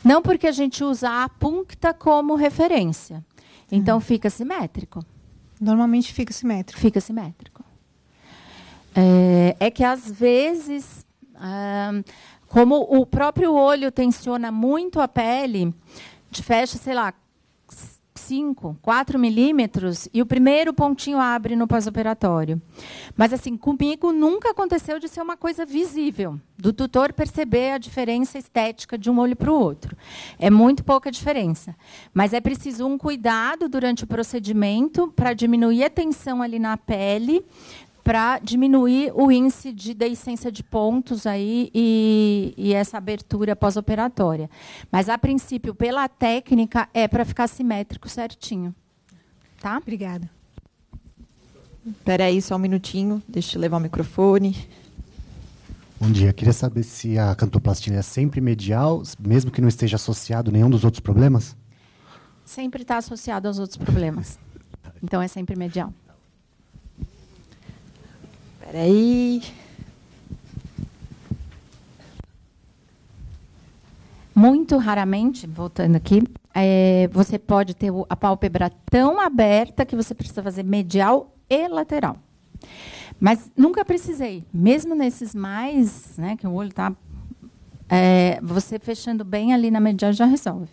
Não 0.03 0.21
porque 0.21 0.47
a 0.47 0.51
gente 0.51 0.83
usa 0.83 1.23
a 1.23 1.29
puncta 1.29 1.93
como 1.93 2.35
referência. 2.35 3.23
Então 3.71 3.97
hum. 3.97 4.01
fica 4.01 4.29
simétrico. 4.29 5.03
Normalmente 5.59 6.13
fica 6.13 6.31
simétrico. 6.31 6.79
Fica 6.79 7.01
simétrico. 7.01 7.63
É, 8.95 9.55
é 9.59 9.71
que 9.71 9.83
às 9.83 10.09
vezes 10.09 11.05
ah, 11.35 11.91
como 12.47 12.75
o 12.75 13.05
próprio 13.05 13.53
olho 13.53 13.91
tensiona 13.91 14.51
muito 14.51 14.99
a 14.99 15.07
pele, 15.07 15.73
te 16.31 16.41
fecha, 16.43 16.77
sei 16.77 16.93
lá, 16.93 17.13
5, 18.17 18.77
4 18.81 19.17
milímetros 19.17 20.09
e 20.13 20.21
o 20.21 20.25
primeiro 20.25 20.73
pontinho 20.73 21.17
abre 21.17 21.55
no 21.55 21.67
pós-operatório. 21.67 22.61
Mas, 23.15 23.31
assim, 23.31 23.55
comigo 23.55 24.11
nunca 24.11 24.51
aconteceu 24.51 24.99
de 24.99 25.07
ser 25.07 25.21
uma 25.21 25.37
coisa 25.37 25.65
visível, 25.65 26.37
do 26.57 26.73
tutor 26.73 27.13
perceber 27.13 27.71
a 27.71 27.77
diferença 27.77 28.37
estética 28.37 28.97
de 28.97 29.09
um 29.09 29.19
olho 29.19 29.35
para 29.35 29.51
o 29.51 29.57
outro. 29.57 29.95
É 30.37 30.49
muito 30.49 30.83
pouca 30.83 31.09
diferença. 31.09 31.75
Mas 32.13 32.33
é 32.33 32.41
preciso 32.41 32.85
um 32.85 32.97
cuidado 32.97 33.69
durante 33.69 34.03
o 34.03 34.07
procedimento 34.07 35.07
para 35.15 35.33
diminuir 35.33 35.85
a 35.85 35.89
tensão 35.89 36.41
ali 36.41 36.59
na 36.59 36.75
pele, 36.75 37.45
para 38.07 38.39
diminuir 38.39 39.11
o 39.13 39.29
índice 39.29 39.73
de 39.73 39.93
deiscência 39.93 40.49
de 40.49 40.63
pontos 40.63 41.27
aí 41.27 41.69
e, 41.75 42.53
e 42.55 42.73
essa 42.73 42.97
abertura 42.97 43.53
pós-operatória. 43.53 44.49
Mas, 44.89 45.09
a 45.09 45.17
princípio, 45.17 45.75
pela 45.75 46.07
técnica, 46.07 46.87
é 46.93 47.05
para 47.05 47.25
ficar 47.25 47.49
simétrico 47.49 48.07
certinho. 48.07 48.73
Tá? 49.59 49.77
Obrigada. 49.77 50.29
Espera 51.85 52.23
aí 52.23 52.41
só 52.41 52.55
um 52.55 52.59
minutinho, 52.59 53.21
deixa 53.27 53.57
eu 53.57 53.61
levar 53.61 53.75
o 53.75 53.81
microfone. 53.81 54.55
Bom 55.99 56.09
dia, 56.09 56.31
queria 56.31 56.53
saber 56.53 56.83
se 56.83 57.19
a 57.19 57.35
cantoplastia 57.35 57.93
é 57.93 58.01
sempre 58.01 58.39
medial, 58.39 59.03
mesmo 59.19 59.51
que 59.51 59.59
não 59.59 59.67
esteja 59.67 59.97
associado 59.97 60.49
a 60.49 60.53
nenhum 60.53 60.69
dos 60.69 60.85
outros 60.85 61.01
problemas? 61.01 61.57
Sempre 62.45 62.83
está 62.83 62.95
associado 62.95 63.49
aos 63.49 63.59
outros 63.59 63.75
problemas. 63.75 64.39
Então 65.03 65.21
é 65.21 65.27
sempre 65.27 65.57
medial. 65.57 65.91
Espera 68.67 68.83
aí. 68.83 69.41
Muito 74.35 74.77
raramente, 74.77 75.47
voltando 75.47 75.95
aqui, 75.95 76.21
é, 76.53 77.07
você 77.13 77.39
pode 77.39 77.73
ter 77.73 77.93
a 78.09 78.15
pálpebra 78.15 78.69
tão 78.91 79.21
aberta 79.21 79.85
que 79.85 79.95
você 79.95 80.13
precisa 80.13 80.43
fazer 80.43 80.63
medial 80.63 81.33
e 81.49 81.65
lateral. 81.69 82.17
Mas 83.17 83.49
nunca 83.55 83.85
precisei. 83.85 84.43
Mesmo 84.53 84.93
nesses 84.95 85.33
mais, 85.33 86.17
né, 86.17 86.35
que 86.35 86.45
o 86.45 86.51
olho 86.51 86.69
está. 86.69 86.93
É, 87.87 88.37
você 88.43 88.77
fechando 88.77 89.23
bem 89.23 89.53
ali 89.53 89.71
na 89.71 89.79
medial 89.79 90.11
já 90.11 90.25
resolve. 90.25 90.67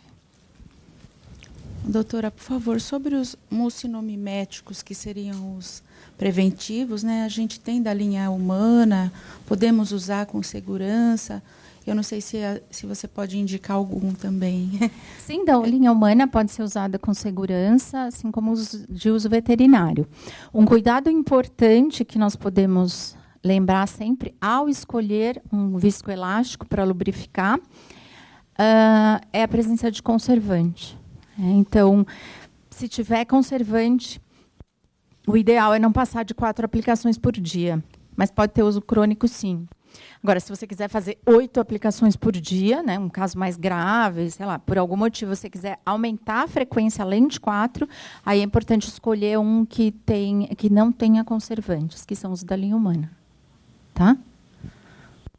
Doutora, 1.86 2.30
por 2.30 2.42
favor, 2.42 2.80
sobre 2.80 3.14
os 3.14 3.36
mucinomiméticos, 3.50 4.82
que 4.82 4.94
seriam 4.94 5.56
os 5.58 5.82
preventivos, 6.16 7.02
né? 7.02 7.24
A 7.24 7.28
gente 7.28 7.60
tem 7.60 7.82
da 7.82 7.92
linha 7.92 8.30
humana, 8.30 9.12
podemos 9.46 9.92
usar 9.92 10.24
com 10.24 10.42
segurança. 10.42 11.42
Eu 11.86 11.94
não 11.94 12.02
sei 12.02 12.22
se, 12.22 12.38
se 12.70 12.86
você 12.86 13.06
pode 13.06 13.38
indicar 13.38 13.76
algum 13.76 14.14
também. 14.14 14.70
Sim, 15.20 15.44
da 15.44 15.58
linha 15.58 15.92
humana 15.92 16.26
pode 16.26 16.52
ser 16.52 16.62
usada 16.62 16.98
com 16.98 17.12
segurança, 17.12 18.04
assim 18.04 18.30
como 18.30 18.52
os 18.52 18.86
de 18.88 19.10
uso 19.10 19.28
veterinário. 19.28 20.08
Um 20.54 20.64
cuidado 20.64 21.10
importante 21.10 22.02
que 22.02 22.18
nós 22.18 22.34
podemos 22.34 23.14
lembrar 23.44 23.86
sempre 23.86 24.34
ao 24.40 24.70
escolher 24.70 25.42
um 25.52 25.76
viscoelástico 25.76 26.66
para 26.66 26.82
lubrificar 26.82 27.58
uh, 27.58 29.20
é 29.30 29.42
a 29.42 29.48
presença 29.48 29.90
de 29.90 30.02
conservante. 30.02 31.03
É, 31.38 31.42
então, 31.42 32.06
se 32.70 32.88
tiver 32.88 33.24
conservante, 33.24 34.20
o 35.26 35.36
ideal 35.36 35.74
é 35.74 35.78
não 35.78 35.92
passar 35.92 36.24
de 36.24 36.34
quatro 36.34 36.64
aplicações 36.64 37.18
por 37.18 37.32
dia, 37.32 37.82
mas 38.16 38.30
pode 38.30 38.52
ter 38.52 38.62
uso 38.62 38.80
crônico, 38.80 39.26
sim. 39.26 39.66
Agora, 40.22 40.40
se 40.40 40.48
você 40.48 40.66
quiser 40.66 40.88
fazer 40.88 41.18
oito 41.26 41.60
aplicações 41.60 42.16
por 42.16 42.32
dia, 42.32 42.82
né, 42.82 42.98
um 42.98 43.08
caso 43.08 43.38
mais 43.38 43.56
grave, 43.56 44.30
sei 44.30 44.46
lá, 44.46 44.58
por 44.58 44.78
algum 44.78 44.96
motivo 44.96 45.34
você 45.34 45.48
quiser 45.48 45.78
aumentar 45.84 46.44
a 46.44 46.48
frequência 46.48 47.04
além 47.04 47.28
de 47.28 47.38
quatro, 47.38 47.88
aí 48.24 48.40
é 48.40 48.42
importante 48.42 48.88
escolher 48.88 49.38
um 49.38 49.64
que, 49.64 49.92
tem, 49.92 50.46
que 50.56 50.70
não 50.70 50.90
tenha 50.90 51.22
conservantes, 51.24 52.04
que 52.04 52.16
são 52.16 52.32
os 52.32 52.42
da 52.42 52.56
linha 52.56 52.76
humana. 52.76 53.10
Tá? 53.92 54.16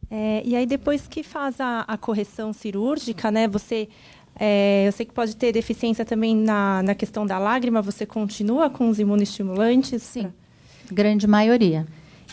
É, 0.10 0.44
e 0.46 0.56
aí, 0.56 0.66
depois 0.66 1.08
que 1.08 1.24
faz 1.24 1.60
a, 1.60 1.82
a 1.82 1.98
correção 1.98 2.54
cirúrgica, 2.54 3.32
né, 3.32 3.48
você 3.48 3.90
é, 4.40 4.88
eu 4.88 4.92
sei 4.92 5.06
que 5.06 5.14
pode 5.14 5.36
ter 5.36 5.52
deficiência 5.52 6.04
também 6.04 6.36
na, 6.36 6.84
na 6.84 6.96
questão 6.96 7.26
da 7.26 7.38
lágrima. 7.38 7.82
Você 7.82 8.06
continua 8.06 8.70
com 8.70 8.90
os 8.90 9.00
imunoestimulantes? 9.00 10.04
Sim, 10.04 10.32
grande 10.92 11.28
maioria. 11.28 11.86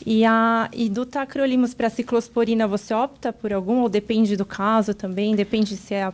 E, 0.05 0.25
a, 0.25 0.69
e 0.73 0.89
do 0.89 1.07
tacrolimus 1.07 1.75
para 1.75 1.89
ciclosporina, 1.89 2.67
você 2.67 2.93
opta 2.93 3.33
por 3.33 3.53
algum 3.53 3.81
ou 3.81 3.89
depende 3.89 4.37
do 4.37 4.45
caso 4.45 4.95
também? 4.95 5.37
Depende 5.37 5.77
se 5.77 5.95
é 5.95 6.05
a 6.05 6.13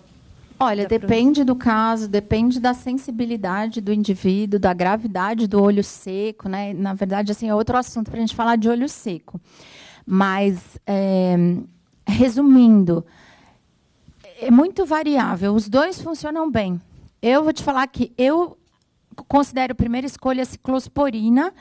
Olha, 0.61 0.89
depende 0.89 1.45
do 1.45 1.55
caso, 1.55 2.09
depende 2.09 2.59
da 2.59 2.75
sensibilidade 2.75 3.81
do 3.81 3.93
indivíduo, 3.93 4.59
da 4.59 4.75
gravidade 4.75 5.47
do 5.47 5.63
olho 5.63 5.85
seco, 5.85 6.49
né? 6.49 6.75
Na 6.75 6.95
verdade, 6.95 7.31
assim, 7.31 7.49
é 7.49 7.55
outro 7.55 7.77
assunto 7.77 8.11
para 8.11 8.19
a 8.19 8.21
gente 8.21 8.35
falar 8.35 8.57
de 8.57 8.69
olho 8.69 8.89
seco. 8.89 9.41
Mas, 10.05 10.77
é, 10.85 11.37
resumindo, 12.05 13.07
é 14.41 14.51
muito 14.51 14.87
variável. 14.87 15.55
Os 15.55 15.69
dois 15.69 16.01
funcionam 16.01 16.51
bem. 16.51 16.81
Eu 17.21 17.43
vou 17.43 17.53
te 17.53 17.63
falar 17.63 17.87
que 17.89 18.13
eu 18.17 18.57
considero 19.27 19.73
a 19.73 19.75
primeira 19.75 20.07
escolha 20.07 20.43
a 20.43 20.47
ciclosporina, 20.47 21.53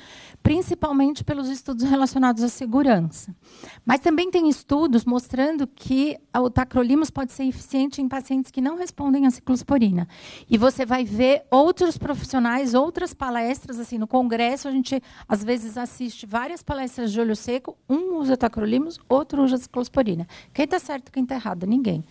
principalmente 0.44 1.24
pelos 1.24 1.50
estudos 1.50 1.90
relacionados 1.90 2.44
à 2.44 2.48
segurança. 2.48 3.36
Mas 3.84 4.00
também 4.00 4.30
tem 4.30 4.48
estudos 4.48 5.04
mostrando 5.04 5.66
que 5.66 6.16
o 6.36 6.52
tacrolimus 6.52 7.10
pode 7.10 7.32
ser 7.32 7.46
eficiente 7.46 8.00
em 8.00 8.08
pacientes 8.08 8.52
que 8.52 8.62
não 8.62 8.78
respondem 8.78 9.26
à 9.26 9.32
ciclosporina. 9.32 10.08
E 10.48 10.56
você 10.56 10.86
vai 10.86 11.04
ver 11.04 11.46
outros 11.50 11.98
profissionais, 11.98 12.76
outras 12.76 13.12
palestras, 13.12 13.80
assim, 13.80 13.98
no 13.98 14.06
congresso 14.06 14.68
a 14.68 14.72
gente 14.72 15.02
às 15.28 15.44
vezes 15.44 15.80
assiste 15.80 16.28
várias 16.28 16.62
palestras 16.62 17.12
de 17.12 17.20
olho 17.20 17.36
seco, 17.36 17.76
um 17.90 18.18
usa 18.18 18.38
tacrolimus, 18.38 19.00
outro 19.10 19.44
usa 19.44 19.58
ciclosporina. 19.58 20.28
Quem 20.54 20.66
está 20.66 20.78
certo, 20.78 21.12
quem 21.12 21.24
está 21.24 21.34
errado? 21.34 21.66
Ninguém 21.66 22.06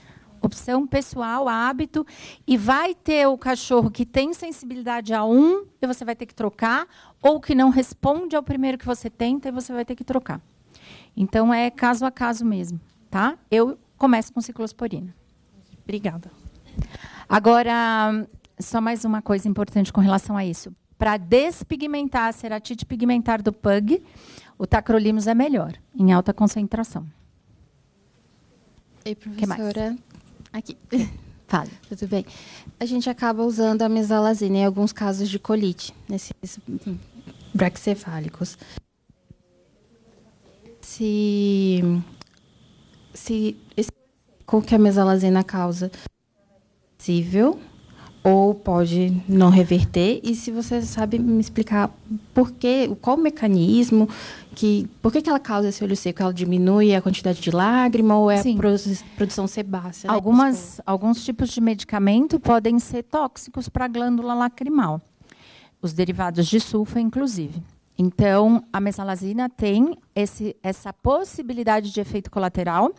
opção 0.47 0.87
pessoal, 0.87 1.49
hábito, 1.49 2.07
e 2.47 2.57
vai 2.57 2.95
ter 2.95 3.27
o 3.27 3.37
cachorro 3.37 3.91
que 3.91 4.07
tem 4.07 4.33
sensibilidade 4.33 5.13
a 5.13 5.25
um 5.25 5.67
e 5.81 5.87
você 5.87 6.05
vai 6.05 6.17
ter 6.17 6.27
que 6.27 6.35
trocar, 6.35 6.87
ou 7.23 7.41
que 7.41 7.55
não 7.55 7.71
responde 7.71 8.35
ao 8.37 8.43
primeiro 8.43 8.79
que 8.79 8.87
você 8.87 9.11
tenta 9.11 9.49
e 9.49 9.53
você 9.53 9.73
vai 9.73 9.85
ter 9.85 9.95
que 9.95 10.05
trocar. 10.05 10.41
Então 11.17 11.53
é 11.53 11.71
caso 11.71 12.05
a 12.05 12.11
caso 12.11 12.45
mesmo, 12.45 12.81
tá? 13.11 13.39
Eu 13.51 13.79
começo 13.97 14.33
com 14.33 14.41
ciclosporina. 14.41 15.15
Obrigada. 15.85 16.31
Agora, 17.29 18.27
só 18.59 18.81
mais 18.81 19.05
uma 19.05 19.23
coisa 19.23 19.49
importante 19.49 19.93
com 19.93 20.01
relação 20.01 20.37
a 20.37 20.45
isso. 20.45 20.75
Para 20.99 21.17
despigmentar 21.17 22.29
a 22.29 22.33
ceratite 22.33 22.87
pigmentar 22.87 23.43
do 23.43 23.53
pug, 23.53 24.03
o 24.59 24.67
tacrolimus 24.67 25.27
é 25.27 25.35
melhor, 25.35 25.75
em 25.95 26.13
alta 26.13 26.33
concentração. 26.33 27.07
Ei, 29.05 29.15
professora. 29.15 29.97
Aqui. 30.57 30.75
Fale. 31.47 31.71
Tudo 31.87 32.09
bem. 32.09 32.25
A 32.81 32.87
gente 32.87 33.11
acaba 33.11 33.45
usando 33.45 33.83
a 33.83 33.89
mesalazina 33.89 34.57
em 34.57 34.65
alguns 34.65 34.91
casos 34.91 35.29
de 35.29 35.39
colite, 35.39 35.95
nesses 36.09 36.33
braxcefálicos. 37.55 38.57
Se, 40.81 41.83
se 43.13 43.57
esse 43.77 43.91
com 44.47 44.63
que 44.63 44.75
a 44.75 44.79
mesalazina 44.79 45.45
causa 45.45 45.87
é 45.87 46.59
possível 46.97 47.61
ou 48.27 48.53
pode 48.53 49.23
não 49.29 49.51
reverter 49.51 50.21
e 50.25 50.35
se 50.35 50.51
você 50.51 50.83
sabe 50.83 51.17
me 51.17 51.41
explicar 51.41 51.95
por 52.35 52.51
quê, 52.51 52.91
qual 53.01 53.17
o 53.17 53.21
mecanismo 53.21 54.09
que 54.53 54.89
por 55.01 55.13
que, 55.13 55.23
que 55.23 55.31
ela 55.31 55.39
causa 55.39 55.69
esse 55.69 55.85
olho 55.85 55.97
seco? 55.97 56.25
Ela 56.25 56.35
diminui 56.35 56.93
a 56.93 57.01
quantidade 57.01 57.41
de 57.41 57.53
lágrima 57.53 58.19
ou 58.19 58.29
é 58.29 58.39
Sim. 58.39 58.59
a 58.59 59.15
produção 59.15 59.47
sebácea? 59.47 60.09
Né? 60.09 60.15
Algumas, 60.15 60.81
alguns 60.85 61.25
tipos 61.25 61.51
de 61.51 61.61
medicamento 61.61 62.41
podem 62.41 62.81
ser 62.81 63.05
tóxicos 63.05 63.69
para 63.69 63.85
a 63.85 63.89
glândula 63.89 64.35
lacrimal, 64.35 65.01
os 65.81 65.93
derivados 65.93 66.49
de 66.49 66.59
sulfa, 66.59 66.99
inclusive. 66.99 67.63
Então, 67.97 68.65
a 68.73 68.81
mesalazina 68.81 69.49
tem 69.49 69.97
esse, 70.17 70.57
essa 70.65 70.93
possibilidade 70.93 71.93
de 71.93 72.01
efeito 72.01 72.29
colateral. 72.29 72.93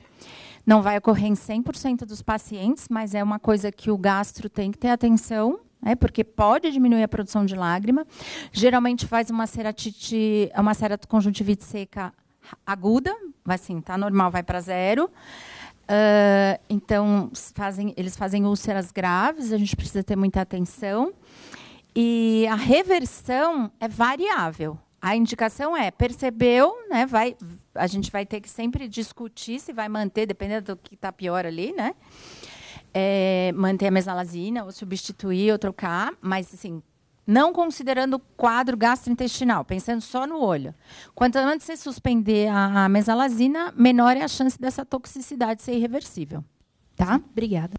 Não 0.68 0.82
vai 0.82 0.98
ocorrer 0.98 1.28
em 1.28 1.34
100% 1.34 2.00
dos 2.00 2.22
pacientes, 2.22 2.88
mas 2.90 3.16
é 3.16 3.24
uma 3.24 3.40
coisa 3.40 3.72
que 3.72 3.90
o 3.90 3.98
gastro 3.98 4.50
tem 4.50 4.70
que 4.70 4.78
ter 4.78 4.90
atenção, 4.90 5.62
né, 5.82 5.96
porque 5.96 6.26
pode 6.26 6.70
diminuir 6.72 7.04
a 7.04 7.08
produção 7.08 7.46
de 7.46 7.56
lágrima. 7.56 8.06
Geralmente 8.52 9.08
faz 9.08 9.30
uma 9.30 9.48
ceratite, 9.48 10.52
uma 10.58 10.74
ceratoconjuntivite 10.74 11.64
seca 11.64 12.14
aguda, 12.66 13.16
assim, 13.46 13.80
tá 13.80 13.98
normal, 13.98 14.30
vai 14.30 14.44
para 14.44 14.60
zero. 14.60 15.06
Uh, 15.06 16.60
então, 16.70 17.32
fazem, 17.56 17.94
eles 17.96 18.18
fazem 18.18 18.46
úlceras 18.46 18.92
graves, 18.92 19.54
a 19.54 19.58
gente 19.58 19.74
precisa 19.74 20.04
ter 20.04 20.18
muita 20.18 20.42
atenção. 20.42 21.14
E 21.96 22.46
a 22.52 22.56
reversão 22.56 23.72
é 23.80 23.88
variável. 23.88 24.78
A 25.08 25.16
indicação 25.16 25.78
é, 25.78 25.90
percebeu, 25.90 26.76
né, 26.90 27.06
vai, 27.06 27.38
a 27.74 27.88
gente 27.88 28.12
vai 28.12 28.26
ter 28.26 28.42
que 28.42 28.50
sempre 28.50 28.90
discutir 28.90 29.58
se 29.58 29.72
vai 29.72 29.88
manter, 29.88 30.26
dependendo 30.26 30.76
do 30.76 30.82
que 30.82 30.96
está 30.96 31.14
pior 31.14 31.46
ali, 31.46 31.72
né? 31.72 31.96
É, 32.94 33.54
manter 33.56 33.88
a 33.88 33.92
mesalazina 33.92 34.66
ou 34.66 34.72
substituir 34.74 35.50
ou 35.50 35.58
trocar, 35.58 36.14
mas 36.20 36.54
assim, 36.54 36.84
não 37.26 37.54
considerando 37.54 38.16
o 38.16 38.20
quadro 38.20 38.76
gastrointestinal, 38.76 39.64
pensando 39.64 40.02
só 40.02 40.28
no 40.28 40.42
olho. 40.42 40.76
Quanto 41.16 41.38
antes 41.38 41.66
você 41.66 41.78
suspender 41.78 42.50
a 42.50 42.90
mesalazina, 42.90 43.74
menor 43.78 44.18
é 44.18 44.24
a 44.24 44.28
chance 44.28 44.60
dessa 44.60 44.84
toxicidade 44.84 45.62
ser 45.62 45.76
irreversível. 45.76 46.44
Tá? 46.98 47.22
Obrigada. 47.32 47.76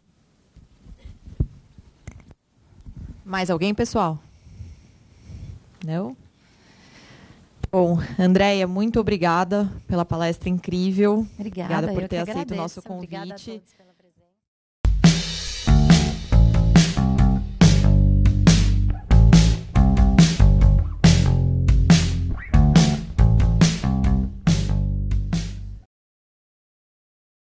Mais 3.22 3.50
alguém, 3.50 3.74
pessoal? 3.74 4.18
Não? 5.84 6.16
Bom, 7.70 7.98
Andréia, 8.18 8.66
muito 8.66 8.98
obrigada 8.98 9.70
pela 9.86 10.04
palestra 10.04 10.48
incrível. 10.48 11.26
Obrigada, 11.38 11.74
obrigada 11.74 11.92
por 11.92 12.08
ter 12.08 12.18
aceito 12.18 12.52
o 12.52 12.56
nosso 12.56 12.82
convite. 12.82 13.62